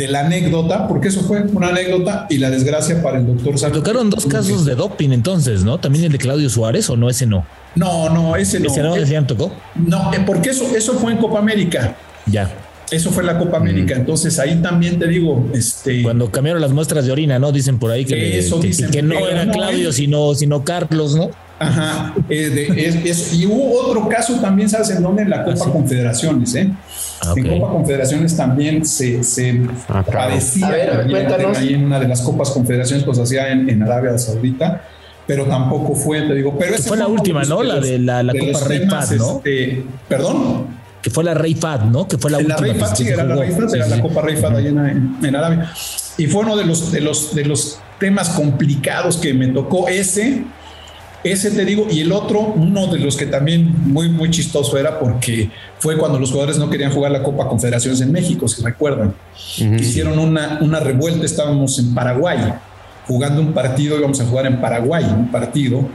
la 0.08 0.20
anécdota, 0.26 0.88
porque 0.88 1.08
eso 1.08 1.22
fue 1.22 1.42
una 1.42 1.68
anécdota 1.68 2.26
y 2.28 2.38
la 2.38 2.50
desgracia 2.50 3.02
para 3.02 3.18
el 3.18 3.26
doctor 3.26 3.72
Tocaron 3.72 4.10
dos 4.10 4.26
casos 4.26 4.64
de 4.64 4.74
doping 4.74 5.10
entonces, 5.10 5.64
¿no? 5.64 5.78
También 5.78 6.04
el 6.04 6.12
de 6.12 6.18
Claudio 6.18 6.50
Suárez 6.50 6.88
o 6.90 6.96
no, 6.96 7.08
ese 7.08 7.26
no. 7.26 7.46
No, 7.74 8.08
no, 8.10 8.36
ese 8.36 8.60
no. 8.60 8.66
¿Ese 8.70 8.82
no, 8.82 8.96
no 8.96 9.26
tocó? 9.26 9.52
No, 9.74 10.12
eh, 10.14 10.20
porque 10.26 10.50
eso, 10.50 10.64
eso 10.76 10.94
fue 10.94 11.12
en 11.12 11.18
Copa 11.18 11.38
América. 11.38 11.96
Ya. 12.26 12.50
Eso 12.90 13.10
fue 13.10 13.24
la 13.24 13.38
Copa 13.38 13.56
América. 13.56 13.94
Entonces 13.94 14.38
ahí 14.38 14.56
también 14.56 14.98
te 14.98 15.06
digo, 15.08 15.48
este. 15.54 16.02
Cuando 16.02 16.30
cambiaron 16.30 16.60
las 16.60 16.72
muestras 16.72 17.06
de 17.06 17.12
orina, 17.12 17.38
¿no? 17.38 17.50
Dicen 17.50 17.78
por 17.78 17.90
ahí 17.90 18.04
que, 18.04 18.38
Eso 18.38 18.60
que- 18.60 18.68
dicen, 18.68 18.90
que 18.90 19.02
no 19.02 19.18
era 19.26 19.44
no, 19.44 19.52
Claudio, 19.52 19.88
¿eh? 19.88 19.92
sino, 19.92 20.34
sino 20.34 20.64
Carlos, 20.64 21.16
¿no? 21.16 21.30
Ajá. 21.58 22.14
eh, 22.28 22.48
de- 22.50 22.86
es- 22.86 22.96
es- 23.04 23.34
y 23.34 23.46
hubo 23.46 23.80
otro 23.80 24.08
caso 24.08 24.34
también, 24.34 24.68
¿sabes 24.68 24.90
en 24.90 25.02
dónde? 25.02 25.22
En 25.22 25.30
la 25.30 25.44
Copa 25.44 25.64
sí. 25.64 25.70
Confederaciones, 25.70 26.54
¿eh? 26.56 26.70
Ah, 27.22 27.32
En 27.36 27.46
ok. 27.46 27.58
Copa 27.60 27.72
Confederaciones 27.72 28.36
también 28.36 28.84
se, 28.84 29.22
se 29.22 29.50
Ah, 29.88 30.02
claro. 30.04 30.04
parecía 30.30 30.66
A 30.66 30.70
ver, 30.70 31.06
cuéntanos. 31.10 31.58
ahí 31.58 31.74
en 31.74 31.84
una 31.84 32.00
de 32.00 32.08
las 32.08 32.20
Copas 32.22 32.50
Confederaciones, 32.50 33.04
pues 33.04 33.18
hacía 33.18 33.50
en, 33.50 33.68
en 33.70 33.82
Arabia 33.82 34.16
Saudita, 34.18 34.82
pero 35.26 35.44
tampoco 35.46 35.94
fue, 35.94 36.20
te 36.22 36.34
digo. 36.34 36.56
Pero 36.58 36.74
ese 36.74 36.88
fue 36.88 36.96
la 36.98 37.06
última, 37.06 37.42
¿no? 37.44 37.62
La 37.62 37.76
los- 37.76 37.84
de 37.88 37.98
la- 37.98 38.22
la 38.22 38.32
Copa 38.32 38.46
los 38.52 38.68
Rey 38.68 38.78
temas, 38.80 39.08
Fahd, 39.08 39.16
¿no? 39.18 39.36
este, 39.38 39.82
Perdón. 40.08 40.66
Que 41.00 41.10
fue 41.10 41.22
la 41.24 41.34
Rey 41.34 41.54
Fad, 41.54 41.82
¿no? 41.82 42.08
Que 42.08 42.16
fue 42.16 42.30
la 42.30 42.38
En 42.38 42.48
la 42.48 42.56
última. 42.56 42.86
Rey 42.86 42.96
se 42.96 43.04
sí, 43.04 43.08
era 43.10 43.24
la. 43.24 43.34
Rey 43.36 43.50
Fahd, 43.50 43.68
Sí, 43.68 43.76
era 43.76 43.86
la 43.88 43.96
sí. 43.96 44.02
Copa 44.02 44.22
Rey 44.22 44.36
Fahd 44.36 44.56
allá 44.56 44.68
en, 44.70 44.78
en- 44.78 45.16
en 45.22 45.36
Arabia. 45.36 45.70
Y 46.16 46.26
fue 46.26 46.40
uno 46.42 46.56
de 46.56 46.64
los, 46.64 46.90
de, 46.92 47.00
los, 47.02 47.34
de 47.34 47.44
los 47.44 47.78
temas 48.00 48.30
complicados 48.30 49.18
que 49.18 49.34
me 49.34 49.48
tocó 49.48 49.86
ese. 49.88 50.44
Ese 51.24 51.50
te 51.50 51.64
digo, 51.64 51.86
y 51.90 52.00
el 52.00 52.12
otro, 52.12 52.40
uno 52.40 52.86
de 52.88 52.98
los 52.98 53.16
que 53.16 53.26
también 53.26 53.74
muy, 53.90 54.10
muy 54.10 54.30
chistoso 54.30 54.76
era 54.76 54.98
porque 54.98 55.50
fue 55.78 55.96
cuando 55.96 56.18
los 56.18 56.30
jugadores 56.30 56.58
no 56.58 56.68
querían 56.68 56.92
jugar 56.92 57.10
la 57.12 57.22
Copa 57.22 57.48
Confederaciones 57.48 58.00
en 58.02 58.12
México, 58.12 58.46
si 58.46 58.62
recuerdan. 58.62 59.14
Hicieron 59.56 60.18
una, 60.18 60.58
una 60.60 60.80
revuelta, 60.80 61.24
estábamos 61.24 61.78
en 61.78 61.94
Paraguay 61.94 62.38
jugando 63.06 63.40
un 63.40 63.52
partido, 63.52 63.98
íbamos 63.98 64.20
a 64.20 64.26
jugar 64.26 64.46
en 64.46 64.60
Paraguay, 64.60 65.04
un 65.04 65.30
partido, 65.30 65.88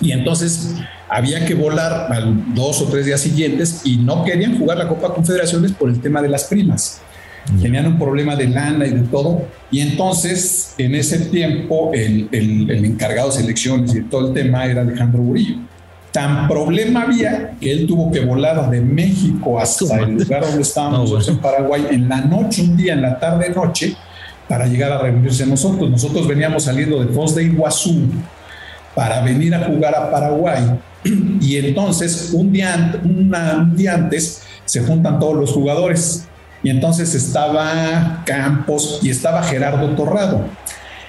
y 0.00 0.12
entonces 0.12 0.74
había 1.08 1.44
que 1.44 1.54
volar 1.54 2.08
al 2.10 2.54
dos 2.54 2.80
o 2.80 2.86
tres 2.86 3.06
días 3.06 3.20
siguientes 3.20 3.82
y 3.84 3.98
no 3.98 4.24
querían 4.24 4.58
jugar 4.58 4.78
la 4.78 4.88
Copa 4.88 5.14
Confederaciones 5.14 5.72
por 5.72 5.88
el 5.90 6.00
tema 6.00 6.22
de 6.22 6.28
las 6.28 6.44
primas. 6.44 7.00
Tenían 7.60 7.86
un 7.86 7.98
problema 7.98 8.36
de 8.36 8.46
lana 8.48 8.86
y 8.86 8.90
de 8.90 9.00
todo. 9.08 9.42
Y 9.70 9.80
entonces, 9.80 10.74
en 10.78 10.94
ese 10.94 11.18
tiempo, 11.26 11.90
el, 11.92 12.28
el- 12.30 12.70
el 12.70 12.84
encargado 12.84 13.30
de 13.30 13.36
selecciones 13.36 13.94
y 13.94 14.02
todo 14.02 14.28
el 14.28 14.34
tema 14.34 14.64
era 14.66 14.82
Alejandro 14.82 15.20
Burillo. 15.22 15.56
Tan 16.12 16.46
problema 16.46 17.02
había 17.02 17.52
que 17.60 17.72
él 17.72 17.86
tuvo 17.86 18.12
que 18.12 18.20
volar 18.20 18.70
de 18.70 18.80
México 18.80 19.58
hasta 19.58 19.98
el 20.00 20.12
lugar 20.18 20.42
donde 20.44 20.62
estábamos 20.62 21.10
No, 21.10 21.16
bueno. 21.16 21.32
en 21.32 21.38
Paraguay 21.38 21.86
en 21.90 22.08
la 22.08 22.20
noche, 22.20 22.62
un 22.62 22.76
día, 22.76 22.92
en 22.92 23.02
la 23.02 23.18
tarde-noche, 23.18 23.96
para 24.48 24.66
llegar 24.66 24.92
a 24.92 24.98
reunirse 24.98 25.46
nosotros. 25.46 25.90
Nosotros 25.90 26.28
veníamos 26.28 26.64
saliendo 26.64 27.02
de 27.02 27.12
Foz 27.12 27.34
de 27.34 27.44
Iguazú 27.44 28.08
para 28.94 29.22
venir 29.22 29.54
a 29.54 29.64
jugar 29.64 29.94
a 29.94 30.10
Paraguay. 30.10 30.62
Y 31.40 31.56
entonces, 31.56 32.30
un 32.34 32.52
día, 32.52 33.00
una- 33.02 33.56
un 33.62 33.74
día 33.76 33.94
antes, 33.94 34.42
se 34.64 34.80
juntan 34.82 35.18
todos 35.18 35.34
los 35.36 35.50
jugadores. 35.50 36.28
Y 36.62 36.70
entonces 36.70 37.14
estaba 37.14 38.22
Campos 38.24 39.00
y 39.02 39.10
estaba 39.10 39.42
Gerardo 39.42 39.88
Torrado. 39.96 40.46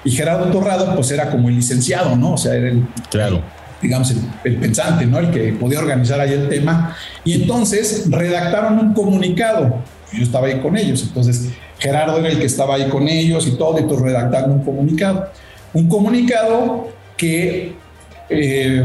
Y 0.03 0.11
Gerardo 0.11 0.45
Torrado, 0.51 0.95
pues 0.95 1.11
era 1.11 1.29
como 1.29 1.49
el 1.49 1.55
licenciado, 1.55 2.15
¿no? 2.15 2.33
O 2.33 2.37
sea, 2.37 2.55
era 2.55 2.69
el, 2.69 2.85
Claro. 3.09 3.41
digamos, 3.81 4.11
el, 4.11 4.17
el 4.43 4.55
pensante, 4.57 5.05
¿no? 5.05 5.19
El 5.19 5.31
que 5.31 5.53
podía 5.53 5.79
organizar 5.79 6.19
ahí 6.19 6.33
el 6.33 6.49
tema. 6.49 6.95
Y 7.23 7.41
entonces 7.43 8.05
redactaron 8.09 8.79
un 8.79 8.93
comunicado. 8.93 9.77
Yo 10.11 10.23
estaba 10.23 10.47
ahí 10.47 10.59
con 10.59 10.75
ellos. 10.77 11.03
Entonces, 11.03 11.49
Gerardo 11.79 12.17
era 12.19 12.29
el 12.29 12.39
que 12.39 12.45
estaba 12.45 12.75
ahí 12.75 12.87
con 12.89 13.07
ellos 13.07 13.47
y 13.47 13.51
todo, 13.51 13.79
y 13.79 13.83
todos 13.83 14.01
redactando 14.01 14.53
un 14.53 14.63
comunicado. 14.63 15.29
Un 15.73 15.87
comunicado 15.87 16.89
que 17.17 17.75
eh, 18.29 18.83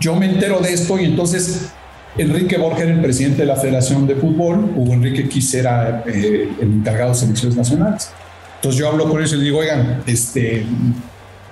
yo 0.00 0.14
me 0.16 0.26
entero 0.26 0.60
de 0.60 0.72
esto 0.72 0.98
y 0.98 1.04
entonces 1.04 1.70
Enrique 2.18 2.58
Borja 2.58 2.82
era 2.82 2.92
el 2.92 3.00
presidente 3.00 3.42
de 3.42 3.46
la 3.46 3.56
Federación 3.56 4.06
de 4.06 4.16
Fútbol, 4.16 4.72
Hugo 4.74 4.92
Enrique 4.92 5.28
Quis 5.28 5.54
era 5.54 6.02
eh, 6.06 6.48
el 6.60 6.72
encargado 6.72 7.10
de 7.10 7.16
selecciones 7.16 7.56
nacionales. 7.56 8.10
Entonces 8.56 8.80
yo 8.80 8.88
hablo 8.88 9.08
con 9.08 9.20
ellos 9.20 9.32
y 9.32 9.36
les 9.36 9.44
digo, 9.44 9.58
oigan, 9.58 10.02
este, 10.04 10.64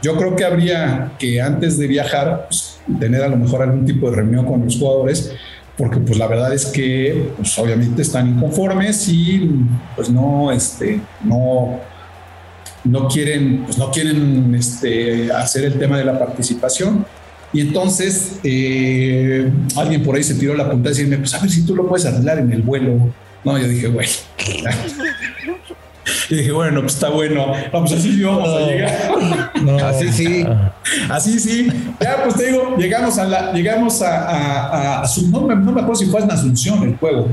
yo 0.02 0.16
creo 0.16 0.34
que 0.34 0.44
habría 0.44 1.12
que 1.18 1.40
antes 1.40 1.78
de 1.78 1.86
viajar, 1.86 2.46
pues, 2.48 2.78
tener 2.98 3.22
a 3.22 3.28
lo 3.28 3.36
mejor 3.36 3.62
algún 3.62 3.86
tipo 3.86 4.10
de 4.10 4.16
reunión 4.16 4.44
con 4.44 4.64
los 4.64 4.76
jugadores, 4.76 5.32
porque 5.76 5.98
pues 5.98 6.18
la 6.18 6.26
verdad 6.26 6.52
es 6.52 6.66
que 6.66 7.30
pues, 7.36 7.56
obviamente 7.58 8.02
están 8.02 8.28
inconformes 8.28 9.08
y 9.08 9.48
pues 9.94 10.10
no, 10.10 10.50
este, 10.50 11.00
no, 11.22 11.78
no 12.82 13.06
quieren, 13.06 13.62
pues 13.66 13.78
no 13.78 13.90
quieren 13.92 14.52
este, 14.54 15.30
hacer 15.30 15.64
el 15.64 15.78
tema 15.78 15.98
de 15.98 16.04
la 16.04 16.18
participación. 16.18 17.06
Y 17.52 17.60
entonces 17.60 18.38
eh, 18.44 19.50
alguien 19.76 20.02
por 20.02 20.16
ahí 20.16 20.22
se 20.22 20.34
tiró 20.34 20.54
la 20.54 20.70
punta 20.70 20.88
y 20.88 20.92
decirme, 20.92 21.18
pues 21.18 21.32
a 21.34 21.38
ver 21.40 21.50
si 21.50 21.64
tú 21.64 21.74
lo 21.74 21.86
puedes 21.88 22.04
arreglar 22.06 22.38
en 22.38 22.52
el 22.52 22.62
vuelo. 22.62 23.08
No, 23.44 23.56
yo 23.58 23.68
dije, 23.68 23.88
güey. 23.88 24.08
Y 26.28 26.36
dije, 26.36 26.52
bueno, 26.52 26.80
pues 26.82 26.94
está 26.94 27.08
bueno. 27.08 27.52
Vamos, 27.72 27.92
así 27.92 28.12
sí 28.16 28.22
vamos 28.22 28.48
a 28.48 28.60
llegar. 28.66 29.52
No. 29.62 29.76
Así 29.86 30.08
sí. 30.12 30.46
Así 31.08 31.38
sí. 31.38 31.68
Ya, 32.00 32.22
pues 32.24 32.36
te 32.36 32.46
digo, 32.48 32.76
llegamos 32.76 33.18
a 33.18 33.24
la, 33.24 33.52
llegamos 33.52 34.02
a, 34.02 34.24
a, 34.28 34.66
a- 34.66 35.02
a 35.02 35.06
su, 35.08 35.28
no, 35.30 35.42
me, 35.42 35.54
no 35.56 35.72
me 35.72 35.80
acuerdo 35.80 35.96
si 35.96 36.06
fue 36.06 36.20
en 36.22 36.30
Asunción 36.30 36.82
el 36.82 36.96
juego. 36.96 37.28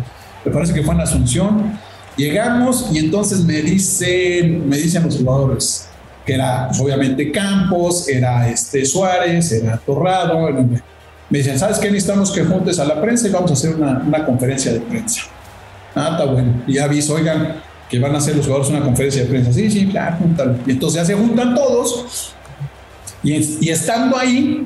Me 0.45 0.51
parece 0.51 0.73
que 0.73 0.83
fue 0.83 0.93
en 0.95 1.01
Asunción. 1.01 1.79
Llegamos 2.17 2.89
y 2.91 2.99
entonces 2.99 3.43
me 3.43 3.61
dicen, 3.61 4.67
me 4.69 4.77
dicen 4.77 5.03
los 5.03 5.17
jugadores 5.17 5.87
que 6.25 6.33
era 6.33 6.69
obviamente 6.79 7.31
Campos, 7.31 8.07
era 8.07 8.49
este 8.49 8.85
Suárez, 8.85 9.51
era 9.51 9.77
Torrado. 9.77 10.49
Me 11.29 11.37
dicen, 11.37 11.57
¿sabes 11.57 11.79
qué? 11.79 11.89
Necesitamos 11.89 12.31
que 12.31 12.43
juntes 12.43 12.79
a 12.79 12.85
la 12.85 13.01
prensa 13.01 13.27
y 13.27 13.31
vamos 13.31 13.51
a 13.51 13.53
hacer 13.53 13.75
una, 13.75 14.03
una 14.05 14.25
conferencia 14.25 14.71
de 14.71 14.79
prensa. 14.79 15.23
Ah, 15.95 16.09
está 16.11 16.25
bueno. 16.25 16.63
Y 16.67 16.77
aviso, 16.77 17.15
oigan, 17.15 17.55
que 17.89 17.99
van 17.99 18.15
a 18.15 18.17
hacer 18.17 18.35
los 18.35 18.45
jugadores 18.45 18.71
una 18.71 18.81
conferencia 18.81 19.23
de 19.23 19.29
prensa. 19.29 19.53
Sí, 19.53 19.69
sí, 19.69 19.87
claro, 19.87 20.17
júntalo. 20.17 20.55
Y 20.65 20.71
entonces 20.71 21.01
ya 21.01 21.05
se 21.05 21.13
juntan 21.13 21.55
todos. 21.55 22.33
Y, 23.23 23.65
y 23.65 23.69
estando 23.69 24.17
ahí, 24.17 24.65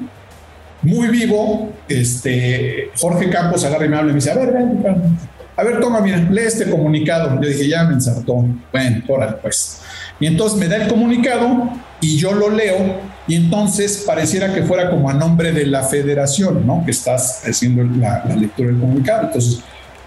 muy 0.81 1.07
vivo, 1.09 1.71
este, 1.87 2.91
Jorge 2.97 3.29
Campos 3.29 3.63
agarra 3.63 3.85
y 3.85 3.89
me 3.89 3.97
habla 3.97 4.11
y 4.11 4.13
me 4.13 4.19
dice, 4.19 4.31
a 4.31 4.35
ver, 4.35 4.53
ven, 4.53 4.83
ven. 4.83 5.17
A 5.57 5.63
ver, 5.63 5.79
toma, 5.79 5.99
mira, 6.01 6.17
lee 6.17 6.41
este 6.45 6.69
comunicado. 6.69 7.41
Yo 7.41 7.47
dije, 7.49 7.67
ya 7.67 7.83
me 7.83 7.93
ensartó. 7.95 8.45
Bueno, 8.71 9.01
órale, 9.07 9.33
pues. 9.41 9.81
Y 10.19 10.27
entonces 10.27 10.57
me 10.59 10.67
da 10.67 10.77
el 10.77 10.87
comunicado 10.87 11.69
y 11.99 12.17
yo 12.17 12.31
lo 12.33 12.49
leo 12.49 12.95
y 13.27 13.35
entonces 13.35 14.03
pareciera 14.05 14.53
que 14.53 14.63
fuera 14.63 14.89
como 14.89 15.09
a 15.09 15.13
nombre 15.13 15.51
de 15.51 15.65
la 15.65 15.83
federación, 15.83 16.65
¿no? 16.65 16.83
Que 16.85 16.91
estás 16.91 17.43
haciendo 17.45 17.83
la, 17.83 18.23
la 18.27 18.35
lectura 18.35 18.69
del 18.69 18.79
comunicado. 18.79 19.27
Entonces 19.27 19.59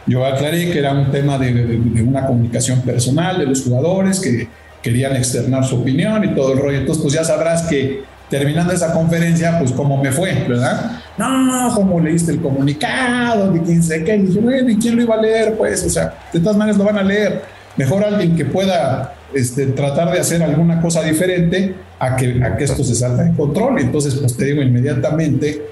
yo 0.07 0.25
aclaré 0.25 0.71
que 0.73 0.79
era 0.79 0.93
un 0.93 1.11
tema 1.13 1.37
de, 1.39 1.53
de- 1.53 1.79
de 1.79 2.03
una 2.03 2.27
comunicación 2.27 2.81
personal 2.83 3.39
de 3.39 3.47
los 3.47 3.63
jugadores 3.63 4.19
que 4.21 4.49
querían 4.83 5.15
externar 5.15 5.65
su 5.65 5.77
opinión 5.81 6.25
y 6.25 6.35
todo 6.35 6.55
el 6.55 6.59
rollo. 6.59 6.79
Entonces, 6.79 7.03
pues 7.03 7.15
ya 7.15 7.23
sabrás 7.23 7.63
que 7.63 8.03
terminando 8.31 8.73
esa 8.73 8.93
conferencia, 8.93 9.59
pues 9.59 9.73
cómo 9.73 10.01
me 10.01 10.13
fue, 10.13 10.33
¿verdad? 10.49 10.93
No, 11.19 11.73
cómo 11.75 12.01
leíste 12.01 12.33
el 12.33 12.41
comunicado, 12.41 13.53
de 13.53 13.61
quién 13.61 13.83
sé 13.83 14.05
qué. 14.05 14.17
Y 14.17 14.23
dije, 14.23 14.41
bueno, 14.41 14.71
¿y 14.71 14.77
quién 14.77 14.97
lo 14.97 15.03
iba 15.03 15.17
a 15.17 15.21
leer? 15.21 15.57
Pues, 15.57 15.85
o 15.85 15.91
sea, 15.91 16.15
de 16.33 16.41
todas 16.41 16.57
maneras 16.57 16.79
lo 16.79 16.85
van 16.85 16.99
a 16.99 17.03
leer. 17.03 17.43
Mejor 17.77 18.05
alguien 18.05 18.37
que 18.37 18.45
pueda 18.45 19.15
este, 19.35 19.67
tratar 19.67 20.13
de 20.13 20.21
hacer 20.21 20.43
alguna 20.43 20.81
cosa 20.81 21.03
diferente 21.03 21.75
a 21.99 22.17
que, 22.17 22.43
a 22.43 22.57
que 22.57 22.65
esto 22.65 22.85
se 22.85 22.95
salga 22.95 23.25
de 23.25 23.35
control. 23.35 23.81
Entonces, 23.81 24.15
pues 24.15 24.37
te 24.37 24.45
digo, 24.45 24.63
inmediatamente 24.63 25.63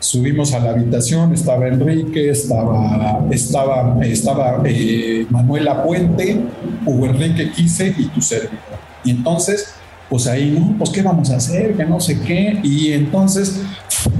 subimos 0.00 0.52
a 0.54 0.60
la 0.60 0.70
habitación, 0.70 1.32
estaba 1.32 1.68
Enrique, 1.68 2.30
estaba, 2.30 3.24
estaba, 3.30 3.96
estaba 4.04 4.62
eh, 4.64 5.26
Manuela 5.30 5.82
Puente, 5.82 6.40
Hugo 6.84 7.06
Enrique 7.06 7.50
Quise 7.52 7.94
y 7.96 8.06
tu 8.06 8.20
servidor. 8.20 8.58
Y 9.04 9.10
entonces, 9.12 9.74
pues 10.08 10.26
ahí, 10.26 10.56
no, 10.58 10.76
pues 10.78 10.90
qué 10.90 11.02
vamos 11.02 11.30
a 11.30 11.36
hacer, 11.36 11.74
que 11.74 11.84
no 11.84 12.00
sé 12.00 12.20
qué. 12.20 12.60
Y 12.62 12.92
entonces, 12.92 13.60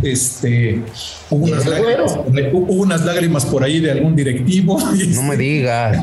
este, 0.03 0.83
hubo 1.31 1.47
unas, 1.47 1.65
el 1.65 1.71
lágrimas, 1.71 2.15
güero? 2.15 2.25
por 2.25 2.37
ahí- 2.39 2.51
hubo 2.53 2.73
unas 2.75 3.05
lágrimas 3.05 3.47
por 3.47 3.65
ahí 3.65 3.81
de 3.81 3.91
algún 3.91 4.15
directivo. 4.17 4.79
No 5.15 5.23
me 5.23 5.37
digas. 5.37 5.99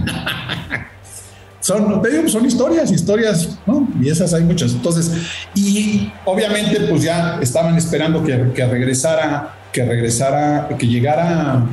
son, 1.59 2.01
te 2.01 2.11
digo, 2.11 2.27
son 2.29 2.45
historias, 2.45 2.91
historias, 2.91 3.57
¿no? 3.65 3.87
Y 4.01 4.09
esas 4.09 4.33
hay 4.33 4.43
muchas. 4.43 4.71
Entonces, 4.73 5.11
y 5.55 6.11
obviamente, 6.25 6.79
pues 6.89 7.03
ya 7.03 7.39
estaban 7.41 7.75
esperando 7.75 8.23
que, 8.23 8.51
que 8.53 8.65
regresara, 8.65 9.55
que 9.71 9.83
regresara, 9.83 10.67
que 10.77 10.87
llegara 10.87 11.63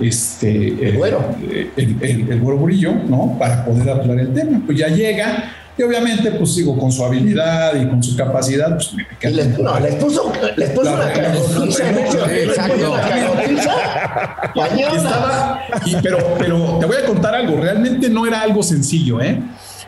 este 0.00 0.68
El 0.88 0.96
güero. 0.96 1.34
eh, 1.50 1.70
el, 1.76 1.96
el, 2.02 2.32
el 2.32 2.40
¿no? 3.08 3.36
Para 3.38 3.64
poder 3.64 3.88
hablar 3.90 4.18
el 4.20 4.32
tema. 4.32 4.60
Pues 4.64 4.78
ya 4.78 4.88
llega, 4.88 5.52
y 5.78 5.82
obviamente, 5.82 6.32
pues 6.32 6.54
sigo 6.54 6.76
con 6.76 6.90
su 6.90 7.04
habilidad 7.04 7.80
y 7.80 7.86
con 7.86 8.02
su 8.02 8.16
capacidad, 8.16 8.74
pues 8.74 8.92
me 8.94 9.06
les, 9.30 9.46
pica- 9.46 9.62
no, 9.62 9.78
les 9.80 9.94
puso, 9.94 10.32
les 10.56 10.70
puso 10.70 10.96
La 10.96 11.04
una. 11.04 11.12
Estaba, 14.96 15.60
y, 15.86 15.96
pero, 16.02 16.18
pero 16.38 16.78
te 16.80 16.86
voy 16.86 16.96
a 17.02 17.06
contar 17.06 17.34
algo, 17.34 17.60
realmente 17.60 18.08
no 18.08 18.26
era 18.26 18.40
algo 18.42 18.62
sencillo, 18.62 19.20
¿eh? 19.20 19.40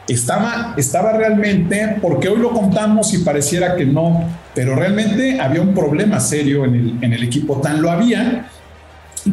estaba, 0.09 0.75
estaba 0.77 1.13
realmente, 1.13 1.97
porque 2.01 2.29
hoy 2.29 2.39
lo 2.39 2.51
contamos 2.51 3.13
y 3.15 3.19
pareciera 3.19 3.77
que 3.77 3.85
no, 3.87 4.25
pero 4.55 4.75
realmente 4.75 5.41
había 5.41 5.61
un 5.63 5.75
problema 5.75 6.19
serio 6.21 6.65
en 6.65 6.75
el, 6.75 6.99
en 7.03 7.13
el 7.13 7.23
equipo. 7.23 7.61
Tan 7.61 7.81
lo 7.83 7.91
había 7.91 8.47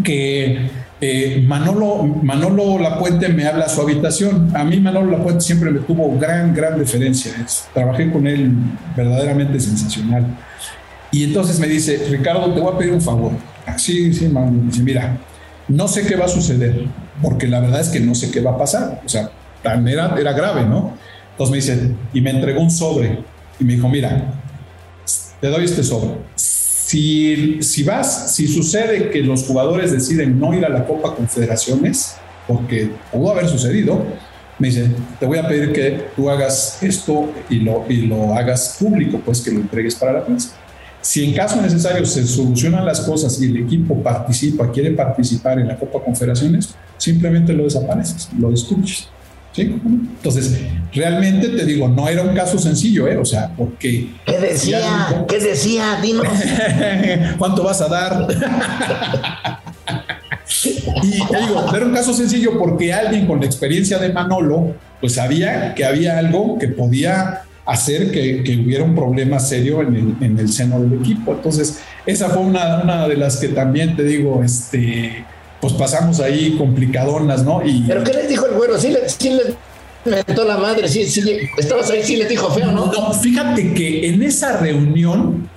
que 0.03 0.69
eh, 0.99 1.43
Manolo, 1.45 2.03
Manolo 2.03 2.79
Lapuente 2.79 3.29
me 3.29 3.45
habla 3.45 3.65
a 3.65 3.69
su 3.69 3.81
habitación. 3.81 4.55
A 4.55 4.63
mí 4.63 4.79
Manolo 4.79 5.11
Lapuente 5.11 5.41
siempre 5.41 5.69
me 5.69 5.79
tuvo 5.81 6.17
gran, 6.17 6.53
gran 6.53 6.77
deferencia. 6.77 7.33
trabajé 7.73 8.11
con 8.11 8.25
él 8.25 8.51
verdaderamente 8.95 9.59
sensacional. 9.59 10.25
Y 11.11 11.23
entonces 11.23 11.59
me 11.59 11.67
dice, 11.67 12.07
Ricardo, 12.09 12.51
te 12.53 12.59
voy 12.59 12.73
a 12.73 12.77
pedir 12.77 12.93
un 12.93 13.01
favor. 13.01 13.31
Sí, 13.77 14.13
sí, 14.13 14.27
Manolo. 14.27 14.63
Dice, 14.63 14.81
mira, 14.81 15.17
no 15.67 15.87
sé 15.87 16.05
qué 16.05 16.15
va 16.15 16.25
a 16.25 16.29
suceder, 16.29 16.85
porque 17.21 17.47
la 17.47 17.59
verdad 17.59 17.81
es 17.81 17.89
que 17.89 17.99
no 17.99 18.15
sé 18.15 18.31
qué 18.31 18.41
va 18.41 18.51
a 18.51 18.57
pasar. 18.57 19.01
O 19.05 19.09
sea, 19.09 19.29
era, 19.63 20.15
era 20.19 20.33
grave, 20.33 20.65
¿no? 20.65 20.93
Entonces 21.31 21.51
me 21.51 21.57
dice, 21.57 21.95
y 22.13 22.21
me 22.21 22.31
entregó 22.31 22.61
un 22.61 22.71
sobre. 22.71 23.19
Y 23.59 23.63
me 23.63 23.73
dijo, 23.73 23.87
mira, 23.87 24.33
te 25.39 25.47
doy 25.47 25.65
este 25.65 25.83
sobre 25.83 26.15
si, 26.87 27.61
si 27.61 27.83
vas, 27.83 28.33
si 28.33 28.47
sucede 28.47 29.09
que 29.09 29.21
los 29.21 29.43
jugadores 29.43 29.91
deciden 29.91 30.39
no 30.39 30.53
ir 30.53 30.63
a 30.63 30.69
la 30.69 30.85
Copa 30.85 31.13
Confederaciones, 31.13 32.15
porque 32.47 32.89
pudo 33.11 33.31
haber 33.31 33.49
sucedido, 33.49 34.05
me 34.57 34.69
dice, 34.69 34.89
te 35.19 35.25
voy 35.25 35.37
a 35.37 35.45
pedir 35.45 35.73
que 35.73 36.05
tú 36.15 36.29
hagas 36.29 36.81
esto 36.81 37.29
y 37.49 37.57
lo, 37.57 37.83
y 37.89 38.07
lo 38.07 38.33
hagas 38.33 38.77
público, 38.79 39.21
pues 39.23 39.41
que 39.41 39.51
lo 39.51 39.59
entregues 39.59 39.95
para 39.95 40.13
la 40.13 40.25
prensa. 40.25 40.51
Si 41.01 41.25
en 41.25 41.33
caso 41.33 41.61
necesario 41.61 42.05
se 42.05 42.25
solucionan 42.25 42.85
las 42.85 43.01
cosas 43.01 43.37
y 43.41 43.47
el 43.47 43.57
equipo 43.57 44.01
participa, 44.01 44.71
quiere 44.71 44.91
participar 44.91 45.59
en 45.59 45.67
la 45.67 45.77
Copa 45.77 46.01
Confederaciones, 46.01 46.73
simplemente 46.97 47.51
lo 47.51 47.65
desapareces, 47.65 48.29
lo 48.39 48.49
destruyes. 48.49 49.09
Entonces, 49.63 50.59
realmente 50.93 51.49
te 51.49 51.65
digo, 51.65 51.87
no 51.87 52.07
era 52.07 52.23
un 52.23 52.35
caso 52.35 52.57
sencillo, 52.57 53.07
¿eh? 53.07 53.17
O 53.17 53.25
sea, 53.25 53.51
porque... 53.55 54.09
¿Qué 54.25 54.39
decía? 54.39 55.25
¿Qué 55.27 55.39
decía? 55.39 55.99
Dinos. 56.01 56.27
¿Cuánto 57.37 57.63
vas 57.63 57.81
a 57.81 57.87
dar? 57.87 58.27
y 61.03 61.25
te 61.25 61.37
digo, 61.39 61.65
no 61.69 61.75
era 61.75 61.85
un 61.85 61.93
caso 61.93 62.13
sencillo 62.13 62.57
porque 62.57 62.93
alguien 62.93 63.27
con 63.27 63.39
la 63.39 63.45
experiencia 63.45 63.97
de 63.99 64.09
Manolo, 64.13 64.75
pues 64.99 65.13
sabía 65.13 65.73
que 65.75 65.85
había 65.85 66.17
algo 66.17 66.57
que 66.57 66.67
podía 66.67 67.43
hacer 67.65 68.11
que, 68.11 68.41
hubiera 68.63 68.83
un 68.83 68.95
problema 68.95 69.39
serio 69.39 69.81
en 69.81 69.95
el, 69.95 70.15
en 70.21 70.39
el, 70.39 70.49
seno 70.49 70.79
del 70.79 70.99
equipo. 70.99 71.33
Entonces, 71.33 71.79
esa 72.05 72.29
fue 72.29 72.41
una, 72.41 72.81
una 72.81 73.07
de 73.07 73.17
las 73.17 73.37
que 73.37 73.49
también 73.49 73.95
te 73.95 74.03
digo, 74.03 74.41
este 74.43 75.25
pues 75.61 75.73
pasamos 75.73 76.19
ahí 76.19 76.55
complicadonas, 76.57 77.43
¿no? 77.43 77.65
Y, 77.65 77.83
¿Pero 77.87 78.03
qué 78.03 78.13
les 78.13 78.29
dijo 78.29 78.45
el 78.45 78.53
güero? 78.53 78.77
Sí, 78.77 78.89
le, 78.89 79.09
sí 79.09 79.29
les 79.29 79.55
metió 80.05 80.43
la 80.45 80.57
madre, 80.57 80.87
sí, 80.87 81.05
sí, 81.05 81.21
estabas 81.57 81.89
ahí, 81.89 82.03
sí 82.03 82.15
les 82.15 82.29
dijo 82.29 82.49
feo, 82.51 82.71
¿no? 82.71 82.91
No, 82.91 83.13
fíjate 83.13 83.73
que 83.73 84.07
en 84.07 84.23
esa 84.23 84.57
reunión 84.57 85.49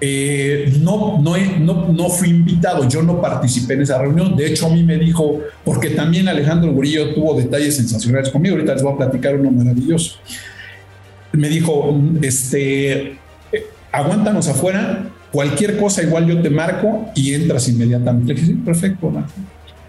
eh, 0.00 0.72
no, 0.80 1.20
no, 1.22 1.36
no, 1.60 1.88
no, 1.92 2.08
fui 2.08 2.30
invitado, 2.30 2.88
yo 2.88 3.02
no 3.02 3.20
participé 3.20 3.74
en 3.74 3.82
esa 3.82 3.98
reunión, 3.98 4.34
de 4.36 4.46
hecho 4.46 4.66
a 4.66 4.70
mí 4.70 4.82
me 4.82 4.96
dijo, 4.96 5.40
porque 5.64 5.90
también 5.90 6.28
Alejandro 6.28 6.72
Gurillo 6.72 7.14
tuvo 7.14 7.34
detalles 7.34 7.76
sensacionales 7.76 8.30
conmigo, 8.30 8.56
ahorita 8.56 8.74
les 8.74 8.82
voy 8.82 8.94
a 8.94 8.96
platicar 8.96 9.36
uno 9.36 9.50
maravilloso. 9.50 10.16
Me 11.32 11.48
dijo, 11.48 11.96
este, 12.20 13.12
eh, 13.52 13.66
aguántanos 13.92 14.48
afuera, 14.48 15.06
Cualquier 15.32 15.78
cosa 15.78 16.02
igual 16.02 16.26
yo 16.26 16.42
te 16.42 16.50
marco 16.50 17.06
y 17.14 17.32
entras 17.32 17.66
inmediatamente. 17.68 18.34
Le 18.34 18.40
dije, 18.40 18.52
sí, 18.52 18.58
perfecto. 18.58 19.12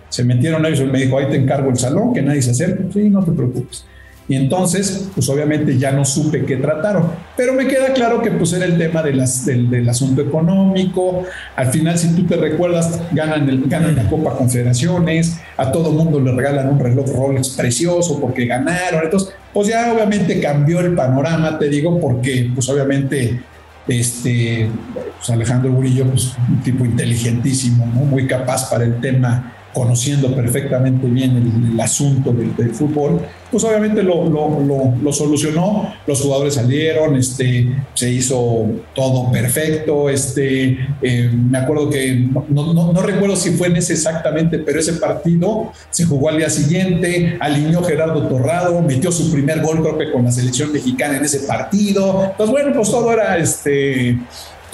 Se 0.07 0.23
metieron 0.23 0.65
ellos, 0.65 0.89
me 0.89 0.99
dijo, 0.99 1.17
ahí 1.17 1.27
te 1.29 1.35
encargo 1.35 1.69
el 1.69 1.77
salón, 1.77 2.13
que 2.13 2.21
nadie 2.21 2.41
se 2.41 2.51
acerque. 2.51 2.85
Sí, 2.93 3.09
no 3.09 3.23
te 3.23 3.31
preocupes. 3.31 3.85
Y 4.29 4.35
entonces, 4.35 5.09
pues 5.13 5.27
obviamente 5.27 5.77
ya 5.77 5.91
no 5.91 6.05
supe 6.05 6.45
qué 6.45 6.55
trataron. 6.55 7.07
Pero 7.35 7.53
me 7.53 7.67
queda 7.67 7.91
claro 7.93 8.21
que 8.21 8.31
pues 8.31 8.53
era 8.53 8.65
el 8.65 8.77
tema 8.77 9.03
de 9.03 9.13
las, 9.13 9.45
del, 9.45 9.89
asunto 9.89 10.21
económico. 10.21 11.23
Al 11.57 11.67
final, 11.67 11.97
si 11.97 12.15
tú 12.15 12.25
te 12.25 12.37
recuerdas, 12.37 13.01
ganan, 13.11 13.63
ganan 13.67 13.97
la 13.97 14.09
Copa 14.09 14.37
Confederaciones, 14.37 15.39
a 15.57 15.71
todo 15.73 15.91
mundo 15.91 16.21
le 16.21 16.31
regalan 16.31 16.69
un 16.69 16.79
reloj 16.79 17.05
Rolex 17.13 17.49
precioso 17.49 18.21
porque 18.21 18.45
ganaron. 18.45 19.03
Entonces, 19.03 19.33
pues 19.53 19.67
ya 19.67 19.91
obviamente 19.93 20.39
cambió 20.39 20.79
el 20.79 20.95
panorama, 20.95 21.59
te 21.59 21.67
digo, 21.67 21.99
porque 21.99 22.49
pues 22.55 22.69
obviamente 22.69 23.41
este, 23.87 24.69
pues 25.17 25.29
Alejandro 25.29 25.71
Burillo, 25.71 26.05
pues 26.05 26.35
un 26.49 26.61
tipo 26.61 26.85
inteligentísimo, 26.85 27.85
muy 27.85 28.27
capaz 28.27 28.69
para 28.69 28.85
el 28.85 28.99
tema 29.01 29.53
conociendo 29.73 30.33
perfectamente 30.35 31.07
bien 31.07 31.71
el, 31.73 31.79
asunto 31.79 32.31
del, 32.31 32.73
fútbol, 32.73 33.19
pues 33.51 33.63
obviamente 33.63 34.03
lo, 34.03 34.29
lo, 34.29 35.13
solucionó, 35.13 35.93
los 36.07 36.21
jugadores 36.21 36.53
salieron, 36.53 37.15
este, 37.15 37.69
se 37.93 38.11
hizo 38.11 38.67
todo 38.93 39.31
perfecto, 39.31 40.09
este, 40.09 40.77
eh, 41.01 41.29
me 41.33 41.57
acuerdo 41.57 41.89
que, 41.89 42.27
no, 42.49 42.73
no, 42.73 43.01
recuerdo 43.01 43.35
si 43.35 43.51
fue 43.51 43.67
en 43.67 43.77
ese 43.77 43.93
exactamente, 43.93 44.59
pero 44.59 44.79
ese 44.79 44.93
partido 44.93 45.71
se 45.89 46.05
jugó 46.05 46.29
al 46.29 46.37
día 46.37 46.49
siguiente, 46.49 47.37
alineó 47.39 47.83
Gerardo 47.83 48.27
Torrado, 48.27 48.81
metió 48.81 49.11
su 49.11 49.31
primer 49.31 49.61
gol 49.61 49.81
creo 49.81 49.97
que 49.97 50.11
con 50.11 50.23
la 50.23 50.31
selección 50.31 50.71
mexicana 50.71 51.17
en 51.17 51.25
ese 51.25 51.39
partido, 51.39 52.25
entonces 52.31 52.51
bueno, 52.51 52.73
pues 52.73 52.89
todo 52.89 53.11
era, 53.11 53.37
este, 53.37 54.17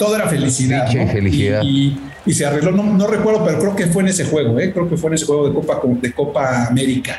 todo 0.00 0.16
era 0.16 0.26
felicidad. 0.28 0.90
felicidad. 0.90 1.62
y 1.62 1.96
y 2.26 2.32
se 2.32 2.44
arregló, 2.44 2.72
no, 2.72 3.06
recuerdo, 3.06 3.44
pero 3.44 3.58
creo 3.58 3.76
que 3.76 3.86
fue 3.86 4.02
en 4.02 4.08
ese 4.08 4.24
juego, 4.24 4.58
¿eh? 4.60 4.72
creo 4.72 4.88
que 4.88 4.96
fue 4.96 5.08
en 5.08 5.14
ese 5.14 5.24
juego 5.24 5.48
de 5.48 5.54
Copa, 5.54 5.80
de 6.00 6.12
Copa 6.12 6.66
América, 6.66 7.18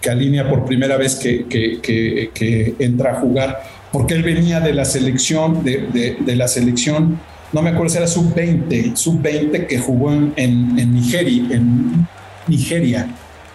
que 0.00 0.10
alinea 0.10 0.48
por 0.48 0.64
primera 0.64 0.96
vez 0.96 1.14
que, 1.14 1.46
que, 1.48 2.74
entra 2.78 3.12
a 3.12 3.20
jugar, 3.20 3.62
porque 3.92 4.14
él 4.14 4.22
venía 4.22 4.60
de 4.60 4.74
la 4.74 4.84
selección, 4.84 5.62
de, 5.62 6.16
de, 6.24 6.36
la 6.36 6.48
selección, 6.48 7.20
no 7.52 7.62
me 7.62 7.70
acuerdo 7.70 7.90
si 7.90 7.98
era 7.98 8.06
sub-20, 8.06 8.96
sub-20 8.96 9.66
que 9.66 9.78
jugó 9.78 10.12
en, 10.12 10.32
en, 10.36 10.94
Nigeria, 10.94 11.44
en 11.50 12.06
Nigeria, 12.48 13.08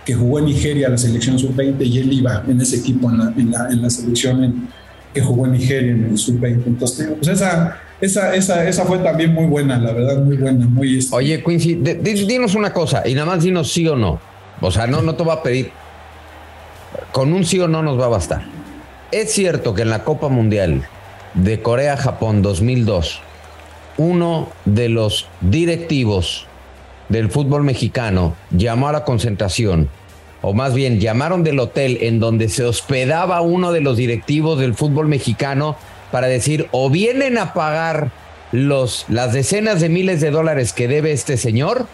que 0.05 0.13
jugó 0.13 0.39
en 0.39 0.45
Nigeria 0.45 0.87
la 0.89 0.97
selección 0.97 1.37
sub-20 1.37 1.85
y 1.85 1.99
él 1.99 2.13
iba 2.13 2.43
en 2.47 2.61
ese 2.61 2.77
equipo, 2.77 3.09
en 3.09 3.17
la, 3.17 3.33
en 3.35 3.51
la, 3.51 3.69
en 3.69 3.81
la 3.81 3.89
selección 3.89 4.69
que 5.13 5.21
jugó 5.21 5.45
en 5.45 5.53
Nigeria 5.53 5.91
en 5.91 6.05
el 6.05 6.17
sub-20. 6.17 6.63
Entonces, 6.67 7.09
pues 7.17 7.27
esa 7.27 7.79
esa, 8.01 8.35
esa, 8.35 8.67
esa 8.67 8.85
fue 8.85 8.99
también 8.99 9.33
muy 9.33 9.45
buena, 9.45 9.77
la 9.77 9.93
verdad, 9.93 10.17
muy 10.17 10.37
buena, 10.37 10.65
muy... 10.65 10.97
Este, 10.97 11.15
Oye, 11.15 11.41
Quincy, 11.43 11.75
dinos 11.75 12.55
una 12.55 12.73
cosa 12.73 13.07
y 13.07 13.13
nada 13.13 13.25
más 13.25 13.43
dinos 13.43 13.71
sí 13.71 13.87
o 13.87 13.95
no. 13.95 14.19
O 14.61 14.71
sea, 14.71 14.87
no, 14.87 15.01
no 15.01 15.15
te 15.15 15.23
va 15.23 15.35
a 15.35 15.43
pedir. 15.43 15.71
Con 17.11 17.33
un 17.33 17.45
sí 17.45 17.59
o 17.59 17.67
no 17.67 17.81
nos 17.81 17.99
va 17.99 18.05
a 18.05 18.09
bastar. 18.09 18.43
Es 19.11 19.31
cierto 19.31 19.73
que 19.73 19.83
en 19.83 19.89
la 19.89 20.03
Copa 20.03 20.27
Mundial 20.27 20.87
de 21.35 21.61
Corea-Japón 21.61 22.41
2002, 22.41 23.21
uno 23.97 24.49
de 24.65 24.89
los 24.89 25.27
directivos 25.41 26.47
del 27.09 27.29
fútbol 27.29 27.63
mexicano 27.63 28.35
llamó 28.51 28.89
a 28.89 28.93
la 28.93 29.03
concentración, 29.05 29.89
o 30.41 30.53
más 30.53 30.73
bien 30.73 30.99
llamaron 30.99 31.43
del 31.43 31.59
hotel 31.59 31.99
en 32.01 32.19
donde 32.19 32.49
se 32.49 32.63
hospedaba 32.63 33.41
uno 33.41 33.71
de 33.71 33.81
los 33.81 33.97
directivos 33.97 34.59
del 34.59 34.73
fútbol 34.73 35.07
mexicano 35.07 35.77
para 36.15 36.27
decir 36.27 36.69
o 36.71 36.89
vienen 36.89 37.37
a 37.37 37.53
pagar 37.53 38.09
los, 38.53 39.03
las 39.09 39.33
decenas 39.33 39.81
de 39.81 39.89
miles 39.89 40.21
de 40.21 40.31
dólares 40.31 40.71
que 40.71 40.87
debe 40.87 41.11
este 41.11 41.35
señor 41.35 41.87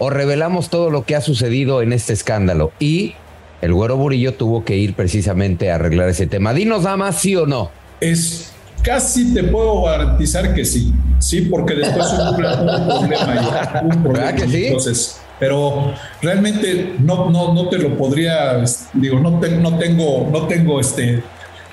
o 0.00 0.10
revelamos 0.10 0.68
todo 0.68 0.90
lo 0.90 1.04
que 1.04 1.14
ha 1.14 1.20
sucedido 1.20 1.80
en 1.80 1.92
este 1.92 2.12
escándalo. 2.12 2.72
Y 2.80 3.14
el 3.60 3.72
güero 3.72 3.96
Burillo 3.96 4.34
tuvo 4.34 4.64
que 4.64 4.76
ir 4.76 4.94
precisamente 4.94 5.70
a 5.70 5.76
arreglar 5.76 6.08
ese 6.08 6.26
tema. 6.26 6.52
Dinos 6.52 6.82
nada 6.82 6.96
más 6.96 7.20
sí 7.20 7.36
o 7.36 7.46
no. 7.46 7.70
Es 8.00 8.52
casi 8.82 9.32
te 9.32 9.44
puedo 9.44 9.84
garantizar 9.84 10.56
que 10.56 10.64
sí. 10.64 10.92
Sí, 11.20 11.42
porque 11.42 11.76
después 11.76 12.04
hubo 12.14 12.30
un, 12.30 12.36
problema. 12.36 13.80
un 13.80 14.02
problema 14.02 14.34
que 14.34 14.48
sí? 14.48 14.66
Entonces, 14.66 15.20
pero 15.38 15.94
realmente 16.20 16.96
no, 16.98 17.30
no, 17.30 17.54
no 17.54 17.68
te 17.68 17.78
lo 17.78 17.96
podría, 17.96 18.64
digo, 18.94 19.20
no, 19.20 19.30
no 19.30 19.78
tengo, 19.78 20.28
no 20.32 20.48
tengo 20.48 20.80
este 20.80 21.22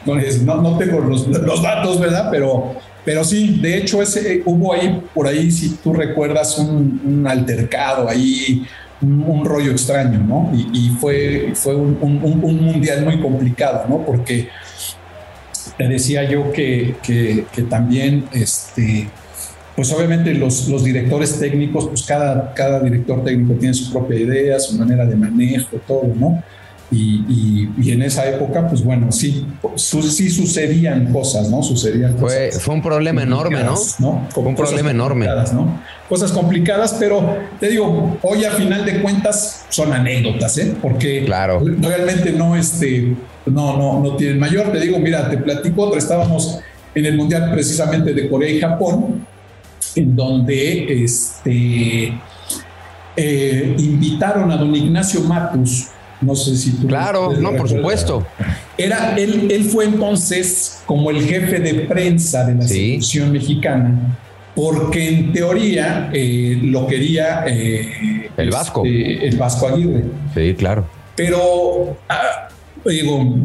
no, 0.06 0.62
no 0.62 0.78
tengo 0.78 1.00
los, 1.00 1.30
datos, 1.62 2.00
¿verdad? 2.00 2.30
Pero, 2.32 2.76
pero 3.06 3.24
sí, 3.24 3.60
de 3.62 3.78
hecho, 3.78 4.02
ese, 4.02 4.42
hubo 4.46 4.74
ahí, 4.74 5.02
por 5.14 5.28
ahí, 5.28 5.52
si 5.52 5.76
tú 5.76 5.94
recuerdas, 5.94 6.58
un, 6.58 7.26
altercado 7.28 8.10
ahí, 8.10 8.66
un, 9.02 9.46
rollo 9.46 9.72
extraño, 9.72 10.20
¿no? 10.20 10.52
Y, 10.54 10.90
fue, 11.00 11.52
fue 11.54 11.76
un, 11.76 12.20
mundial 12.62 13.04
muy 13.04 13.20
complicado, 13.20 13.86
¿no? 13.90 14.06
Porque 14.06 14.50
te 15.78 15.88
decía 15.88 16.30
yo 16.30 16.52
que, 16.52 16.96
que, 17.04 17.46
que 17.54 17.62
también, 17.64 18.26
este, 18.34 19.10
pues 19.76 19.94
obviamente 19.94 20.34
los, 20.34 20.68
los, 20.68 20.84
directores 20.84 21.40
técnicos, 21.40 21.88
pues 21.88 22.04
cada, 22.04 22.54
cada 22.54 22.82
director 22.82 23.24
técnico 23.24 23.54
tiene 23.54 23.74
su 23.74 23.92
propia 23.92 24.20
idea, 24.20 24.60
su 24.60 24.78
manera 24.78 25.06
de 25.06 25.16
manejo, 25.16 25.78
todo, 25.88 26.14
¿no? 26.16 26.44
Y, 26.92 27.92
en 27.92 28.02
esa 28.02 28.28
época, 28.28 28.68
pues 28.68 28.84
bueno, 28.84 29.12
sí, 29.12 29.46
sí 29.76 30.30
sucedían 30.30 31.14
cosas, 31.14 31.50
¿no? 31.50 31.62
Sucedían 31.62 32.18
fue, 32.18 32.48
cosas. 32.48 32.64
Fue 32.64 32.74
un 32.74 32.82
problema 32.82 33.22
enorme, 33.22 33.64
¿no? 33.64 33.76
Fue 34.30 34.44
un 34.44 34.56
problema 34.56 34.90
enorme. 34.90 35.28
¿no? 35.54 35.82
Cosas 36.08 36.32
complicadas, 36.32 36.96
pero 37.00 37.38
te 37.60 37.70
digo, 37.70 38.18
hoy 38.24 38.44
a 38.44 38.52
final 38.52 38.86
de 38.86 39.02
cuentas 39.02 39.66
son 39.70 39.94
anécdotas, 39.94 40.58
¿eh? 40.58 40.76
Porque 40.82 41.26
claro. 41.26 41.62
realmente 41.80 42.32
no, 42.32 42.56
este, 42.56 43.16
no, 43.46 43.78
no, 43.78 44.00
no 44.00 44.16
tienen 44.16 44.40
mayor. 44.40 44.72
Te 44.72 44.80
digo, 44.80 44.98
mira, 45.00 45.30
te 45.30 45.38
platico 45.38 45.84
otra, 45.84 46.00
estábamos 46.00 46.60
en 46.96 47.06
el 47.06 47.16
Mundial 47.16 47.52
precisamente 47.52 48.14
de 48.14 48.28
Corea 48.28 48.50
y 48.50 48.60
Japón, 48.60 49.26
en 49.96 50.16
donde 50.16 51.04
este, 51.04 52.14
eh, 53.16 53.76
invitaron 53.78 54.52
a 54.52 54.58
don 54.58 54.74
Ignacio 54.74 55.22
Matus, 55.22 55.88
no 56.22 56.36
sé 56.36 56.56
si 56.56 56.72
tú. 56.72 56.88
Claro, 56.88 57.34
no, 57.34 57.56
por 57.56 57.70
supuesto. 57.70 58.26
Era, 58.78 59.16
él, 59.18 59.50
él 59.52 59.64
fue 59.66 59.86
entonces 59.86 60.82
como 60.86 61.10
el 61.12 61.24
jefe 61.24 61.60
de 61.60 61.74
prensa 61.82 62.46
de 62.46 62.56
la 62.56 62.62
selección 62.62 63.32
mexicana, 63.32 64.18
porque 64.56 65.10
en 65.10 65.34
teoría 65.34 66.10
eh, 66.14 66.60
lo 66.62 66.88
quería. 66.88 67.46
Eh, 67.48 68.30
el 68.38 68.50
Vasco. 68.50 68.84
Este, 68.86 69.28
el 69.28 69.38
Vasco 69.38 69.68
Aguirre. 69.68 70.04
Sí, 70.34 70.54
claro. 70.56 70.88
Pero. 71.16 71.98
Ah, 72.08 72.48
digo, 72.86 73.36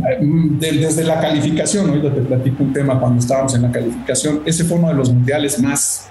desde 0.61 1.05
la 1.05 1.20
calificación, 1.20 1.89
ahorita 1.89 2.14
te 2.14 2.20
platico 2.20 2.62
un 2.62 2.72
tema 2.72 2.99
cuando 2.99 3.20
estábamos 3.20 3.55
en 3.55 3.62
la 3.62 3.72
calificación, 3.72 4.43
ese 4.47 4.64
fue 4.64 4.79
uno 4.79 4.89
de 4.89 4.95
los 4.95 5.12
mundiales 5.12 5.59
más 5.61 6.09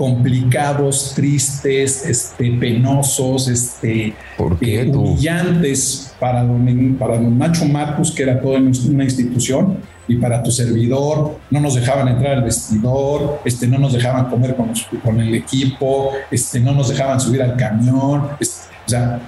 complicados, 0.00 1.12
tristes, 1.14 2.06
este, 2.06 2.50
penosos, 2.52 3.48
este, 3.48 4.14
eh, 4.62 4.90
humillantes 4.94 6.14
para 6.18 6.42
don, 6.42 6.96
para 6.98 7.18
don 7.18 7.36
Nacho 7.36 7.66
Marcus, 7.66 8.10
que 8.10 8.22
era 8.22 8.40
toda 8.40 8.58
una 8.60 9.04
institución, 9.04 9.76
y 10.08 10.16
para 10.16 10.42
tu 10.42 10.50
servidor, 10.50 11.36
no 11.50 11.60
nos 11.60 11.74
dejaban 11.74 12.08
entrar 12.08 12.38
al 12.38 12.44
vestidor, 12.44 13.42
este, 13.44 13.66
no 13.66 13.78
nos 13.78 13.92
dejaban 13.92 14.30
comer 14.30 14.56
con, 14.56 14.72
con 15.04 15.20
el 15.20 15.34
equipo, 15.34 16.12
este, 16.30 16.60
no 16.60 16.72
nos 16.72 16.88
dejaban 16.88 17.20
subir 17.20 17.42
al 17.42 17.54
camión, 17.58 18.22
este, 18.40 18.74
o 18.86 18.88
sea, 18.88 19.20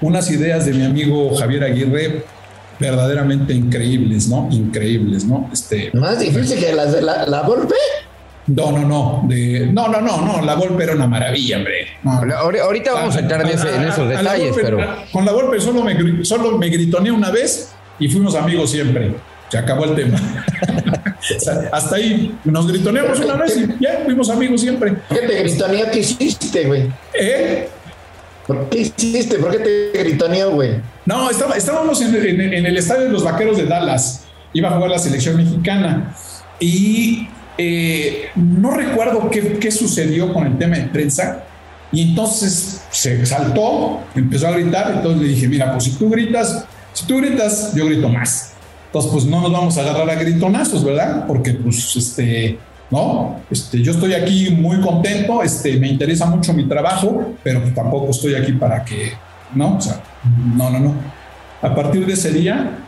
unas 0.00 0.30
ideas 0.30 0.66
de 0.66 0.72
mi 0.72 0.84
amigo 0.84 1.34
Javier 1.34 1.64
Aguirre 1.64 2.24
verdaderamente 2.78 3.54
increíbles, 3.54 4.28
¿no? 4.28 4.48
Increíbles, 4.52 5.24
¿no? 5.24 5.50
Este, 5.52 5.90
Más 5.94 6.20
difícil 6.20 6.60
que 6.60 6.72
las 6.72 6.92
de 6.92 7.02
la, 7.02 7.26
la 7.26 7.42
golpe. 7.42 7.74
No, 8.46 8.72
no, 8.72 8.80
no. 8.86 9.24
De, 9.28 9.68
no, 9.72 9.88
no, 9.88 10.00
no, 10.00 10.20
no. 10.20 10.42
La 10.42 10.54
golpe 10.54 10.82
era 10.82 10.94
una 10.94 11.06
maravilla, 11.06 11.58
hombre. 11.58 11.88
Ahorita 12.04 12.92
vamos 12.92 13.16
a 13.16 13.20
entrar 13.20 13.42
en, 13.42 13.48
esos 13.48 14.08
detalles, 14.08 14.54
pero. 14.60 14.78
Con 15.12 15.24
la 15.24 15.32
golpe 15.32 15.60
solo 15.60 15.82
me, 15.82 16.24
solo 16.24 16.58
me 16.58 16.68
gritoneé 16.68 17.12
una 17.12 17.30
vez 17.30 17.72
y 17.98 18.08
fuimos 18.08 18.34
amigos 18.34 18.70
siempre. 18.70 19.14
Se 19.48 19.58
acabó 19.58 19.84
el 19.84 19.94
tema. 19.94 20.18
hasta 21.72 21.96
ahí 21.96 22.34
nos 22.44 22.66
gritoneamos 22.66 23.20
una 23.20 23.34
vez 23.34 23.56
y 23.56 23.82
ya 23.82 24.00
fuimos 24.04 24.30
amigos 24.30 24.60
siempre. 24.60 24.94
¿Qué 25.08 25.26
te 25.26 25.42
gritoneó? 25.42 25.90
¿Qué 25.90 25.98
hiciste, 26.00 26.64
güey? 26.64 26.90
¿Eh? 27.12 27.68
¿Por 28.46 28.68
qué 28.70 28.80
hiciste? 28.80 29.38
¿Por 29.38 29.50
qué 29.50 29.58
te 29.92 30.02
gritoneó, 30.02 30.52
güey? 30.52 30.80
No, 31.04 31.30
estábamos 31.30 32.00
en, 32.00 32.14
el 32.14 32.76
estadio 32.76 33.04
de 33.04 33.10
los 33.10 33.24
Vaqueros 33.24 33.56
de 33.56 33.66
Dallas. 33.66 34.24
Iba 34.52 34.70
a 34.70 34.72
jugar 34.72 34.90
la 34.90 34.98
selección 34.98 35.36
mexicana. 35.36 36.14
Y 36.58 37.28
eh, 37.58 38.26
no 38.34 38.70
recuerdo 38.70 39.30
qué, 39.30 39.70
sucedió 39.70 40.32
con 40.32 40.46
el 40.46 40.58
tema 40.58 40.76
de 40.76 40.84
prensa. 40.84 41.44
Y 41.90 42.10
entonces 42.10 42.82
se 42.90 43.24
saltó, 43.26 44.00
empezó 44.14 44.48
a 44.48 44.52
gritar. 44.52 44.92
Entonces 44.96 45.22
le 45.22 45.28
dije, 45.28 45.48
mira, 45.48 45.72
pues 45.72 45.84
si 45.84 45.90
tú 45.92 46.08
gritas, 46.10 46.64
si 46.92 47.06
tú 47.06 47.18
gritas, 47.18 47.74
yo 47.74 47.86
grito 47.86 48.08
más. 48.08 48.52
Entonces, 48.86 49.10
pues 49.10 49.24
no 49.24 49.40
nos 49.40 49.52
vamos 49.52 49.78
a 49.78 49.80
agarrar 49.80 50.10
a 50.10 50.14
gritonazos, 50.16 50.84
¿verdad? 50.84 51.26
Porque, 51.26 51.54
pues, 51.54 51.96
este, 51.96 52.58
¿no? 52.90 53.40
Este, 53.50 53.82
yo 53.82 53.92
estoy 53.92 54.12
aquí 54.12 54.50
muy 54.50 54.80
contento, 54.80 55.42
este, 55.42 55.78
me 55.78 55.88
interesa 55.88 56.26
mucho 56.26 56.52
mi 56.52 56.68
trabajo, 56.68 57.34
pero 57.42 57.62
pues 57.62 57.74
tampoco 57.74 58.10
estoy 58.10 58.34
aquí 58.34 58.52
para 58.52 58.84
que, 58.84 59.12
¿no? 59.54 59.78
O 59.78 59.80
sea, 59.80 60.02
no, 60.54 60.68
no, 60.68 60.78
no. 60.78 60.94
A 61.62 61.74
partir 61.74 62.04
de 62.04 62.12
ese 62.12 62.32
día, 62.32 62.78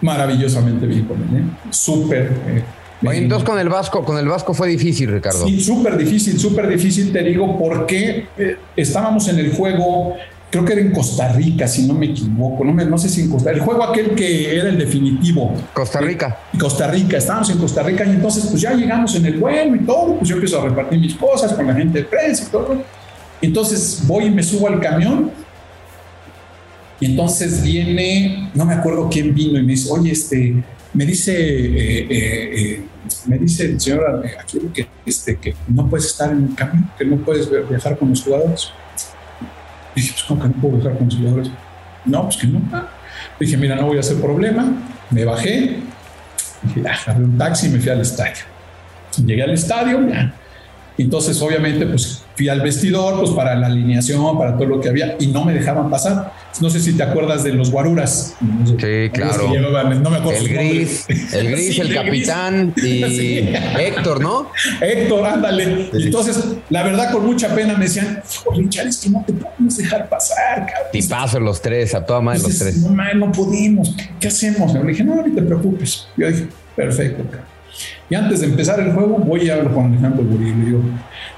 maravillosamente 0.00 0.86
bien 0.86 1.04
con 1.04 1.18
él, 1.18 1.40
¿eh? 1.40 1.44
Súper. 1.70 2.32
Eh, 2.48 2.64
entonces 3.02 3.48
con 3.48 3.58
el 3.58 3.68
Vasco, 3.68 4.04
con 4.04 4.18
el 4.18 4.26
Vasco 4.26 4.54
fue 4.54 4.68
difícil, 4.68 5.10
Ricardo. 5.10 5.46
Sí, 5.46 5.60
súper 5.60 5.96
difícil, 5.96 6.38
súper 6.38 6.68
difícil, 6.68 7.12
te 7.12 7.22
digo, 7.22 7.58
porque 7.58 8.26
eh, 8.36 8.56
estábamos 8.76 9.28
en 9.28 9.38
el 9.38 9.52
juego, 9.52 10.14
creo 10.50 10.64
que 10.64 10.72
era 10.72 10.82
en 10.82 10.92
Costa 10.92 11.32
Rica, 11.32 11.68
si 11.68 11.86
no 11.86 11.94
me 11.94 12.06
equivoco, 12.06 12.64
no, 12.64 12.72
me, 12.72 12.84
no 12.84 12.98
sé 12.98 13.08
si 13.08 13.22
en 13.22 13.30
Costa 13.30 13.50
Rica, 13.50 13.62
el 13.62 13.66
juego 13.66 13.84
aquel 13.84 14.14
que 14.14 14.56
era 14.56 14.68
el 14.68 14.78
definitivo. 14.78 15.54
Costa 15.72 16.00
Rica. 16.00 16.38
Costa 16.58 16.88
Rica, 16.88 17.18
estábamos 17.18 17.50
en 17.50 17.58
Costa 17.58 17.82
Rica 17.82 18.04
y 18.04 18.10
entonces 18.10 18.46
pues 18.46 18.60
ya 18.60 18.72
llegamos 18.72 19.14
en 19.14 19.26
el 19.26 19.38
vuelo 19.38 19.76
y 19.76 19.80
todo, 19.80 20.16
pues 20.16 20.28
yo 20.28 20.34
empiezo 20.34 20.60
a 20.60 20.68
repartir 20.68 20.98
mis 20.98 21.14
cosas 21.14 21.52
con 21.52 21.66
la 21.66 21.74
gente 21.74 21.98
de 21.98 22.04
prensa 22.04 22.44
y 22.44 22.50
todo. 22.50 22.82
Entonces 23.40 24.02
voy 24.06 24.24
y 24.24 24.30
me 24.30 24.42
subo 24.42 24.66
al 24.66 24.80
camión 24.80 25.30
y 27.00 27.06
entonces 27.06 27.62
viene, 27.62 28.50
no 28.54 28.64
me 28.64 28.74
acuerdo 28.74 29.08
quién 29.08 29.32
vino 29.32 29.58
y 29.58 29.62
me 29.62 29.72
dice, 29.72 29.88
oye, 29.92 30.10
este, 30.10 30.64
me 30.94 31.04
dice, 31.04 31.32
eh, 31.32 32.06
eh, 32.10 32.50
eh, 32.56 32.82
me 33.26 33.38
dice 33.38 33.66
el 33.66 33.80
señor 33.80 34.24
aquí 34.40 34.58
que, 34.72 34.88
este, 35.04 35.36
que 35.36 35.54
no 35.68 35.88
puedes 35.88 36.06
estar 36.06 36.30
en 36.30 36.48
el 36.48 36.54
camión, 36.54 36.90
que 36.98 37.04
no 37.04 37.16
puedes 37.16 37.48
viajar 37.68 37.98
con 37.98 38.10
los 38.10 38.22
jugadores. 38.22 38.70
dije, 39.94 40.12
pues, 40.12 40.24
¿cómo 40.24 40.42
que 40.42 40.48
no 40.48 40.54
puedo 40.54 40.76
viajar 40.76 40.98
con 40.98 41.06
los 41.06 41.16
jugadores? 41.16 41.50
No, 42.04 42.22
pues 42.24 42.36
que 42.36 42.46
no. 42.46 42.60
Dije, 43.38 43.56
mira, 43.56 43.76
no 43.76 43.86
voy 43.86 43.96
a 43.98 44.00
hacer 44.00 44.16
problema. 44.20 44.72
Me 45.10 45.24
bajé, 45.24 45.78
dije, 46.62 46.82
ah, 46.88 46.96
agarré 47.06 47.24
un 47.24 47.38
taxi 47.38 47.66
y 47.66 47.70
me 47.70 47.80
fui 47.80 47.90
al 47.90 48.00
estadio. 48.00 48.44
Llegué 49.24 49.42
al 49.42 49.50
estadio, 49.50 50.08
ya. 50.08 50.34
Entonces, 50.96 51.40
obviamente, 51.40 51.86
pues 51.86 52.22
fui 52.38 52.48
al 52.48 52.60
vestidor, 52.60 53.18
pues 53.18 53.32
para 53.32 53.56
la 53.56 53.66
alineación, 53.66 54.38
para 54.38 54.56
todo 54.56 54.68
lo 54.68 54.80
que 54.80 54.88
había, 54.88 55.16
y 55.18 55.26
no 55.26 55.44
me 55.44 55.52
dejaban 55.52 55.90
pasar. 55.90 56.32
No 56.60 56.70
sé 56.70 56.78
si 56.78 56.96
te 56.96 57.02
acuerdas 57.02 57.42
de 57.42 57.52
los 57.52 57.72
guaruras. 57.72 58.36
Sí, 58.64 59.10
claro. 59.12 59.52
no 59.52 60.10
me 60.10 60.16
acuerdo. 60.16 60.38
El 60.38 60.48
gris, 60.48 61.04
el 61.32 61.50
gris, 61.50 61.78
el, 61.80 61.92
capitán 61.92 62.72
y 62.76 63.02
Héctor, 63.78 64.20
¿no? 64.20 64.52
Héctor, 64.80 65.26
ándale. 65.26 65.90
Entonces, 65.92 66.44
la 66.70 66.84
verdad, 66.84 67.10
con 67.10 67.26
mucha 67.26 67.52
pena 67.52 67.76
me 67.76 67.86
decían, 67.86 68.22
Richard, 68.54 68.86
es 68.86 68.98
que 68.98 69.10
no 69.10 69.24
te 69.26 69.32
podemos 69.32 69.76
dejar 69.76 70.08
pasar, 70.08 70.66
cabrón. 70.66 70.92
Tipazo 70.92 71.40
los 71.40 71.60
tres, 71.60 71.92
a 71.96 72.06
toda 72.06 72.20
madre 72.20 72.40
los 72.40 72.56
tres. 72.56 72.76
No, 72.76 73.14
no 73.14 73.32
pudimos. 73.32 73.96
¿Qué 74.20 74.28
hacemos? 74.28 74.72
Le 74.74 74.84
dije, 74.84 75.02
no, 75.02 75.16
no 75.16 75.24
te 75.24 75.42
preocupes. 75.42 76.06
Yo 76.16 76.28
dije, 76.28 76.46
perfecto, 76.76 77.24
cabrón. 77.24 77.57
Y 78.10 78.14
antes 78.14 78.40
de 78.40 78.46
empezar 78.46 78.80
el 78.80 78.92
juego, 78.92 79.18
voy 79.18 79.48
a 79.50 79.54
hablar 79.54 79.74
con 79.74 79.86
Alejandro 79.86 80.24
Burillo. 80.24 80.56
Le 80.56 80.64
digo, 80.64 80.80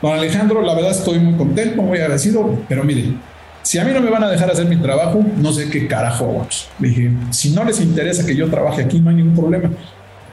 don 0.00 0.12
Alejandro, 0.12 0.62
la 0.62 0.74
verdad 0.74 0.92
estoy 0.92 1.18
muy 1.18 1.34
contento, 1.34 1.82
muy 1.82 1.98
agradecido, 1.98 2.58
pero 2.68 2.84
mire, 2.84 3.14
si 3.62 3.78
a 3.78 3.84
mí 3.84 3.92
no 3.92 4.00
me 4.00 4.10
van 4.10 4.24
a 4.24 4.30
dejar 4.30 4.50
hacer 4.50 4.66
mi 4.66 4.76
trabajo, 4.76 5.24
no 5.36 5.52
sé 5.52 5.68
qué 5.68 5.86
carajo 5.86 6.26
vamos. 6.26 6.68
Le 6.78 6.88
dije, 6.88 7.10
si 7.30 7.50
no 7.50 7.64
les 7.64 7.80
interesa 7.80 8.24
que 8.24 8.34
yo 8.34 8.48
trabaje 8.48 8.82
aquí, 8.82 9.00
no 9.00 9.10
hay 9.10 9.16
ningún 9.16 9.34
problema. 9.34 9.70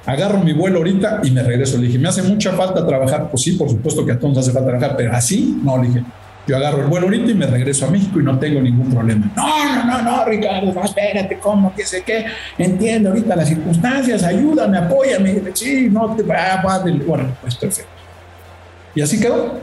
Agarro 0.06 0.40
mi 0.40 0.54
vuelo 0.54 0.78
ahorita 0.78 1.22
y 1.24 1.32
me 1.32 1.44
regreso. 1.44 1.78
Le 1.78 1.88
dije, 1.88 2.00
me 2.00 2.08
hace 2.08 2.22
mucha 2.22 2.54
falta 2.54 2.86
trabajar. 2.86 3.30
Pues 3.30 3.44
sí, 3.44 3.52
por 3.54 3.70
supuesto 3.70 4.06
que 4.06 4.14
a 4.14 4.20
todos 4.20 4.38
hace 4.38 4.52
falta 4.52 4.70
trabajar, 4.70 4.96
pero 4.96 5.12
así, 5.12 5.60
no, 5.64 5.82
le 5.82 5.90
dije, 5.90 6.04
yo 6.48 6.56
agarro 6.56 6.82
el 6.82 6.88
vuelo 6.88 7.08
ahorita 7.08 7.32
y 7.32 7.34
me 7.34 7.46
regreso 7.46 7.86
a 7.86 7.92
México 7.92 8.20
y 8.20 8.24
no 8.24 8.40
tengo 8.40 8.62
ningún 8.62 8.90
problema. 8.90 9.30
No, 9.36 9.76
no, 9.76 9.86
no, 9.86 10.02
no, 10.02 10.26
Ricardo, 10.26 10.74
no, 10.74 10.84
espérate, 10.84 11.38
¿cómo? 11.40 11.74
¿Qué 11.76 11.86
sé 11.86 12.04
qué? 12.04 12.26
Entiendo 12.58 13.10
ahorita 13.10 13.36
las 13.36 13.50
circunstancias, 13.50 14.24
ayúdame, 14.24 14.78
apóyame. 14.78 15.42
Sí, 15.54 15.90
no 15.92 16.16
te 16.16 16.24
va, 16.24 16.54
a 16.54 16.80
Bueno, 16.80 17.36
pues 17.42 17.56
perfecto. 17.56 17.92
Y 18.96 19.02
así 19.02 19.20
quedó. 19.20 19.60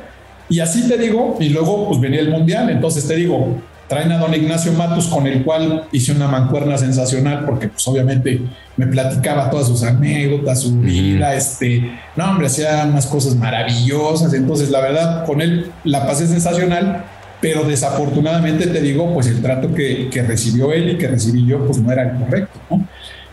Y 0.49 0.61
así 0.61 0.87
te 0.87 0.99
digo, 0.99 1.39
y 1.41 1.49
luego 1.49 1.89
pues 1.89 2.01
venía 2.01 2.20
el 2.20 2.28
Mundial, 2.28 2.68
entonces 2.68 3.09
te 3.09 3.16
digo, 3.16 3.57
traen 3.89 4.11
a 4.12 4.18
don 4.18 4.35
Ignacio 4.35 4.72
Matus 4.72 5.09
con 5.09 5.26
el 5.26 5.45
cual 5.45 5.85
hice 5.93 6.12
una 6.12 6.26
mancuerna 6.26 6.78
sensacional 6.78 7.45
porque 7.45 7.68
pues 7.68 7.87
obviamente 7.87 8.41
me 8.76 8.87
platicaba 8.87 9.51
todas 9.51 9.68
sus 9.68 9.82
anécdotas, 9.82 10.62
su 10.62 10.78
vida, 10.80 11.35
este, 11.35 11.93
no 12.16 12.30
hombre, 12.30 12.47
hacía 12.47 12.87
unas 12.89 13.07
cosas 13.07 13.37
maravillosas, 13.37 14.32
entonces 14.35 14.70
la 14.70 14.80
verdad 14.80 15.26
con 15.26 15.41
él 15.41 15.70
la 15.85 16.07
pasé 16.07 16.26
sensacional, 16.26 17.05
pero 17.41 17.64
desafortunadamente 17.64 18.66
te 18.66 18.80
digo, 18.80 19.12
pues 19.12 19.26
el 19.26 19.43
trato 19.43 19.72
que, 19.74 20.09
que 20.11 20.22
recibió 20.22 20.72
él 20.72 20.91
y 20.91 20.99
que 20.99 21.09
recibí 21.09 21.47
yo 21.47 21.66
pues 21.66 21.78
no 21.78 21.93
era 21.93 22.03
el 22.03 22.18
correcto, 22.18 22.59
¿no? 22.70 22.87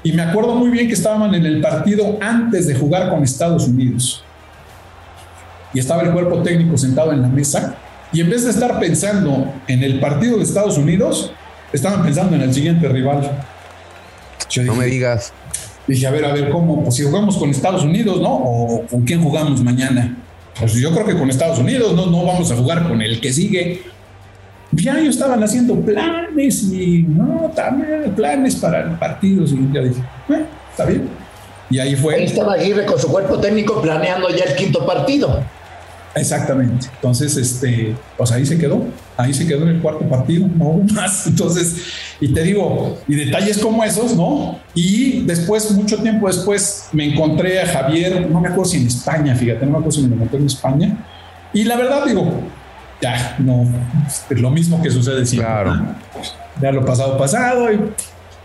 Y 0.04 0.14
me 0.14 0.24
acuerdo 0.24 0.56
muy 0.56 0.70
bien 0.70 0.88
que 0.88 0.94
estaban 0.94 1.34
en 1.36 1.46
el 1.46 1.62
partido 1.62 2.18
antes 2.22 2.66
de 2.66 2.74
jugar 2.74 3.10
con 3.10 3.24
Estados 3.24 3.68
Unidos. 3.68 4.24
Y 5.74 5.80
estaba 5.80 6.02
el 6.02 6.12
cuerpo 6.12 6.42
técnico 6.42 6.76
sentado 6.76 7.14
en 7.14 7.22
la 7.22 7.28
mesa 7.28 7.78
y 8.14 8.22
en 8.22 8.30
vez 8.30 8.44
de 8.44 8.52
estar 8.52 8.80
pensando 8.80 9.54
en 9.68 9.84
el 9.84 10.00
partido 10.00 10.38
de 10.38 10.44
Estados 10.44 10.78
Unidos, 10.78 11.32
estaban 11.72 12.04
pensando 12.04 12.36
en 12.36 12.42
el 12.42 12.54
siguiente 12.54 12.88
rival. 12.88 13.32
no 14.64 14.76
me 14.76 14.86
digas. 14.86 15.34
Dije, 15.88 16.08
a 16.08 16.12
ver, 16.12 16.26
a 16.26 16.34
ver, 16.34 16.50
¿cómo? 16.50 16.84
Pues 16.84 16.96
si 16.96 17.04
jugamos 17.04 17.38
con 17.38 17.50
Estados 17.50 17.84
Unidos, 17.84 18.22
¿no? 18.22 18.34
¿O 18.34 18.86
con 18.88 19.02
quién 19.04 19.22
jugamos 19.22 19.64
mañana? 19.64 20.18
Pues 20.60 20.74
yo 20.74 20.92
creo 20.92 21.06
que 21.06 21.18
con 21.18 21.30
Estados 21.30 21.60
Unidos, 21.60 21.94
no, 21.96 22.06
no 22.08 22.26
vamos 22.26 22.52
a 22.52 22.56
jugar 22.56 22.88
con 22.88 23.02
el 23.02 23.20
que 23.20 23.34
sigue. 23.34 23.82
Ya 24.74 24.98
ellos 25.00 25.16
estaban 25.16 25.44
haciendo 25.44 25.76
planes 25.82 26.64
y 26.64 27.04
no, 27.04 27.52
también 27.56 28.14
planes 28.16 28.56
para 28.56 28.98
partidos. 29.00 29.52
Y 29.52 29.74
ya 29.74 29.82
dije, 29.82 30.02
eh, 30.30 30.46
está 30.70 30.86
bien. 30.86 31.10
Y 31.70 31.80
ahí 31.80 31.96
fue. 31.96 32.16
Ahí 32.16 32.26
estaba 32.26 32.54
Aguirre 32.54 32.86
con 32.86 33.00
su 33.00 33.08
cuerpo 33.08 33.40
técnico 33.40 33.82
planeando 33.82 34.30
ya 34.30 34.46
el 34.46 34.56
quinto 34.56 34.86
partido. 34.86 35.42
Exactamente. 36.16 36.88
Entonces, 36.96 37.38
este, 37.38 37.96
pues 38.18 38.32
ahí 38.32 38.46
se 38.46 38.58
quedó, 38.58 38.86
ahí 39.18 39.34
se 39.34 39.48
quedó 39.48 39.64
en 39.64 39.70
el 39.76 39.82
cuarto 39.82 40.08
partido, 40.08 40.48
no 40.48 40.66
hubo 40.66 40.94
más. 40.94 41.28
Entonces, 41.28 41.76
y 42.20 42.34
te 42.34 42.44
digo, 42.44 43.00
y 43.08 43.16
detalles 43.16 43.60
como 43.60 43.84
esos, 43.84 44.16
¿no? 44.16 44.60
Y 44.74 45.22
después, 45.22 45.72
mucho 45.72 45.98
tiempo 46.02 46.28
después, 46.28 46.90
me 46.92 47.06
encontré 47.06 47.62
a 47.62 47.68
Javier, 47.68 48.30
no 48.30 48.42
me 48.42 48.50
acuerdo 48.50 48.72
si 48.72 48.78
en 48.78 48.88
España, 48.88 49.36
fíjate, 49.36 49.66
no 49.66 49.72
me 49.72 49.78
acuerdo 49.78 49.92
si 49.92 50.02
me 50.02 50.10
lo 50.10 50.16
encontré 50.16 50.40
en 50.40 50.46
España. 50.46 50.98
Y 51.54 51.64
la 51.64 51.78
verdad, 51.78 52.06
digo, 52.06 52.42
ya, 53.02 53.36
no, 53.40 53.66
es 54.08 54.40
lo 54.40 54.52
mismo 54.52 54.82
que 54.82 54.92
sucede 54.92 55.26
siempre. 55.26 55.52
Claro. 55.52 55.96
Ya 56.62 56.72
lo 56.72 56.86
pasado, 56.86 57.18
pasado, 57.18 57.72
y 57.72 57.80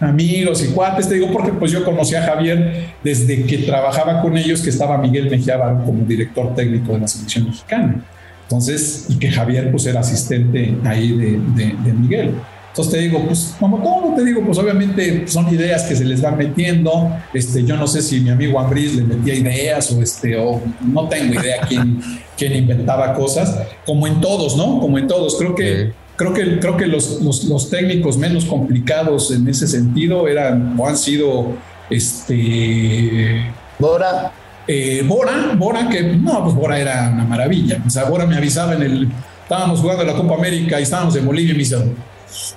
amigos 0.01 0.63
y 0.63 0.69
cuates, 0.69 1.09
te 1.09 1.15
digo 1.15 1.33
porque 1.33 1.53
pues 1.53 1.73
yo 1.73 1.85
conocí 1.85 2.15
a 2.15 2.23
Javier 2.23 2.89
desde 3.03 3.45
que 3.45 3.59
trabajaba 3.59 4.21
con 4.21 4.37
ellos, 4.37 4.61
que 4.61 4.71
estaba 4.71 4.99
Miguel 4.99 5.31
Mejía 5.31 5.57
Barón 5.57 5.85
como 5.85 6.05
director 6.05 6.55
técnico 6.55 6.93
de 6.93 7.01
la 7.01 7.09
selección 7.09 7.47
mexicana. 7.47 8.05
Entonces, 8.43 9.07
y 9.09 9.19
que 9.19 9.31
Javier 9.31 9.71
pues 9.71 9.87
era 9.87 10.01
asistente 10.01 10.77
ahí 10.85 11.17
de, 11.17 11.75
de, 11.83 11.93
Miguel. 11.93 12.35
Entonces 12.69 12.93
te 12.93 13.01
digo, 13.01 13.25
pues 13.27 13.57
como 13.59 13.79
todo, 13.83 14.15
te 14.15 14.25
digo, 14.25 14.43
pues 14.45 14.59
obviamente 14.59 15.27
son 15.27 15.53
ideas 15.53 15.85
que 15.85 15.97
se 15.97 16.05
les 16.05 16.21
van 16.21 16.37
metiendo. 16.37 17.11
Este, 17.33 17.65
yo 17.65 17.77
no 17.77 17.87
sé 17.87 18.03
si 18.03 18.21
mi 18.21 18.31
amigo 18.31 18.61
Ambris 18.61 18.95
le 18.95 19.03
metía 19.03 19.35
ideas 19.35 19.91
o 19.91 20.01
este, 20.03 20.37
o 20.37 20.61
no 20.87 21.09
tengo 21.09 21.41
idea 21.41 21.63
quién, 21.67 22.01
quién 22.37 22.55
inventaba 22.55 23.15
cosas, 23.15 23.59
como 23.85 24.07
en 24.07 24.21
todos, 24.21 24.57
¿no? 24.57 24.79
Como 24.79 24.99
en 24.99 25.07
todos. 25.07 25.37
Creo 25.39 25.55
que. 25.55 26.06
Creo 26.17 26.33
que, 26.33 26.59
creo 26.59 26.77
que 26.77 26.87
los, 26.87 27.21
los, 27.23 27.45
los 27.45 27.71
técnicos 27.71 28.17
menos 28.19 28.45
complicados 28.45 29.31
en 29.31 29.49
ese 29.49 29.67
sentido 29.67 30.29
eran 30.29 30.75
o 30.79 30.89
han 30.89 30.97
sido 30.97 31.55
este 31.91 33.53
Bora, 33.79 34.33
eh, 34.67 35.05
Bora, 35.07 35.55
Bora, 35.57 35.89
que 35.89 36.03
no, 36.03 36.43
pues 36.45 36.55
Bora 36.55 36.79
era 36.79 37.11
una 37.13 37.25
maravilla. 37.25 37.83
O 37.87 37.91
sea, 37.91 38.05
Bora 38.05 38.27
me 38.27 38.37
avisaba 38.37 38.75
en 38.75 38.83
el. 38.83 39.09
Estábamos 39.43 39.81
jugando 39.81 40.03
la 40.03 40.15
Copa 40.15 40.35
América 40.35 40.81
y 40.81 40.83
estábamos 40.83 41.15
en 41.15 41.25
Bolivia 41.25 41.53
y 41.53 41.57
me 41.57 41.61
decía, 41.63 41.79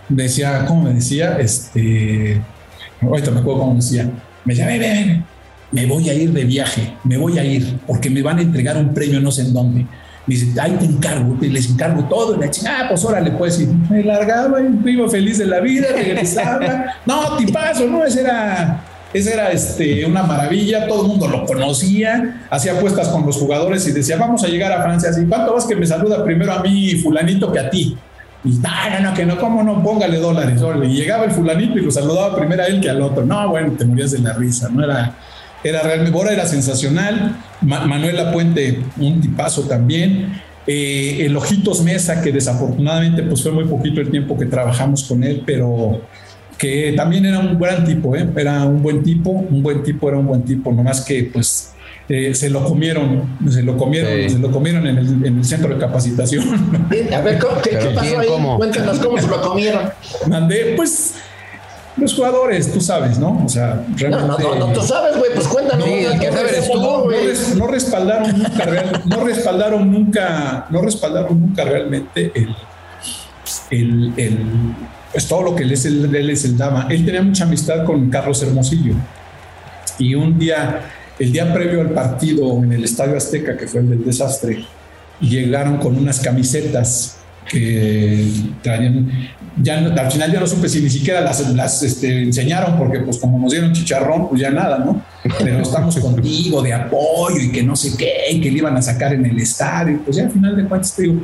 decía 0.10 0.66
¿cómo 0.66 0.84
me 0.84 0.93
decía? 0.93 1.38
Este. 1.39 2.41
Ahorita 3.01 3.32
me 3.32 3.41
acuerdo 3.41 3.60
cómo 3.62 3.74
me 3.74 3.82
decía. 3.82 4.10
Me 4.45 4.53
decía, 4.53 4.66
ven, 4.66 4.80
ven, 4.80 5.07
ven, 5.07 5.26
me 5.72 5.86
voy 5.86 6.10
a 6.10 6.14
ir 6.14 6.32
de 6.32 6.45
viaje, 6.45 6.95
me 7.03 7.18
voy 7.18 7.38
a 7.38 7.43
ir, 7.43 7.80
porque 7.86 8.10
me 8.10 8.22
van 8.22 8.39
a 8.39 8.41
entregar 8.41 8.78
un 8.78 8.93
premio 8.93 9.20
no 9.20 9.32
sé 9.32 9.43
en 9.43 9.53
dónde. 9.53 9.86
Me 10.30 10.36
dice, 10.36 10.62
ahí 10.62 10.74
te 10.74 10.86
encargo, 10.86 11.36
te 11.40 11.48
les 11.48 11.72
encargo 11.72 12.04
todo. 12.04 12.36
Y 12.36 12.40
la 12.40 12.52
chica, 12.52 12.82
ah, 12.82 12.86
pues 12.88 13.04
órale, 13.04 13.32
pues. 13.32 13.60
Y 13.62 13.66
me 13.66 14.04
largaba 14.04 14.62
y 14.62 14.90
iba 14.92 15.10
feliz 15.10 15.40
de 15.40 15.48
la 15.48 15.60
vida, 15.60 15.88
regresaba. 15.92 16.86
no, 17.08 17.36
tipazo, 17.36 17.88
no, 17.88 18.06
ese 18.06 18.22
era. 18.22 18.86
Ese 19.12 19.34
era 19.34 19.50
este, 19.52 20.06
una 20.06 20.22
maravilla, 20.22 20.86
todo 20.86 21.02
el 21.02 21.08
mundo 21.08 21.28
lo 21.28 21.44
conocía, 21.44 22.46
hacía 22.48 22.74
apuestas 22.74 23.08
con 23.08 23.26
los 23.26 23.38
jugadores 23.38 23.88
y 23.88 23.92
decía, 23.92 24.18
vamos 24.18 24.44
a 24.44 24.48
llegar 24.48 24.72
a 24.72 24.84
Francia, 24.84 25.10
así, 25.10 25.26
¿cuánto 25.26 25.56
vas 25.56 25.66
que 25.66 25.76
me 25.76 25.88
saluda 25.88 26.24
primero 26.24 26.54
a 26.54 26.62
mí 26.62 26.92
fulanito 26.92 27.52
que 27.52 27.58
a 27.58 27.72
ti? 27.72 27.98
Y 28.44 28.50
no, 28.50 28.70
no, 28.92 29.10
no, 29.10 29.14
que 29.16 29.26
no, 29.26 29.40
cómo 29.40 29.64
no, 29.64 29.82
póngale 29.82 30.20
dólares. 30.20 30.62
órale. 30.62 30.86
Y 30.86 30.98
llegaba 30.98 31.26
el 31.26 31.32
fulanito 31.32 31.80
y 31.80 31.82
lo 31.82 31.90
saludaba 31.90 32.36
primero 32.36 32.62
a 32.62 32.68
él 32.68 32.80
que 32.80 32.90
al 32.92 33.02
otro. 33.02 33.26
No, 33.26 33.50
bueno, 33.50 33.74
te 33.76 33.84
morías 33.84 34.12
de 34.12 34.20
la 34.20 34.34
risa, 34.34 34.70
no 34.72 34.84
era, 34.84 35.16
era 35.64 35.82
realmente, 35.82 36.12
Bora 36.12 36.32
era 36.32 36.45
sensacional, 36.45 37.38
Ma- 37.62 37.86
Manuel 37.86 38.16
Lapuente, 38.16 38.80
un 38.97 39.20
tipazo 39.22 39.64
también. 39.64 40.41
Eh, 40.68 41.26
el 41.26 41.36
Ojitos 41.36 41.82
Mesa, 41.82 42.22
que 42.22 42.32
desafortunadamente 42.32 43.24
pues 43.24 43.41
fue 43.41 43.51
muy 43.51 43.66
poquito 43.66 44.01
el 44.01 44.12
tiempo 44.12 44.38
que 44.38 44.45
trabajamos 44.45 45.03
con 45.03 45.24
él, 45.24 45.41
pero 45.45 46.01
que 46.57 46.93
también 46.95 47.26
era 47.26 47.39
un 47.39 47.57
gran 47.57 47.86
tipo, 47.86 48.16
¿eh? 48.16 48.28
era 48.36 48.66
un 48.66 48.84
buen 48.84 49.01
tipo, 49.01 49.32
un 49.32 49.64
buen 49.64 49.82
tipo, 49.82 50.10
era 50.10 50.18
un 50.18 50.28
buen 50.28 50.43
tipo, 50.43 50.72
nomás 50.72 51.01
que 51.01 51.24
pues 51.34 51.72
eh, 52.07 52.36
se 52.36 52.49
lo 52.49 52.64
comieron, 52.66 53.38
se 53.49 53.64
lo 53.64 53.78
comieron, 53.78 54.12
Sí. 54.24 54.30
se 54.36 54.39
lo 54.39 54.51
comieron 54.51 54.86
en 54.86 54.97
el, 54.97 55.26
en 55.26 55.38
el 55.38 55.45
centro 55.45 55.74
de 55.74 55.80
capacitación. 55.80 56.43
a 57.16 57.22
ver, 57.22 57.39
¿cómo- 57.39 57.62
¿qué, 57.62 57.72
pasó 57.78 57.99
¿quién, 58.01 58.20
ahí? 58.20 58.28
cómo? 58.28 58.57
Cuéntanos 58.57 58.99
cómo 58.99 59.18
se 59.20 59.28
lo 59.28 59.41
comieron. 59.41 59.89
Mandé, 60.28 60.74
pues, 60.76 61.16
los 62.00 62.14
jugadores, 62.14 62.72
tú 62.74 62.82
sabes, 62.82 63.20
¿no? 63.20 63.43
O 63.45 63.50
sea, 63.50 63.84
No, 63.88 63.95
realmente. 63.97 64.43
no, 64.43 64.56
no, 64.56 64.68
no, 64.68 64.74
tú 64.74 64.82
sabes, 64.82 65.18
güey, 65.18 65.32
pues 65.34 65.47
cuéntanos. 65.47 65.86
Sí, 65.86 65.91
el 65.93 66.20
que 66.20 66.28
¿Cómo 66.28 66.38
sabe 66.38 66.50
eres 66.50 66.66
se 66.66 66.72
tú, 66.72 66.78
llamó, 66.78 66.91
no, 66.97 67.04
güey? 67.04 67.28
res- 67.28 67.56
no 67.56 67.68
respaldaron 67.68 68.38
nunca 68.38 68.66
real- 68.66 69.02
no 69.06 69.24
respaldaron 69.24 69.91
nunca 69.91 70.66
no 70.70 70.82
respaldaron 70.82 71.39
nunca 71.41 71.64
realmente 71.64 72.32
el 72.36 72.56
el, 73.72 74.14
el 74.18 74.38
pues 75.12 75.28
todo 75.28 75.41
lo 75.43 75.56
que 75.56 75.64
él 75.64 75.72
es 75.72 75.86
el, 75.86 76.14
él 76.14 76.30
es 76.30 76.45
el 76.45 76.56
dama 76.58 76.88
él 76.89 77.04
tenía 77.06 77.22
mucha 77.22 77.43
amistad 77.45 77.84
con 77.86 78.10
Carlos 78.10 78.41
Hermosillo 78.43 78.93
y 79.97 80.14
un 80.16 80.38
día 80.38 80.82
el 81.18 81.32
día 81.32 81.52
previo 81.52 81.82
al 81.82 81.89
partido 81.91 82.58
en 82.64 82.72
el 82.74 82.84
Estadio 82.84 83.18
Azteca 83.18 83.58
que 83.58 83.68
fue 83.68 83.82
el 83.82 83.89
del 83.89 84.06
desastre 84.06 84.64
llegaron 85.20 85.78
con 85.78 85.97
unas 85.97 86.20
camisetas 86.20 87.18
que 87.50 88.28
traían 88.62 89.10
ya 89.62 89.78
al 89.78 90.12
final 90.12 90.32
ya 90.32 90.39
no 90.39 90.47
supe 90.47 90.70
si 90.70 90.82
ni 90.82 90.89
siquiera 90.89 91.20
las, 91.22 91.50
las 91.54 91.84
este, 91.84 92.24
enseñaron 92.24 92.78
porque 92.78 93.00
pues 93.00 93.18
como 93.18 93.38
nos 93.38 93.52
dieron 93.52 93.74
chicharrón 93.74 94.30
pues 94.30 94.41
ya 94.41 94.52
nada 94.52 94.80
no 94.80 95.02
pero 95.38 95.60
estamos 95.60 95.97
contigo 96.00 96.62
de 96.62 96.74
apoyo 96.74 97.41
y 97.41 97.52
que 97.52 97.64
no 97.64 97.76
sé 97.76 97.97
qué 97.97 98.32
y 98.32 98.39
que 98.39 98.52
le 98.52 98.60
iban 98.60 98.78
a 98.78 98.82
sacar 98.82 99.14
en 99.14 99.26
el 99.26 99.38
estadio. 99.38 100.00
Pues 100.06 100.18
ya 100.18 100.24
al 100.24 100.32
final 100.32 100.56
de 100.56 100.66
cuentas 100.66 100.95
digo 100.95 101.22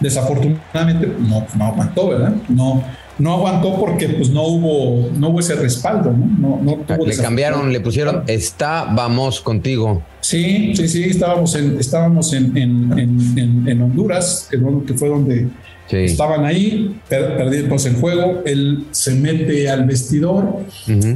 desafortunadamente 0.00 1.10
no, 1.20 1.46
no 1.56 1.64
aguantó 1.64 2.08
verdad 2.08 2.34
no 2.48 2.82
no 3.18 3.34
aguantó 3.34 3.78
porque 3.78 4.08
pues 4.08 4.30
no 4.30 4.42
hubo 4.42 5.10
no 5.16 5.28
hubo 5.28 5.40
ese 5.40 5.54
respaldo 5.54 6.12
no 6.12 6.58
no, 6.58 6.60
no 6.62 6.72
tuvo 6.84 7.06
Le 7.06 7.16
cambiaron, 7.16 7.72
le 7.72 7.80
pusieron, 7.80 8.22
está, 8.26 8.84
vamos 8.84 9.40
contigo. 9.40 10.02
Sí, 10.20 10.72
sí, 10.74 10.88
sí, 10.88 11.04
estábamos 11.04 11.54
en, 11.54 11.78
estábamos 11.78 12.32
en, 12.32 12.56
en, 12.56 13.68
en, 13.68 13.82
Honduras, 13.82 14.48
que, 14.50 14.58
fue 14.94 15.08
donde 15.08 15.48
Sí. 15.86 15.98
estaban 15.98 16.46
ahí, 16.46 16.98
per- 17.10 17.36
perdimos 17.36 17.84
el 17.84 17.96
juego, 17.96 18.40
él 18.46 18.86
se 18.90 19.14
mete 19.14 19.68
al 19.68 19.84
vestidor 19.84 20.60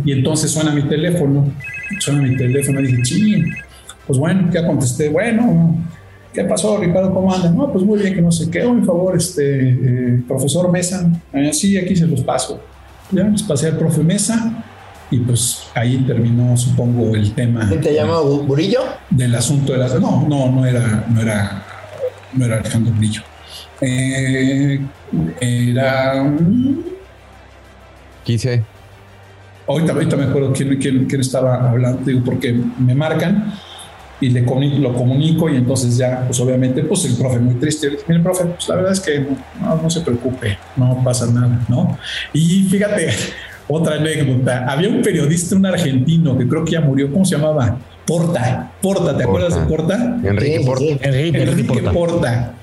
y 0.05 0.13
entonces 0.13 0.51
suena 0.51 0.73
mi 0.75 0.83
teléfono, 0.83 1.51
suena 2.01 2.21
mi 2.23 2.37
teléfono 2.37 2.81
y 2.81 2.87
dije, 2.89 3.03
ching, 3.03 3.45
pues 4.07 4.19
bueno, 4.19 4.51
ya 4.53 4.67
contesté, 4.67 5.09
bueno, 5.09 5.75
¿qué 6.33 6.45
pasó, 6.45 6.79
Ricardo? 6.79 7.13
¿Cómo 7.13 7.33
andas? 7.33 7.55
No, 7.55 7.71
pues 7.73 7.85
muy 7.85 7.99
bien, 8.01 8.15
que 8.15 8.23
no 8.23 8.31
sé 8.33 8.51
qué, 8.51 8.65
un 8.65 8.85
favor, 8.85 9.17
este, 9.17 9.71
eh, 9.71 10.23
profesor 10.27 10.71
Mesa, 10.71 11.11
"Eh, 11.33 11.53
sí, 11.53 11.77
aquí 11.77 11.95
se 11.97 12.07
los 12.07 12.21
paso. 12.23 12.61
Ya 13.11 13.25
les 13.25 13.43
pasé 13.43 13.69
al 13.69 13.79
profe 13.79 14.03
Mesa 14.03 14.65
y 15.11 15.19
pues 15.21 15.63
ahí 15.75 15.97
terminó, 16.07 16.55
supongo, 16.57 17.15
el 17.17 17.33
tema 17.35 17.67
¿Quién 17.67 17.81
te 17.81 17.95
llama 17.95 18.21
Burillo? 18.21 18.81
del 19.09 19.35
asunto 19.35 19.73
de 19.73 19.79
las 19.79 19.99
no 19.99 20.27
no 20.29 20.51
no 20.53 20.67
era 20.67 21.07
no 21.09 21.23
era 21.23 21.63
no 22.35 22.45
era 22.45 22.57
Alejandro 22.59 22.93
Brillo 22.99 23.23
Eh, 23.81 24.79
era 25.41 26.23
mm, 26.23 26.79
Quise. 28.25 28.63
ahorita, 29.67 29.93
ahorita 29.95 30.17
me 30.17 30.25
acuerdo 30.25 30.53
quién, 30.53 30.77
quién, 30.77 31.07
quién 31.07 31.21
estaba 31.23 31.71
hablando 31.71 32.03
digo 32.05 32.21
porque 32.25 32.53
me 32.79 32.95
marcan 32.95 33.55
y 34.21 34.31
le 34.31 34.45
comuni- 34.45 34.79
lo 34.79 34.93
comunico 34.95 35.49
y 35.49 35.57
entonces 35.57 35.97
ya 35.97 36.25
pues 36.27 36.41
obviamente 36.41 36.83
pues 36.83 37.05
el 37.05 37.15
profe 37.17 37.39
muy 37.39 37.55
triste 37.55 37.87
le 37.87 37.93
dije, 37.93 38.05
mire 38.09 38.21
profe 38.23 38.45
pues 38.47 38.69
la 38.69 38.75
verdad 38.77 38.93
es 38.93 39.01
que 39.01 39.21
no, 39.61 39.77
no 39.83 39.89
se 39.91 40.01
preocupe 40.01 40.59
no 40.77 41.01
pasa 41.05 41.27
nada 41.27 41.61
no 41.69 41.97
y 42.33 42.65
fíjate 42.71 43.11
otra 43.69 43.97
anécdota 43.97 44.67
había 44.69 44.89
un 44.89 45.03
periodista 45.03 45.55
un 45.55 45.67
argentino 45.67 46.37
que 46.37 46.49
creo 46.49 46.65
que 46.65 46.73
ya 46.73 46.81
murió 46.81 47.13
cómo 47.13 47.25
se 47.25 47.37
llamaba 47.37 47.79
Porta 48.07 48.73
Porta 48.81 49.15
¿te 49.17 49.23
acuerdas 49.25 49.55
de 49.55 49.67
Porta? 49.67 50.19
Enrique 50.25 50.63
Porta. 50.65 50.85
Enrique, 51.09 51.43
Enrique 51.43 51.65
Porta. 51.69 51.93
Porta. 51.93 52.55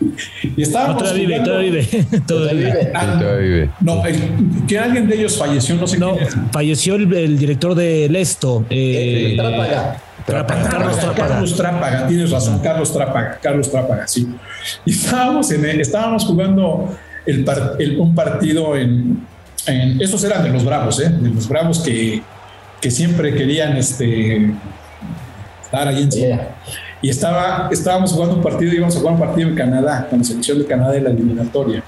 Y 0.57 0.61
estábamos 0.63 0.95
No, 0.95 1.01
todavía 1.03 1.27
vive, 1.27 1.35
jugando- 1.39 1.51
todavía 1.51 1.71
vive, 1.71 2.21
todavía 2.25 2.65
vive. 2.73 2.91
Ah, 2.95 3.17
todavía 3.19 3.47
vive. 3.47 3.69
No, 3.81 4.05
el- 4.07 4.65
que 4.67 4.79
alguien 4.79 5.07
de 5.07 5.15
ellos 5.17 5.37
falleció, 5.37 5.75
no 5.75 5.85
sé 5.85 5.99
No, 5.99 6.15
quién 6.17 6.29
falleció 6.51 6.95
el, 6.95 7.13
el 7.13 7.37
director 7.37 7.75
de 7.75 8.09
Lesto. 8.09 8.65
eh, 8.71 9.35
Trápaga. 9.37 10.01
Trápaga, 10.25 10.69
Carlos 10.69 10.97
Trápaga. 10.99 11.27
Carlos 11.29 11.55
Trápaga, 11.55 12.07
tienes 12.07 12.31
razón, 12.31 12.59
Carlos 12.59 12.91
Trápaga, 12.93 13.39
Carlos 13.41 13.71
Trápaga, 13.71 14.07
sí. 14.07 14.27
Y 14.85 14.91
estábamos, 14.91 15.51
en 15.51 15.65
el- 15.65 15.81
estábamos 15.81 16.25
jugando 16.25 16.95
el 17.25 17.43
par- 17.43 17.75
el- 17.79 17.99
un 17.99 18.15
partido 18.15 18.75
en, 18.75 19.25
en- 19.67 20.01
Esos 20.01 20.23
eran 20.23 20.43
de 20.43 20.49
los 20.49 20.63
Bravos, 20.65 20.99
¿eh? 20.99 21.09
De 21.09 21.29
los 21.29 21.47
Bravos 21.47 21.79
que, 21.79 22.21
que 22.81 22.89
siempre 22.91 23.33
querían 23.35 23.77
este, 23.77 24.51
estar 25.63 25.87
ahí 25.87 26.03
encima. 26.03 26.25
Yeah. 26.27 26.55
Y 27.01 27.09
estaba, 27.09 27.69
estábamos 27.71 28.11
jugando 28.11 28.35
un 28.37 28.41
partido, 28.41 28.73
íbamos 28.73 28.95
a 28.95 28.99
jugar 28.99 29.13
un 29.13 29.19
partido 29.19 29.49
en 29.49 29.55
Canadá, 29.55 30.07
con 30.09 30.19
la 30.19 30.25
selección 30.25 30.57
de 30.57 30.65
Canadá 30.65 30.93
de 30.93 31.01
la 31.01 31.09
eliminatoria. 31.11 31.83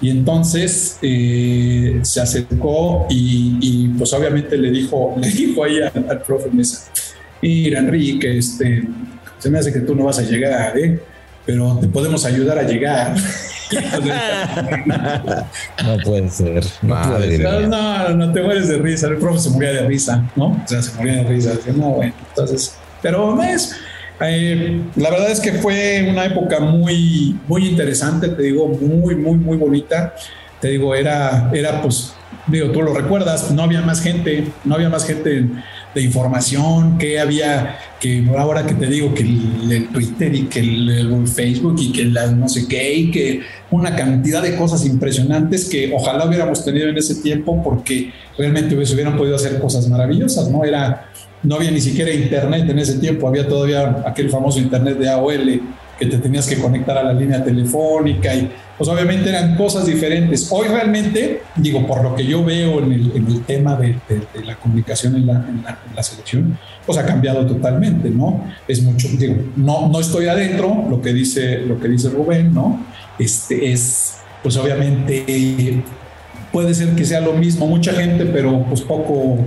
Y 0.00 0.10
entonces 0.10 0.98
eh, 1.00 2.00
se 2.02 2.20
acercó 2.20 3.06
y, 3.08 3.56
y, 3.60 3.88
pues 3.96 4.12
obviamente 4.14 4.58
le 4.58 4.72
dijo, 4.72 5.14
le 5.16 5.28
dijo 5.28 5.62
ahí 5.62 5.80
al, 5.80 5.92
al 6.10 6.22
profe 6.22 6.48
Mesa, 6.50 6.90
mira 7.42 7.80
Enrique, 7.80 8.38
este, 8.38 8.84
se 9.38 9.50
me 9.50 9.58
hace 9.58 9.72
que 9.72 9.80
tú 9.80 9.94
no 9.94 10.04
vas 10.04 10.18
a 10.18 10.22
llegar, 10.22 10.78
¿eh? 10.78 11.00
pero 11.44 11.78
te 11.80 11.88
podemos 11.88 12.24
ayudar 12.24 12.58
a 12.58 12.62
llegar. 12.62 13.14
no 15.84 15.96
puede 16.04 16.28
ser. 16.30 16.64
No, 16.82 17.02
puede 17.02 17.36
ser. 17.36 17.68
no, 17.68 18.08
no, 18.10 18.32
te 18.32 18.42
mueres 18.42 18.68
de 18.68 18.78
risa. 18.78 19.08
El 19.08 19.16
profe 19.16 19.40
se 19.40 19.50
moría 19.50 19.72
de 19.72 19.86
risa, 19.86 20.30
¿no? 20.36 20.62
O 20.64 20.68
sea, 20.68 20.80
se 20.82 20.94
moría 20.96 21.16
de 21.16 21.24
risa. 21.24 21.54
No, 21.74 21.90
bueno, 21.90 22.14
entonces, 22.28 22.76
pero 23.00 23.34
no 23.34 23.42
es. 23.42 23.76
Eh, 24.20 24.80
la 24.94 25.10
verdad 25.10 25.30
es 25.30 25.40
que 25.40 25.54
fue 25.54 26.06
una 26.08 26.26
época 26.26 26.60
muy, 26.60 27.36
muy 27.48 27.66
interesante, 27.66 28.28
te 28.28 28.42
digo, 28.42 28.68
muy, 28.68 29.16
muy, 29.16 29.36
muy 29.36 29.56
bonita. 29.56 30.14
Te 30.60 30.68
digo, 30.68 30.94
era, 30.94 31.50
era 31.52 31.82
pues, 31.82 32.14
digo, 32.46 32.70
tú 32.70 32.82
lo 32.82 32.94
recuerdas, 32.94 33.50
no 33.50 33.64
había 33.64 33.82
más 33.82 34.00
gente, 34.00 34.46
no 34.64 34.76
había 34.76 34.88
más 34.88 35.04
gente 35.04 35.48
de 35.94 36.02
información, 36.02 36.98
que 36.98 37.20
había, 37.20 37.78
que 38.00 38.26
ahora 38.36 38.64
que 38.66 38.74
te 38.74 38.86
digo 38.86 39.14
que 39.14 39.22
el, 39.22 39.88
Twitter 39.92 40.34
y 40.34 40.42
que 40.44 40.60
el, 40.60 41.26
Facebook 41.26 41.76
y 41.78 41.92
que 41.92 42.04
la 42.04 42.26
no 42.26 42.48
sé 42.48 42.66
qué, 42.66 42.94
y 42.94 43.10
que 43.10 43.40
una 43.70 43.94
cantidad 43.94 44.42
de 44.42 44.56
cosas 44.56 44.84
impresionantes 44.86 45.68
que 45.68 45.92
ojalá 45.94 46.26
hubiéramos 46.26 46.64
tenido 46.64 46.88
en 46.88 46.96
ese 46.96 47.16
tiempo 47.16 47.62
porque 47.62 48.12
realmente 48.36 48.74
hubieran 48.74 49.16
podido 49.16 49.36
hacer 49.36 49.58
cosas 49.58 49.88
maravillosas, 49.88 50.48
¿no? 50.48 50.64
Era 50.64 51.08
no 51.42 51.56
había 51.56 51.70
ni 51.70 51.80
siquiera 51.80 52.12
internet 52.12 52.68
en 52.68 52.78
ese 52.78 52.98
tiempo, 52.98 53.26
había 53.26 53.46
todavía 53.46 54.02
aquel 54.06 54.30
famoso 54.30 54.60
internet 54.60 54.98
de 54.98 55.08
AOL 55.08 55.60
que 55.98 56.06
te 56.06 56.18
tenías 56.18 56.46
que 56.46 56.56
conectar 56.56 56.96
a 56.98 57.02
la 57.02 57.12
línea 57.12 57.42
telefónica 57.42 58.34
y 58.34 58.50
pues 58.82 58.96
obviamente 58.96 59.28
eran 59.28 59.54
cosas 59.54 59.86
diferentes. 59.86 60.48
Hoy 60.50 60.66
realmente, 60.66 61.40
digo, 61.54 61.86
por 61.86 62.02
lo 62.02 62.16
que 62.16 62.26
yo 62.26 62.42
veo 62.42 62.82
en 62.82 62.92
el, 62.92 63.44
tema 63.44 63.76
de, 63.76 63.96
la 64.44 64.56
comunicación 64.56 65.14
en 65.14 65.24
la, 65.28 66.02
selección, 66.02 66.58
pues 66.84 66.98
ha 66.98 67.06
cambiado 67.06 67.46
totalmente, 67.46 68.10
¿no? 68.10 68.44
Es 68.66 68.82
mucho, 68.82 69.06
digo, 69.16 69.36
no, 69.54 69.88
no 69.88 70.00
estoy 70.00 70.26
adentro, 70.26 70.84
lo 70.90 71.00
que 71.00 71.12
dice, 71.12 71.58
lo 71.58 71.78
que 71.78 71.86
dice 71.86 72.10
Rubén, 72.10 72.52
¿no? 72.52 72.84
Este 73.20 73.70
es, 73.70 74.16
pues 74.42 74.56
obviamente 74.56 75.84
puede 76.50 76.74
ser 76.74 76.96
que 76.96 77.04
sea 77.04 77.20
lo 77.20 77.34
mismo, 77.34 77.68
mucha 77.68 77.92
gente, 77.92 78.26
pero 78.26 78.64
pues 78.68 78.80
poco, 78.80 79.38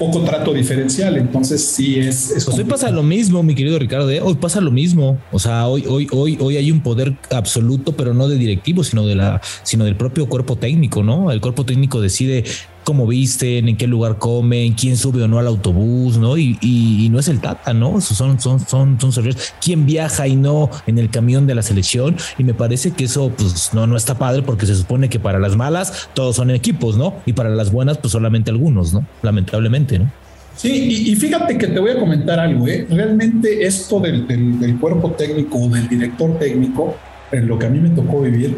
poco 0.00 0.22
trato 0.22 0.54
diferencial. 0.54 1.18
Entonces 1.18 1.62
sí 1.62 1.98
es. 1.98 2.32
pues 2.32 2.48
hoy 2.48 2.64
pasa 2.64 2.90
lo 2.90 3.02
mismo, 3.02 3.42
mi 3.42 3.54
querido 3.54 3.78
Ricardo. 3.78 4.10
¿eh? 4.10 4.20
Hoy 4.22 4.34
pasa 4.34 4.62
lo 4.62 4.70
mismo. 4.70 5.18
O 5.30 5.38
sea, 5.38 5.68
hoy, 5.68 5.84
hoy, 5.86 6.08
hoy, 6.10 6.38
hoy 6.40 6.56
hay 6.56 6.72
un 6.72 6.80
poder 6.80 7.16
absoluto, 7.30 7.92
pero 7.92 8.14
no 8.14 8.26
de 8.26 8.36
directivo, 8.36 8.82
sino 8.82 9.06
de 9.06 9.14
la, 9.14 9.42
sino 9.62 9.84
del 9.84 9.96
propio 9.96 10.26
cuerpo 10.26 10.56
técnico, 10.56 11.02
¿no? 11.02 11.30
El 11.30 11.42
cuerpo 11.42 11.66
técnico 11.66 12.00
decide 12.00 12.44
cómo 12.90 13.06
visten, 13.06 13.68
en 13.68 13.76
qué 13.76 13.86
lugar 13.86 14.18
comen, 14.18 14.72
quién 14.72 14.96
sube 14.96 15.22
o 15.22 15.28
no 15.28 15.38
al 15.38 15.46
autobús, 15.46 16.18
¿no? 16.18 16.36
Y, 16.36 17.08
no 17.12 17.20
es 17.20 17.28
el 17.28 17.38
Tata, 17.38 17.72
¿no? 17.72 18.00
Son, 18.00 18.40
son, 18.40 18.58
son, 18.58 18.98
son. 19.00 19.30
¿Quién 19.62 19.86
viaja 19.86 20.26
y 20.26 20.34
no 20.34 20.68
en 20.88 20.98
el 20.98 21.08
camión 21.08 21.46
de 21.46 21.54
la 21.54 21.62
selección? 21.62 22.16
Y 22.36 22.42
me 22.42 22.52
parece 22.52 22.90
que 22.90 23.04
eso, 23.04 23.30
pues, 23.30 23.70
no, 23.74 23.86
no 23.86 23.96
está 23.96 24.18
padre 24.18 24.42
porque 24.42 24.66
se 24.66 24.74
supone 24.74 25.08
que 25.08 25.20
para 25.20 25.38
las 25.38 25.54
malas 25.54 26.08
todos 26.14 26.34
son 26.34 26.50
equipos, 26.50 26.96
¿no? 26.96 27.14
Y 27.26 27.32
para 27.32 27.48
las 27.50 27.70
buenas, 27.70 27.96
pues 27.96 28.10
solamente 28.10 28.50
algunos, 28.50 28.92
¿no? 28.92 29.06
Lamentablemente, 29.22 30.00
¿no? 30.00 30.10
Sí, 30.56 31.06
y, 31.06 31.14
fíjate 31.14 31.56
que 31.56 31.68
te 31.68 31.78
voy 31.78 31.92
a 31.92 32.00
comentar 32.00 32.40
algo, 32.40 32.66
¿eh? 32.66 32.88
Realmente 32.90 33.64
esto 33.64 34.00
del, 34.00 34.26
del, 34.26 34.78
cuerpo 34.80 35.12
técnico 35.12 35.58
o 35.58 35.68
del 35.68 35.88
director 35.88 36.36
técnico, 36.40 36.96
en 37.30 37.46
lo 37.46 37.56
que 37.56 37.66
a 37.66 37.68
mí 37.70 37.78
me 37.78 37.90
tocó 37.90 38.22
vivir, 38.22 38.56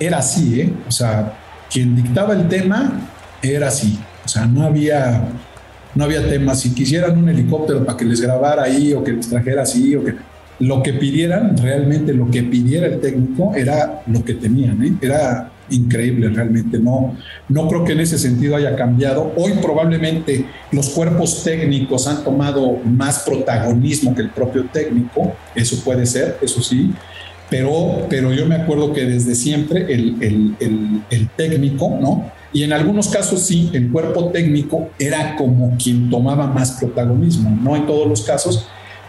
era 0.00 0.16
así, 0.16 0.62
¿eh? 0.62 0.72
O 0.88 0.90
sea, 0.90 1.34
quien 1.70 1.94
dictaba 1.94 2.32
el 2.32 2.48
tema 2.48 3.12
era 3.42 3.68
así. 3.68 3.98
O 4.24 4.28
sea, 4.28 4.46
no 4.46 4.62
había, 4.62 5.22
no 5.94 6.04
había 6.04 6.28
tema. 6.28 6.54
Si 6.54 6.74
quisieran 6.74 7.18
un 7.18 7.28
helicóptero 7.28 7.84
para 7.84 7.96
que 7.96 8.04
les 8.04 8.20
grabara 8.20 8.64
ahí 8.64 8.92
o 8.92 9.02
que 9.04 9.12
les 9.12 9.28
trajera 9.28 9.62
así 9.62 9.94
o 9.94 10.04
que 10.04 10.14
lo 10.58 10.82
que 10.82 10.94
pidieran, 10.94 11.56
realmente 11.56 12.12
lo 12.14 12.30
que 12.30 12.42
pidiera 12.42 12.86
el 12.86 13.00
técnico 13.00 13.54
era 13.54 14.02
lo 14.06 14.24
que 14.24 14.34
tenían. 14.34 14.82
¿eh? 14.82 14.94
Era 15.00 15.50
increíble 15.70 16.28
realmente. 16.28 16.78
No, 16.78 17.16
no 17.48 17.68
creo 17.68 17.84
que 17.84 17.92
en 17.92 18.00
ese 18.00 18.18
sentido 18.18 18.56
haya 18.56 18.74
cambiado. 18.76 19.32
Hoy 19.36 19.52
probablemente 19.60 20.46
los 20.72 20.90
cuerpos 20.90 21.42
técnicos 21.44 22.06
han 22.06 22.24
tomado 22.24 22.78
más 22.84 23.20
protagonismo 23.20 24.14
que 24.14 24.22
el 24.22 24.30
propio 24.30 24.64
técnico. 24.72 25.34
Eso 25.54 25.82
puede 25.84 26.06
ser, 26.06 26.38
eso 26.40 26.62
sí. 26.62 26.92
Pero, 27.48 28.06
pero 28.10 28.32
yo 28.32 28.46
me 28.46 28.56
acuerdo 28.56 28.92
que 28.92 29.04
desde 29.04 29.34
siempre 29.34 29.92
el, 29.92 30.16
el, 30.20 30.56
el, 30.58 31.02
el 31.10 31.28
técnico, 31.36 31.96
¿no? 32.00 32.32
Y 32.52 32.62
en 32.62 32.72
algunos 32.72 33.08
casos 33.08 33.42
sí, 33.42 33.70
el 33.72 33.90
cuerpo 33.90 34.30
técnico 34.30 34.90
era 34.98 35.36
como 35.36 35.76
quien 35.76 36.08
tomaba 36.08 36.46
más 36.46 36.72
protagonismo, 36.72 37.50
no 37.62 37.76
en 37.76 37.86
todos 37.86 38.08
los 38.08 38.22
casos, 38.22 38.66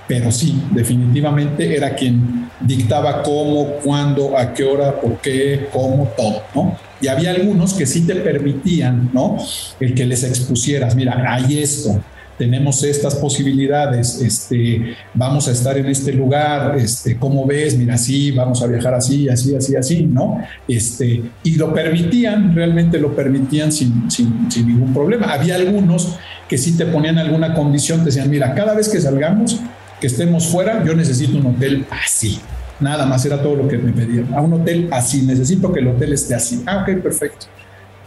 pero 0.08 0.32
sí, 0.32 0.62
definitivamente 0.72 1.76
era 1.76 1.96
quien 1.96 2.50
dictaba 2.62 3.24
cómo, 3.24 3.74
cuándo, 3.84 4.38
a 4.38 4.54
qué 4.54 4.64
hora, 4.64 5.00
por 5.00 5.18
qué, 5.20 5.68
cómo, 5.72 6.12
todo, 6.16 6.44
¿no? 6.56 6.78
Y 7.02 7.08
había 7.08 7.32
algunos 7.32 7.74
que 7.74 7.86
sí 7.86 8.08
te 8.08 8.16
permitían, 8.16 9.12
¿no? 9.14 9.38
El 9.80 9.94
que 9.94 10.06
les 10.06 10.24
expusieras, 10.24 10.96
mira, 10.96 11.24
hay 11.28 11.60
esto, 11.60 12.02
tenemos 12.38 12.84
estas 12.84 13.16
posibilidades, 13.16 14.22
este, 14.22 14.96
vamos 15.14 15.48
a 15.48 15.52
estar 15.52 15.78
en 15.78 15.88
este 15.88 16.14
lugar, 16.14 16.78
este, 16.78 17.18
¿cómo 17.18 17.46
ves? 17.46 17.78
Mira, 17.78 17.98
sí, 17.98 18.32
vamos 18.32 18.62
a 18.62 18.68
viajar 18.68 18.94
así, 18.94 19.28
así, 19.28 19.56
así, 19.56 19.76
así, 19.76 20.04
¿no? 20.04 20.40
Este, 20.68 21.24
y 21.44 21.56
lo 21.56 21.74
permitían, 21.74 22.54
realmente 22.56 23.00
lo 23.00 23.16
permitían 23.16 23.72
sin, 23.72 24.10
sin, 24.12 24.52
sin 24.52 24.68
ningún 24.68 24.94
problema. 24.94 25.34
Había 25.34 25.56
algunos 25.56 26.16
que 26.48 26.58
sí 26.58 26.78
te 26.78 26.86
ponían 26.86 27.18
alguna 27.18 27.54
condición, 27.54 28.00
te 28.00 28.06
decían, 28.06 28.30
mira, 28.30 28.54
cada 28.54 28.76
vez 28.76 28.88
que 28.88 29.02
salgamos, 29.02 29.60
que 30.00 30.08
estemos 30.08 30.48
fuera, 30.48 30.84
yo 30.86 30.96
necesito 30.96 31.38
un 31.38 31.48
hotel 31.48 31.86
así. 31.90 32.40
Nada 32.80 33.08
más 33.08 33.26
era 33.26 33.42
todo 33.42 33.56
lo 33.56 33.68
que 33.68 33.80
me 33.80 33.92
pedían. 33.92 34.32
A 34.36 34.42
un 34.42 34.54
hotel 34.54 34.88
así, 34.92 35.24
necesito 35.24 35.74
que 35.74 35.80
el 35.80 35.88
hotel 35.88 36.14
esté 36.14 36.36
así. 36.36 36.62
Ah, 36.68 36.84
ok, 36.84 37.02
perfecto. 37.02 37.48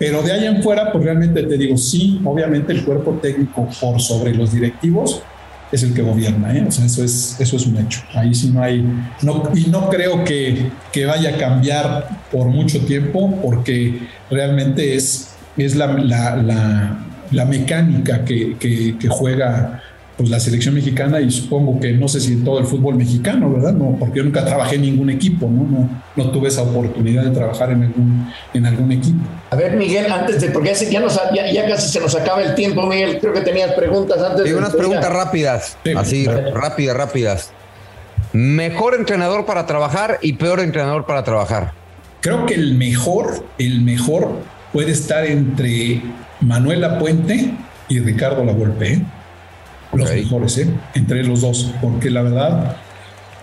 Pero 0.01 0.23
de 0.23 0.33
ahí 0.33 0.47
en 0.47 0.63
fuera, 0.63 0.91
pues 0.91 1.05
realmente 1.05 1.43
te 1.43 1.59
digo, 1.59 1.77
sí, 1.77 2.23
obviamente 2.25 2.73
el 2.73 2.87
cuerpo 2.87 3.19
técnico 3.21 3.69
por 3.79 4.01
sobre 4.01 4.35
los 4.35 4.51
directivos 4.51 5.23
es 5.71 5.83
el 5.83 5.93
que 5.93 6.01
gobierna, 6.01 6.57
¿eh? 6.57 6.65
o 6.67 6.73
sea, 6.73 6.87
eso 6.87 7.05
es, 7.05 7.37
eso 7.39 7.57
es 7.57 7.67
un 7.67 7.77
hecho. 7.77 8.01
Ahí 8.15 8.35
sí 8.35 8.49
no 8.49 8.63
hay, 8.63 8.79
y 9.55 9.71
no 9.71 9.91
creo 9.91 10.25
que, 10.25 10.71
que 10.91 11.05
vaya 11.05 11.35
a 11.35 11.37
cambiar 11.37 12.09
por 12.33 12.47
mucho 12.47 12.81
tiempo, 12.87 13.39
porque 13.43 14.01
realmente 14.31 14.97
es, 14.97 15.35
es 15.59 15.77
la, 15.77 15.87
la, 15.93 16.97
la, 17.31 17.45
mecánica 17.45 18.25
que, 18.25 18.57
que 18.59 19.09
juega 19.11 19.83
pues 20.21 20.29
la 20.29 20.39
selección 20.39 20.75
mexicana 20.75 21.19
y 21.19 21.31
supongo 21.31 21.81
que 21.81 21.95
no 21.95 22.07
sé 22.07 22.21
si 22.21 22.35
en 22.35 22.45
todo 22.45 22.59
el 22.59 22.67
fútbol 22.67 22.95
mexicano, 22.95 23.51
¿verdad? 23.51 23.73
No, 23.73 23.97
porque 23.99 24.19
yo 24.19 24.25
nunca 24.25 24.45
trabajé 24.45 24.75
en 24.75 24.83
ningún 24.83 25.09
equipo, 25.09 25.49
¿no? 25.49 25.63
No, 25.63 25.89
no 26.15 26.31
tuve 26.31 26.49
esa 26.49 26.61
oportunidad 26.61 27.25
de 27.25 27.31
trabajar 27.31 27.71
en 27.71 27.85
algún, 27.85 28.31
en 28.53 28.67
algún 28.67 28.93
equipo. 28.93 29.19
A 29.49 29.57
ver, 29.57 29.77
Miguel, 29.77 30.13
antes 30.13 30.43
de, 30.43 30.51
porque 30.51 30.75
ya, 30.75 31.01
nos, 31.01 31.19
ya, 31.33 31.67
casi 31.67 31.89
se 31.89 32.01
nos 32.01 32.15
acaba 32.15 32.43
el 32.43 32.55
tiempo, 32.55 32.85
Miguel, 32.87 33.19
creo 33.19 33.33
que 33.33 33.41
tenías 33.41 33.73
preguntas 33.73 34.21
antes. 34.21 34.45
Tengo 34.45 34.59
unas 34.59 34.75
preguntas 34.75 35.11
rápidas, 35.11 35.79
así, 35.97 36.27
rápidas, 36.27 36.95
rápidas. 36.99 37.53
¿Mejor 38.35 38.97
entrenador 38.97 39.47
para 39.47 39.65
trabajar 39.65 40.19
y 40.21 40.35
peor 40.35 40.61
entrenador 40.61 41.07
para 41.07 41.25
trabajar? 41.25 41.73
Creo 42.21 42.45
que 42.45 42.57
el 42.57 42.75
mejor, 42.75 43.43
el 43.57 43.81
mejor 43.81 44.33
puede 44.71 44.93
estar 44.93 45.25
entre 45.25 46.03
Manuel 46.43 46.87
Puente 46.99 47.55
y 47.89 48.01
Ricardo 48.01 48.45
Lavolpe. 48.45 49.03
Los 49.93 50.11
mejores, 50.11 50.59
¿eh? 50.59 50.69
entre 50.95 51.25
los 51.25 51.41
dos, 51.41 51.73
porque 51.81 52.11
la 52.11 52.23
verdad, 52.23 52.77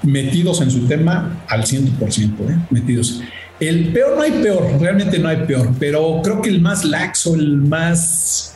metidos 0.03 0.61
en 0.61 0.71
su 0.71 0.87
tema 0.87 1.43
al 1.47 1.63
100%, 1.63 2.49
¿eh? 2.49 2.57
metidos. 2.69 3.21
El 3.59 3.91
peor 3.91 4.15
no 4.15 4.21
hay 4.21 4.31
peor, 4.31 4.79
realmente 4.79 5.17
no 5.19 5.29
hay 5.29 5.45
peor, 5.45 5.71
pero 5.79 6.21
creo 6.23 6.41
que 6.41 6.49
el 6.49 6.61
más 6.61 6.85
laxo, 6.85 7.35
el 7.35 7.57
más 7.57 8.53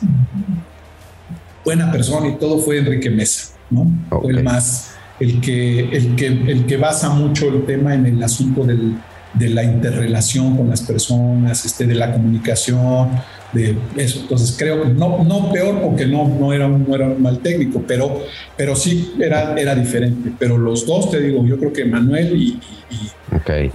buena 1.64 1.90
persona 1.90 2.28
y 2.28 2.36
todo 2.36 2.58
fue 2.58 2.78
Enrique 2.78 3.10
Mesa, 3.10 3.54
¿no? 3.70 3.90
Fue 4.08 4.32
el 4.32 4.44
más, 4.44 4.92
el 5.18 5.40
que, 5.40 5.80
el, 5.80 6.14
que, 6.14 6.26
el 6.26 6.66
que 6.66 6.76
basa 6.76 7.10
mucho 7.10 7.48
el 7.48 7.64
tema 7.66 7.94
en 7.94 8.06
el 8.06 8.22
asunto 8.22 8.64
del, 8.64 8.96
de 9.34 9.48
la 9.48 9.64
interrelación 9.64 10.56
con 10.56 10.68
las 10.68 10.82
personas, 10.82 11.64
este, 11.64 11.86
de 11.86 11.94
la 11.94 12.12
comunicación, 12.12 13.10
de 13.52 13.76
eso. 13.96 14.20
Entonces 14.20 14.54
creo 14.58 14.82
que 14.82 14.88
no, 14.88 15.24
no 15.24 15.52
peor 15.52 15.80
porque 15.80 16.06
no, 16.06 16.28
no, 16.28 16.52
era 16.52 16.66
un, 16.66 16.88
no 16.88 16.94
era 16.94 17.06
un 17.06 17.22
mal 17.22 17.38
técnico, 17.38 17.82
pero, 17.86 18.22
pero 18.56 18.74
sí 18.74 19.14
era, 19.20 19.54
era 19.54 19.74
diferente. 19.74 20.32
Pero 20.38 20.58
los 20.58 20.86
dos, 20.86 21.10
te 21.10 21.20
digo, 21.20 21.44
yo 21.44 21.58
creo 21.58 21.72
que 21.72 21.84
Manuel 21.84 22.36
y, 22.36 22.60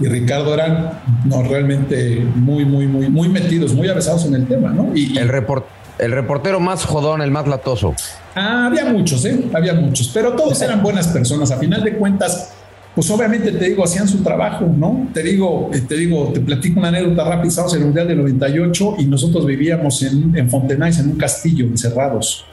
y, 0.00 0.06
Ricardo 0.06 0.54
eran 0.54 1.00
no, 1.24 1.42
realmente 1.42 2.24
muy, 2.34 2.64
muy, 2.64 2.86
muy, 2.86 3.08
muy 3.08 3.28
metidos, 3.28 3.74
muy 3.74 3.88
avesados 3.88 4.24
en 4.26 4.34
el 4.34 4.46
tema, 4.46 4.70
¿no? 4.70 4.94
Y, 4.94 5.16
el, 5.18 5.28
report, 5.28 5.66
el 5.98 6.12
reportero 6.12 6.60
más 6.60 6.84
jodón, 6.84 7.22
el 7.22 7.30
más 7.30 7.46
latoso. 7.46 7.94
Ah, 8.34 8.66
había 8.66 8.84
muchos, 8.84 9.24
¿eh? 9.24 9.44
Había 9.52 9.74
muchos, 9.74 10.10
pero 10.14 10.32
todos 10.34 10.60
eran 10.62 10.82
buenas 10.82 11.08
personas. 11.08 11.50
A 11.50 11.58
final 11.58 11.82
de 11.82 11.94
cuentas, 11.94 12.52
pues 12.94 13.10
obviamente 13.10 13.52
te 13.52 13.68
digo, 13.68 13.84
hacían 13.84 14.08
su 14.08 14.22
trabajo, 14.22 14.66
¿no? 14.66 15.08
Te 15.14 15.22
digo, 15.22 15.70
eh, 15.72 15.82
te 15.86 15.96
digo, 15.96 16.32
te 16.32 16.40
platico 16.40 16.80
una 16.80 16.88
anécdota 16.88 17.24
rápida, 17.24 17.48
estábamos 17.48 17.74
en 17.74 17.80
el 17.80 17.86
Mundial 17.86 18.08
del 18.08 18.18
98 18.18 18.96
y 18.98 19.04
nosotros 19.06 19.46
vivíamos 19.46 20.02
en, 20.02 20.36
en 20.36 20.50
Fontenais, 20.50 20.98
en 20.98 21.10
un 21.10 21.16
castillo, 21.16 21.66
encerrados. 21.66 22.44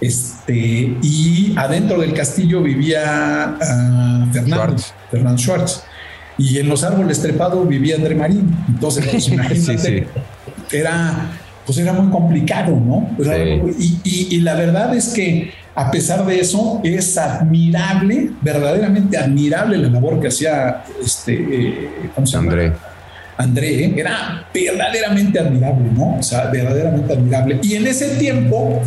Este, 0.00 0.96
y 1.02 1.52
adentro 1.56 2.00
del 2.00 2.14
castillo 2.14 2.62
vivía 2.62 3.56
uh, 3.56 4.32
Fernando, 4.32 4.56
Schwartz. 4.56 4.94
Fernando 5.10 5.38
Schwartz. 5.38 5.82
y 6.38 6.58
en 6.58 6.68
los 6.68 6.84
árboles 6.84 7.20
trepados 7.20 7.68
vivía 7.68 7.96
André 7.96 8.14
Marín. 8.14 8.56
Entonces, 8.68 9.06
pues, 9.10 9.28
imagínate, 9.32 10.06
era 10.72 11.30
pues 11.70 11.78
era 11.78 11.92
muy 11.92 12.10
complicado, 12.10 12.72
¿no? 12.74 13.10
y, 13.78 14.40
la 14.40 14.54
verdad 14.54 14.96
es 14.96 15.10
que 15.10 15.52
a 15.74 15.90
pesar 15.90 16.26
de 16.26 16.40
eso 16.40 16.80
es 16.82 17.16
admirable, 17.16 18.30
verdaderamente 18.40 19.16
admirable 19.16 19.78
la 19.78 19.88
labor 19.88 20.20
que 20.20 20.28
hacía 20.28 20.84
este, 21.02 21.34
eh, 21.34 21.90
André. 22.34 22.72
André, 23.36 23.84
¿eh? 23.84 23.94
era 23.96 24.46
verdaderamente 24.52 25.38
admirable, 25.38 25.90
¿no? 25.96 26.18
O 26.18 26.22
sea, 26.22 26.50
verdaderamente 26.50 27.12
admirable. 27.12 27.60
Y 27.62 27.74
en 27.74 27.86
ese 27.86 28.16
tiempo, 28.16 28.82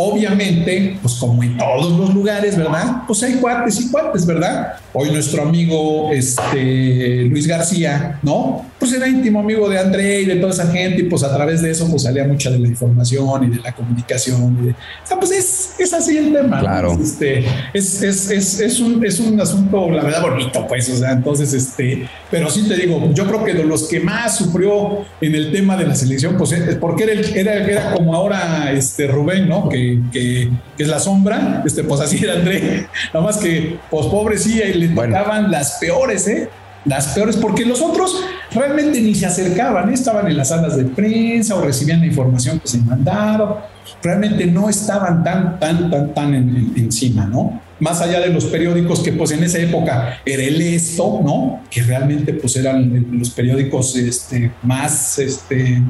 Obviamente, 0.00 0.96
pues 1.02 1.14
como 1.14 1.42
en 1.42 1.56
todos 1.56 1.98
los 1.98 2.14
lugares, 2.14 2.56
¿verdad? 2.56 3.02
Pues 3.04 3.20
hay 3.24 3.34
cuates 3.34 3.80
y 3.80 3.90
cuates, 3.90 4.24
¿verdad? 4.24 4.74
Hoy 4.92 5.10
nuestro 5.10 5.42
amigo 5.42 6.12
este, 6.12 7.24
Luis 7.24 7.48
García, 7.48 8.16
¿no? 8.22 8.64
Pues 8.78 8.92
era 8.92 9.08
íntimo 9.08 9.40
amigo 9.40 9.68
de 9.68 9.76
André 9.76 10.20
y 10.20 10.24
de 10.26 10.36
toda 10.36 10.52
esa 10.52 10.68
gente 10.68 11.02
y 11.02 11.02
pues 11.02 11.24
a 11.24 11.34
través 11.34 11.62
de 11.62 11.72
eso 11.72 11.90
pues 11.90 12.04
salía 12.04 12.22
mucha 12.22 12.48
de 12.48 12.60
la 12.60 12.68
información 12.68 13.42
y 13.42 13.56
de 13.56 13.60
la 13.60 13.72
comunicación. 13.72 14.56
Y 14.62 14.66
de, 14.66 14.70
o 14.70 14.76
sea, 15.06 15.18
pues 15.18 15.32
es, 15.32 15.74
es, 15.80 15.92
así 15.92 16.16
el 16.16 16.32
tema. 16.32 16.60
Claro. 16.60 16.92
Este, 16.92 17.44
es, 17.74 18.00
es, 18.00 18.30
es, 18.30 18.60
es, 18.60 18.78
un, 18.78 19.04
es 19.04 19.18
un 19.18 19.40
asunto, 19.40 19.90
la 19.90 20.04
verdad, 20.04 20.22
bonito, 20.22 20.64
pues, 20.68 20.88
o 20.90 20.96
sea, 20.96 21.10
entonces, 21.10 21.52
este, 21.52 22.08
pero 22.30 22.48
sí 22.50 22.68
te 22.68 22.76
digo, 22.76 23.12
yo 23.14 23.26
creo 23.26 23.44
que 23.44 23.52
de 23.52 23.64
los 23.64 23.88
que 23.88 23.98
más 23.98 24.38
sufrió 24.38 25.04
en 25.20 25.34
el 25.34 25.50
tema 25.50 25.76
de 25.76 25.88
la 25.88 25.96
selección, 25.96 26.36
pues 26.38 26.52
es 26.52 26.76
porque 26.76 27.02
era, 27.02 27.12
era, 27.34 27.66
era 27.66 27.94
como 27.94 28.14
ahora 28.14 28.70
este 28.70 29.08
Rubén, 29.08 29.48
¿no? 29.48 29.68
Que 29.68 29.87
que, 30.12 30.50
es 30.78 30.88
la 30.88 30.98
sombra, 30.98 31.62
este, 31.64 31.84
pues 31.84 32.00
así 32.00 32.22
era 32.22 32.34
André, 32.34 32.86
nada 33.12 33.24
más 33.24 33.38
que, 33.38 33.78
pues 33.90 34.06
pobre 34.06 34.38
sí, 34.38 34.60
le 34.74 34.88
tocaban 34.88 35.50
las 35.50 35.78
peores, 35.80 36.26
¿eh? 36.28 36.48
Las 36.84 37.08
peores, 37.08 37.36
porque 37.36 37.64
los 37.64 37.82
otros 37.82 38.24
realmente 38.52 39.00
ni 39.00 39.14
se 39.14 39.26
acercaban, 39.26 39.90
¿eh? 39.90 39.94
estaban 39.94 40.26
en 40.28 40.36
las 40.36 40.48
salas 40.48 40.76
de 40.76 40.84
prensa 40.84 41.54
o 41.56 41.60
recibían 41.60 42.00
la 42.00 42.06
información 42.06 42.60
que 42.60 42.68
se 42.68 42.78
mandaba, 42.78 43.68
realmente 44.02 44.46
no 44.46 44.68
estaban 44.68 45.24
tan, 45.24 45.58
tan, 45.58 45.90
tan, 45.90 46.14
tan 46.14 46.34
encima, 46.34 47.26
¿no? 47.26 47.60
Más 47.80 48.00
allá 48.00 48.20
de 48.20 48.28
los 48.28 48.44
periódicos 48.46 49.00
que 49.00 49.12
pues 49.12 49.30
en 49.30 49.44
esa 49.44 49.58
época 49.58 50.18
era 50.24 50.42
el 50.42 50.60
esto, 50.60 51.20
¿no? 51.22 51.62
Que 51.70 51.82
realmente 51.82 52.34
pues 52.34 52.56
eran 52.56 53.06
los 53.12 53.30
periódicos 53.30 53.94
este, 53.96 54.50
más, 54.62 55.18
este, 55.18 55.80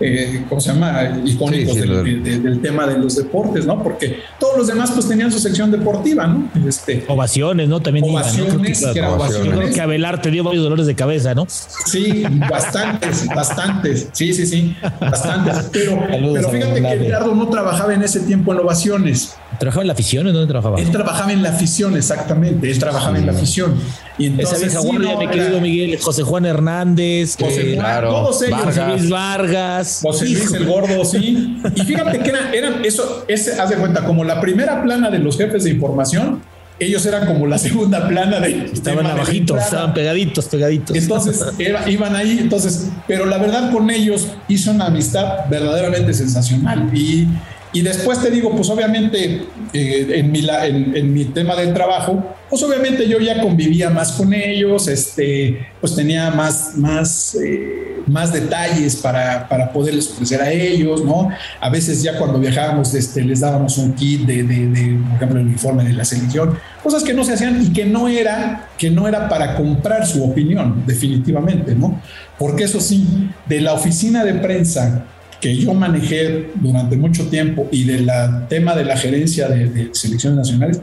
eh, 0.00 0.44
¿cómo 0.48 0.60
se 0.60 0.72
llama? 0.72 1.20
Icónicos 1.24 1.76
del, 1.76 2.60
tema 2.60 2.86
de 2.86 2.98
los 2.98 3.16
deportes, 3.16 3.64
¿no? 3.64 3.82
Porque 3.82 4.18
todos 4.40 4.58
los 4.58 4.66
demás 4.66 4.90
pues 4.90 5.08
tenían 5.08 5.30
su 5.30 5.38
sección 5.38 5.70
deportiva, 5.70 6.26
¿no? 6.26 6.50
Este, 6.66 7.04
ovaciones, 7.08 7.68
¿no? 7.68 7.80
También. 7.80 8.04
Ovaciones, 8.04 8.84
que, 8.92 8.98
era 8.98 9.12
ovaciones. 9.12 9.46
Yo 9.46 9.58
creo 9.58 9.72
que 9.72 9.80
Abelar 9.80 10.20
te 10.20 10.30
dio 10.30 10.42
varios 10.42 10.64
dolores 10.64 10.86
de 10.86 10.94
cabeza, 10.94 11.34
¿no? 11.34 11.46
Sí, 11.48 12.24
bastantes, 12.50 13.26
bastantes. 13.26 14.08
Sí, 14.12 14.32
sí, 14.34 14.46
sí, 14.46 14.76
bastantes. 15.00 15.70
Pero, 15.72 16.02
pero 16.08 16.50
fíjate 16.50 16.82
que 16.82 16.94
Ricardo 16.96 17.34
no 17.34 17.48
trabajaba 17.48 17.94
en 17.94 18.02
ese 18.02 18.20
tiempo 18.20 18.52
en 18.52 18.60
ovaciones. 18.60 19.36
¿Trabajaba 19.58 19.82
en 19.82 19.86
la 19.86 19.92
afición 19.92 20.26
o 20.26 20.32
dónde 20.32 20.48
trabajaba? 20.48 20.80
Él 20.80 20.90
trabajaba 20.90 21.32
en 21.32 21.42
la 21.42 21.50
afición, 21.50 21.96
exactamente. 21.96 22.70
Él 22.70 22.78
trabajaba 22.78 23.16
en 23.18 23.26
la 23.26 23.32
afición. 23.32 23.74
Y 24.16 24.26
entonces, 24.26 24.62
Esa 24.62 24.80
vieja 24.80 24.80
guardia, 24.80 25.16
mi 25.16 25.28
querido 25.28 25.60
Miguel, 25.60 25.98
José 26.00 26.22
Juan 26.22 26.46
Hernández, 26.46 27.36
José 27.38 27.74
Juan, 27.76 28.00
todos 28.02 28.42
ellos. 28.42 28.60
José 28.62 28.86
Luis 28.86 29.10
Vargas. 29.10 30.00
José 30.02 30.24
Luis 30.26 30.52
el 30.52 30.66
Gordo, 30.66 31.04
sí. 31.04 31.60
Y 31.74 31.80
fíjate 31.80 32.20
que 32.20 32.30
eran, 32.30 32.84
eso, 32.84 33.24
ese, 33.26 33.60
haz 33.60 33.70
de 33.70 33.76
cuenta, 33.76 34.04
como 34.04 34.24
la 34.24 34.40
primera 34.40 34.82
plana 34.82 35.10
de 35.10 35.18
los 35.18 35.36
jefes 35.36 35.64
de 35.64 35.70
información, 35.70 36.42
ellos 36.78 37.04
eran 37.06 37.26
como 37.26 37.46
la 37.46 37.58
segunda 37.58 38.06
plana 38.06 38.40
de. 38.40 38.66
Estaban 38.72 39.06
abajitos, 39.06 39.60
estaban 39.60 39.94
pegaditos, 39.94 40.46
pegaditos. 40.46 40.96
Entonces 40.96 41.44
iban 41.86 42.14
ahí, 42.14 42.38
entonces, 42.40 42.90
pero 43.08 43.26
la 43.26 43.38
verdad 43.38 43.72
con 43.72 43.90
ellos 43.90 44.28
hizo 44.48 44.70
una 44.70 44.86
amistad 44.86 45.48
verdaderamente 45.50 46.14
sensacional. 46.14 46.90
Y 46.96 47.26
y 47.74 47.82
después 47.82 48.22
te 48.22 48.30
digo, 48.30 48.54
pues 48.54 48.70
obviamente 48.70 49.46
eh, 49.72 50.06
en, 50.14 50.30
mi, 50.30 50.46
en, 50.48 51.12
mi 51.12 51.24
tema 51.26 51.56
del 51.56 51.74
trabajo, 51.74 52.36
pues 52.54 52.62
obviamente 52.62 53.08
yo 53.08 53.18
ya 53.18 53.40
convivía 53.42 53.90
más 53.90 54.12
con 54.12 54.32
ellos, 54.32 54.86
este, 54.86 55.66
pues 55.80 55.96
tenía 55.96 56.30
más, 56.30 56.76
más, 56.76 57.34
eh, 57.34 57.96
más 58.06 58.32
detalles 58.32 58.94
para, 58.94 59.48
para, 59.48 59.72
poderles 59.72 60.08
ofrecer 60.12 60.40
a 60.40 60.52
ellos, 60.52 61.04
¿no? 61.04 61.30
A 61.60 61.68
veces 61.68 62.00
ya 62.00 62.16
cuando 62.16 62.38
viajábamos 62.38 62.94
este, 62.94 63.24
les 63.24 63.40
dábamos 63.40 63.76
un 63.76 63.94
kit 63.94 64.20
de, 64.20 64.44
de, 64.44 65.00
por 65.02 65.16
ejemplo, 65.16 65.40
el 65.40 65.46
uniforme 65.46 65.82
de 65.82 65.94
la 65.94 66.04
selección, 66.04 66.56
cosas 66.80 67.02
que 67.02 67.12
no 67.12 67.24
se 67.24 67.32
hacían 67.32 67.60
y 67.60 67.72
que 67.72 67.86
no 67.86 68.06
era, 68.06 68.68
que 68.78 68.88
no 68.88 69.08
era 69.08 69.28
para 69.28 69.56
comprar 69.56 70.06
su 70.06 70.22
opinión, 70.22 70.84
definitivamente, 70.86 71.74
¿no? 71.74 72.00
Porque 72.38 72.62
eso 72.62 72.78
sí, 72.78 73.30
de 73.48 73.62
la 73.62 73.72
oficina 73.72 74.22
de 74.22 74.34
prensa 74.34 75.06
que 75.40 75.56
yo 75.56 75.74
manejé 75.74 76.52
durante 76.54 76.96
mucho 76.96 77.26
tiempo 77.26 77.68
y 77.72 77.82
del 77.82 78.08
tema 78.48 78.76
de 78.76 78.84
la 78.84 78.96
gerencia 78.96 79.48
de, 79.48 79.90
selecciones 79.92 80.38
nacionales, 80.38 80.80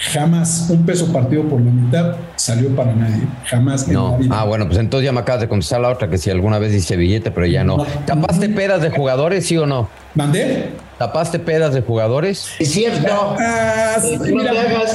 jamás 0.00 0.66
un 0.70 0.84
peso 0.84 1.12
partido 1.12 1.44
por 1.44 1.60
la 1.60 1.70
mitad 1.70 2.16
salió 2.36 2.74
para 2.74 2.94
nadie. 2.94 3.22
Jamás. 3.44 3.86
No. 3.88 4.18
Ah, 4.30 4.44
bueno, 4.44 4.66
pues 4.66 4.78
entonces 4.78 5.04
ya 5.04 5.12
me 5.12 5.20
acabas 5.20 5.42
de 5.42 5.48
contestar 5.48 5.80
la 5.80 5.90
otra 5.90 6.08
que 6.08 6.18
si 6.18 6.30
alguna 6.30 6.58
vez 6.58 6.72
dice 6.72 6.96
billete, 6.96 7.30
pero 7.30 7.46
ya 7.46 7.64
no. 7.64 7.84
¿Tapaste 8.06 8.48
pedas 8.48 8.82
de 8.82 8.90
jugadores, 8.90 9.46
sí 9.46 9.56
o 9.58 9.66
no? 9.66 9.88
¿Mandé? 10.14 10.70
¿Tapaste 10.98 11.38
pedas 11.38 11.72
de 11.72 11.82
jugadores? 11.82 12.48
Es 12.58 12.72
cierto. 12.72 13.36
Ah, 13.38 13.96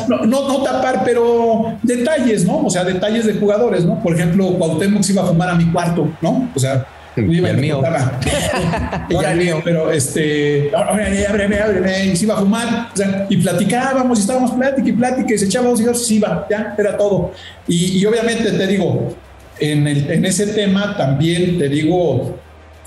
no, 0.08 0.26
no, 0.26 0.64
tapar, 0.64 1.02
pero 1.04 1.78
detalles, 1.82 2.46
¿no? 2.46 2.66
O 2.66 2.70
sea, 2.70 2.84
detalles 2.84 3.26
de 3.26 3.34
jugadores, 3.34 3.86
¿no? 3.86 4.02
Por 4.02 4.14
ejemplo, 4.14 4.54
Cuauhtémoc 4.58 5.04
se 5.04 5.14
iba 5.14 5.24
a 5.24 5.26
fumar 5.26 5.50
a 5.50 5.56
mi 5.56 5.72
cuarto, 5.72 6.08
¿no? 6.22 6.50
O 6.54 6.60
sea, 6.60 6.86
y 7.18 7.46
el 7.46 7.58
mío. 7.58 7.82
y 9.10 9.16
el 9.16 9.38
mío, 9.38 9.62
pero 9.64 9.92
este, 9.92 10.72
ábreme, 10.76 11.60
ábreme, 11.60 12.06
y 12.08 12.16
se 12.16 12.26
iba 12.26 12.36
a 12.36 12.40
fumar, 12.40 12.90
y 13.30 13.38
platicábamos, 13.38 14.20
y 14.20 14.22
estábamos 14.22 14.52
plática 14.52 14.90
y 14.90 14.92
plática, 14.92 15.34
y 15.34 15.38
se 15.38 15.46
echábamos 15.46 15.80
y 15.80 15.96
se 15.96 16.14
iba, 16.16 16.46
ya, 16.50 16.76
era 16.78 16.98
todo. 16.98 17.32
Y, 17.68 18.06
obviamente 18.06 18.52
te 18.52 18.68
digo, 18.68 19.16
en, 19.60 19.88
el, 19.88 20.12
en 20.12 20.26
ese 20.26 20.48
tema 20.48 20.98
también 20.98 21.58
te 21.58 21.70
digo, 21.70 22.38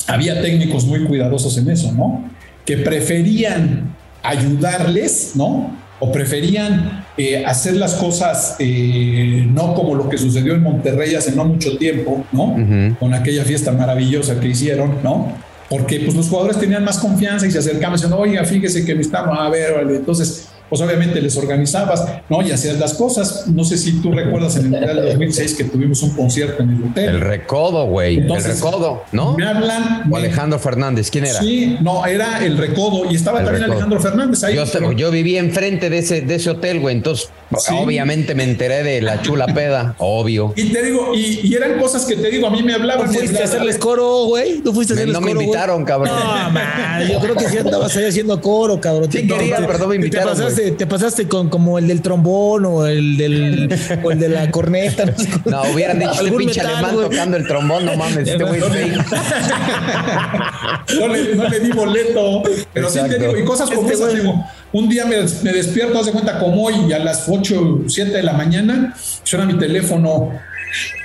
había 0.07 0.41
técnicos 0.41 0.85
muy 0.85 1.05
cuidadosos 1.05 1.57
en 1.59 1.71
eso, 1.71 1.93
¿no? 1.93 2.31
Que 2.65 2.79
preferían 2.79 3.95
ayudarles, 4.23 5.33
¿no? 5.35 5.75
O 6.01 6.13
preferían 6.13 7.05
eh, 7.19 7.45
hacer 7.45 7.75
las 7.77 7.95
cosas 7.95 8.55
eh, 8.61 9.45
no 9.53 9.75
como 9.75 9.95
lo 9.97 10.09
que 10.09 10.17
sucedió 10.17 10.55
en 10.55 10.63
Monterrey 10.63 11.17
hace 11.17 11.33
no 11.33 11.45
mucho 11.45 11.77
tiempo, 11.77 12.25
¿no? 12.33 12.57
Con 13.01 13.13
aquella 13.13 13.45
fiesta 13.45 13.73
maravillosa 13.73 14.39
que 14.39 14.49
hicieron, 14.49 15.03
¿no? 15.03 15.33
Porque 15.69 16.01
pues 16.01 16.15
los 16.15 16.29
jugadores 16.29 16.59
tenían 16.59 16.85
más 16.85 16.99
confianza 16.99 17.47
y 17.47 17.51
se 17.51 17.59
acercaban 17.59 17.95
diciendo, 17.95 18.19
oiga, 18.19 18.45
fíjese 18.45 18.85
que 18.85 18.95
necesitamos, 18.95 19.37
a 19.39 19.51
ver, 19.51 19.87
entonces 19.91 20.49
pues 20.69 20.81
obviamente 20.81 21.21
les 21.21 21.37
organizabas, 21.37 22.05
¿no? 22.29 22.43
Y 22.43 22.51
hacías 22.51 22.79
las 22.79 22.95
cosas. 22.95 23.47
No 23.49 23.65
sé 23.65 23.79
si 23.79 24.01
tú 24.01 24.13
recuerdas 24.13 24.57
en 24.57 24.67
el 24.67 24.71
Mundial 24.71 24.97
de 24.97 25.11
2006 25.11 25.55
que 25.55 25.65
tuvimos 25.65 26.03
un 26.03 26.11
concierto 26.11 26.63
en 26.63 26.71
el 26.71 26.85
hotel. 26.85 27.09
El 27.09 27.21
Recodo, 27.21 27.87
güey. 27.87 28.19
El 28.19 28.43
Recodo, 28.43 29.05
¿no? 29.13 29.35
Me 29.37 29.47
hablan. 29.47 30.11
O 30.11 30.17
Alejandro 30.17 30.59
Fernández, 30.59 31.11
¿quién 31.11 31.25
era? 31.25 31.41
Sí, 31.41 31.79
no, 31.81 32.05
era 32.07 32.45
el 32.45 32.59
Recodo 32.59 33.11
y 33.11 33.15
estaba 33.15 33.43
también 33.43 33.65
Alejandro 33.65 34.01
Fernández 34.01 34.45
ahí. 34.45 34.57
Yo, 34.57 34.93
yo 34.93 35.11
vivía 35.11 35.41
enfrente 35.41 35.91
de 35.91 35.99
ese, 35.99 36.21
de 36.23 36.35
ese 36.35 36.51
hotel, 36.51 36.81
güey. 36.81 36.97
Entonces, 36.97 37.31
obviamente 37.51 38.35
me 38.35 38.45
enteré 38.45 38.83
de 38.83 39.01
la 39.01 39.23
chula 39.23 39.47
peda, 39.47 39.95
obvio. 39.99 40.53
Y 40.57 40.71
te 40.71 40.83
digo, 40.83 41.13
y, 41.15 41.55
eran 41.55 41.79
cosas 41.79 42.05
que 42.05 42.17
te 42.17 42.31
digo, 42.31 42.47
a 42.47 42.51
mí 42.51 42.63
me 42.63 42.75
hablaban. 42.75 43.11
¿Tú 43.11 43.19
fuiste 43.19 43.41
a 43.41 43.45
hacerles 43.45 43.79
coro, 43.79 44.25
güey? 44.25 44.61
¿Tú 44.61 44.73
fuiste 44.73 44.93
a 44.93 44.97
hacerles 44.97 45.17
coro? 45.17 45.27
No 45.27 45.35
me 45.35 45.43
invitaron, 45.43 45.85
cabrón. 45.85 46.15
No, 46.15 46.51
man, 46.51 47.09
yo 47.09 47.19
creo 47.21 47.35
que 47.35 47.49
sí 47.49 47.59
andabas 47.59 47.97
ahí 47.97 48.05
haciendo 48.05 48.41
coro, 48.41 48.81
cabrón. 48.81 49.11
Sí, 49.11 49.27
quería, 49.27 49.59
perdón, 49.67 49.91
me 49.91 49.97
invitaron. 49.97 50.37
te 50.77 50.87
pasaste 50.87 51.27
con 51.27 51.49
como 51.49 51.79
el 51.79 51.89
del 51.89 52.03
trombón 52.03 52.65
o 52.67 52.87
el 52.87 53.17
del 53.17 53.69
o 54.03 54.11
el 54.11 54.19
de 54.19 54.29
la 54.29 54.51
corneta. 54.51 55.05
No, 55.45 55.63
hubieran 55.73 55.99
dicho 55.99 56.21
el 56.21 56.33
pinche 56.35 56.61
alemán 56.61 56.97
tocando 56.97 57.37
el 57.37 57.47
trombón, 57.47 57.85
no 57.85 57.97
mames, 57.97 58.29
este 58.29 58.45
güey 58.45 58.61
no, 60.99 61.09
le, 61.09 61.35
no 61.35 61.49
le 61.49 61.61
di 61.61 61.71
boleto, 61.73 62.43
pero 62.73 62.91
sí 62.91 62.99
te 63.09 63.19
digo, 63.19 63.37
y 63.37 63.45
cosas 63.45 63.71
como 63.71 63.89
este 63.91 63.95
esas, 63.95 64.15
digo, 64.15 64.45
un 64.73 64.89
día 64.89 65.05
me, 65.07 65.17
me 65.43 65.53
despierto, 65.53 65.99
haz 65.99 66.07
de 66.07 66.13
cuenta 66.13 66.39
como 66.39 66.65
hoy, 66.65 66.93
a 66.93 66.99
las 66.99 67.27
8, 67.29 67.85
7 67.87 68.11
de 68.11 68.23
la 68.23 68.33
mañana, 68.33 68.95
suena 69.23 69.47
mi 69.47 69.59
teléfono, 69.59 70.33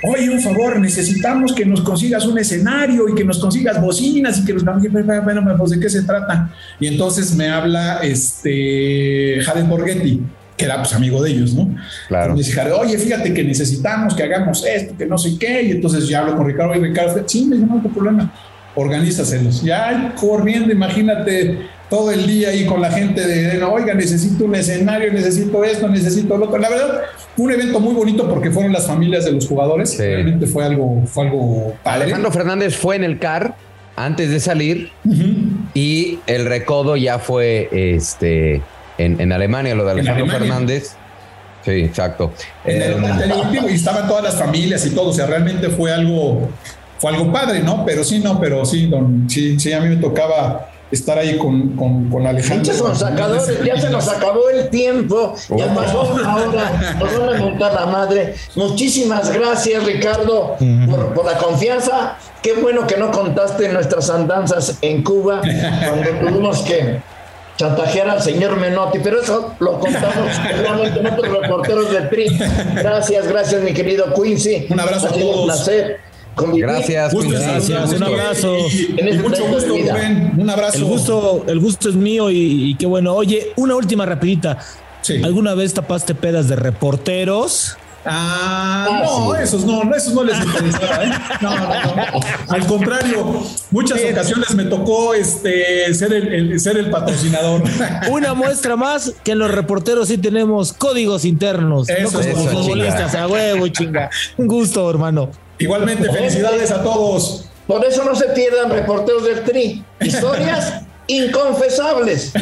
Oye, 0.02 0.28
un 0.28 0.40
favor, 0.40 0.78
necesitamos 0.78 1.52
que 1.52 1.64
nos 1.64 1.80
consigas 1.80 2.26
un 2.26 2.38
escenario 2.38 3.08
y 3.08 3.14
que 3.14 3.24
nos 3.24 3.38
consigas 3.38 3.80
bocinas 3.80 4.38
y 4.38 4.44
que 4.44 4.52
nos 4.52 4.64
bueno, 4.64 5.56
pues 5.56 5.70
de 5.70 5.80
qué 5.80 5.88
se 5.88 6.02
trata. 6.02 6.50
Y 6.78 6.86
entonces 6.86 7.34
me 7.34 7.48
habla 7.48 8.00
este 8.02 9.40
Jaden 9.42 9.68
Borghetti, 9.68 10.20
que 10.56 10.64
era 10.66 10.76
pues 10.78 10.92
amigo 10.92 11.22
de 11.22 11.30
ellos, 11.30 11.54
¿no? 11.54 11.74
Claro. 12.08 12.34
me 12.34 12.38
dice, 12.38 12.60
oye, 12.72 12.98
fíjate 12.98 13.32
que 13.32 13.42
necesitamos 13.42 14.14
que 14.14 14.22
hagamos 14.22 14.64
esto, 14.66 14.96
que 14.96 15.06
no 15.06 15.16
sé 15.16 15.38
qué. 15.38 15.62
Y 15.62 15.70
entonces 15.72 16.06
ya 16.08 16.20
hablo 16.20 16.36
con 16.36 16.46
Ricardo 16.46 16.74
y 16.74 16.80
Ricardo, 16.80 17.22
sí, 17.26 17.46
me 17.46 17.56
dice, 17.56 17.66
no 17.66 17.80
hay 17.82 17.88
problema. 17.88 18.32
Organízaselos. 18.74 19.62
Ya 19.62 20.14
corriendo, 20.18 20.72
imagínate 20.72 21.68
todo 21.90 22.10
el 22.10 22.26
día 22.26 22.48
ahí 22.48 22.66
con 22.66 22.80
la 22.80 22.90
gente 22.90 23.26
de, 23.26 23.62
oiga, 23.62 23.94
necesito 23.94 24.44
un 24.44 24.54
escenario, 24.54 25.12
necesito 25.12 25.62
esto, 25.64 25.88
necesito 25.88 26.36
lo 26.36 26.46
otro. 26.46 26.58
La 26.58 26.68
verdad, 26.68 27.02
fue 27.36 27.46
un 27.46 27.52
evento 27.52 27.80
muy 27.80 27.94
bonito 27.94 28.28
porque 28.28 28.50
fueron 28.50 28.72
las 28.72 28.86
familias 28.86 29.24
de 29.24 29.32
los 29.32 29.46
jugadores. 29.46 29.96
Realmente 29.98 30.46
fue 30.46 30.64
algo, 30.64 31.02
fue 31.06 31.26
algo 31.26 31.74
padre. 31.82 32.04
Alejandro 32.04 32.32
Fernández 32.32 32.76
fue 32.76 32.96
en 32.96 33.04
el 33.04 33.18
CAR 33.18 33.54
antes 33.96 34.30
de 34.30 34.40
salir 34.40 34.90
y 35.72 36.18
el 36.26 36.46
recodo 36.46 36.96
ya 36.96 37.18
fue 37.18 37.68
este 37.70 38.60
en, 38.98 39.32
Alemania, 39.32 39.74
lo 39.74 39.84
de 39.84 39.92
Alejandro 39.92 40.26
Fernández. 40.28 40.96
Sí, 41.64 41.70
exacto. 41.70 42.32
En 42.64 42.82
el, 42.82 43.32
último, 43.32 43.68
y 43.70 43.74
estaban 43.74 44.06
todas 44.06 44.22
las 44.22 44.38
familias 44.38 44.84
y 44.84 44.90
todo, 44.90 45.08
o 45.08 45.12
sea, 45.14 45.26
realmente 45.26 45.70
fue 45.70 45.92
algo, 45.92 46.50
fue 47.04 47.12
algo 47.12 47.30
padre, 47.30 47.60
¿no? 47.60 47.84
Pero 47.84 48.02
sí, 48.02 48.20
no, 48.20 48.40
pero 48.40 48.64
sí, 48.64 48.86
don, 48.86 49.28
sí, 49.28 49.60
sí, 49.60 49.74
a 49.74 49.80
mí 49.80 49.90
me 49.90 49.96
tocaba 49.96 50.70
estar 50.90 51.18
ahí 51.18 51.36
con, 51.36 51.76
con, 51.76 52.08
con 52.08 52.26
Alejandro. 52.26 52.72
ya 53.62 53.78
se 53.78 53.90
nos 53.90 54.08
acabó 54.08 54.48
el 54.48 54.70
tiempo, 54.70 55.34
ya 55.54 55.66
oh. 55.66 55.74
pasó 55.74 56.14
una 56.14 56.36
hora, 56.36 56.96
nos 56.98 57.18
van 57.18 57.34
a 57.34 57.38
montar 57.38 57.74
la 57.74 57.84
madre. 57.84 58.34
Muchísimas 58.56 59.30
gracias, 59.30 59.84
Ricardo, 59.84 60.56
por, 60.88 61.12
por, 61.12 61.26
la 61.26 61.36
confianza. 61.36 62.16
Qué 62.40 62.54
bueno 62.54 62.86
que 62.86 62.96
no 62.96 63.10
contaste 63.10 63.68
nuestras 63.68 64.08
andanzas 64.08 64.78
en 64.80 65.04
Cuba 65.04 65.42
cuando 65.42 66.10
tuvimos 66.26 66.62
que 66.62 67.02
chantajear 67.58 68.08
al 68.08 68.22
señor 68.22 68.56
Menotti, 68.56 69.00
pero 69.00 69.20
eso 69.20 69.54
lo 69.58 69.78
contamos 69.78 70.42
realmente 70.58 71.00
en 71.00 71.06
otros 71.06 71.38
reporteros 71.38 71.92
del 71.92 72.08
PRI. 72.08 72.38
Gracias, 72.76 73.28
gracias, 73.28 73.60
mi 73.60 73.74
querido 73.74 74.06
Quincy. 74.14 74.68
Un 74.70 74.80
abrazo 74.80 75.08
a 75.08 75.10
todos. 75.10 75.40
Un 75.40 75.44
placer. 75.44 76.13
Gracias, 76.36 77.14
gracias, 77.14 77.92
un 77.92 78.02
abrazo. 78.02 78.56
En 78.96 79.22
mucho 79.22 79.46
gusto, 79.46 79.68
Rubén. 79.68 80.32
Un 80.36 80.50
abrazo. 80.50 80.78
El 80.78 80.84
gusto, 80.84 81.44
el 81.46 81.60
gusto 81.60 81.88
es 81.88 81.94
mío 81.94 82.30
y, 82.30 82.76
qué 82.78 82.86
bueno. 82.86 83.14
Oye, 83.14 83.52
una 83.56 83.76
última 83.76 84.06
rapidita. 84.06 84.58
¿Alguna 85.22 85.54
vez 85.54 85.74
tapaste 85.74 86.14
pedas 86.14 86.48
de 86.48 86.56
reporteros? 86.56 87.76
Ah, 88.06 88.86
ah 88.86 89.02
no, 89.02 89.34
esos 89.34 89.64
no, 89.64 89.94
esos 89.94 90.12
no 90.12 90.24
les 90.24 90.38
interesaba, 90.44 91.04
¿eh? 91.04 91.10
No, 91.40 91.58
no, 91.58 91.66
no. 91.96 92.20
Al 92.48 92.66
contrario, 92.66 93.42
muchas 93.70 94.00
ocasiones 94.10 94.54
me 94.54 94.64
tocó 94.64 95.14
este 95.14 95.92
ser 95.94 96.12
el, 96.12 96.60
ser 96.60 96.76
el 96.76 96.90
patrocinador. 96.90 97.62
Una 98.10 98.34
muestra 98.34 98.76
más 98.76 99.14
que 99.24 99.32
en 99.32 99.38
los 99.38 99.50
reporteros 99.50 100.08
sí 100.08 100.18
tenemos 100.18 100.74
códigos 100.74 101.24
internos. 101.24 101.88
Eso, 101.88 102.22
no 102.22 102.32
como 102.34 102.48
futbolistas 102.48 103.14
a 103.14 103.26
huevo, 103.26 103.68
chinga. 103.68 104.10
Un 104.36 104.48
gusto, 104.48 104.88
hermano. 104.90 105.30
Igualmente, 105.58 106.10
felicidades 106.10 106.70
a 106.70 106.82
todos. 106.82 107.46
Por 107.66 107.84
eso 107.84 108.04
no 108.04 108.14
se 108.14 108.26
pierdan 108.28 108.70
reporteros 108.70 109.24
del 109.24 109.42
Tri. 109.44 109.84
Historias 110.00 110.82
inconfesables. 111.06 112.32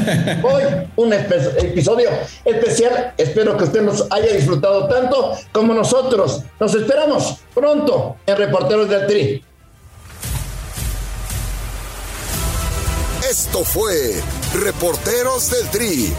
Hoy 0.42 0.62
un 0.96 1.12
episodio 1.12 2.10
especial. 2.44 3.14
Espero 3.16 3.56
que 3.56 3.64
usted 3.64 3.82
nos 3.82 4.06
haya 4.10 4.32
disfrutado 4.32 4.88
tanto 4.88 5.36
como 5.52 5.74
nosotros. 5.74 6.42
Nos 6.58 6.74
esperamos 6.74 7.38
pronto 7.54 8.16
en 8.26 8.36
Reporteros 8.36 8.88
del 8.88 9.06
Tri. 9.06 9.44
Esto 13.28 13.64
fue 13.64 14.20
Reporteros 14.54 15.50
del 15.50 15.68
Tri 15.68 16.12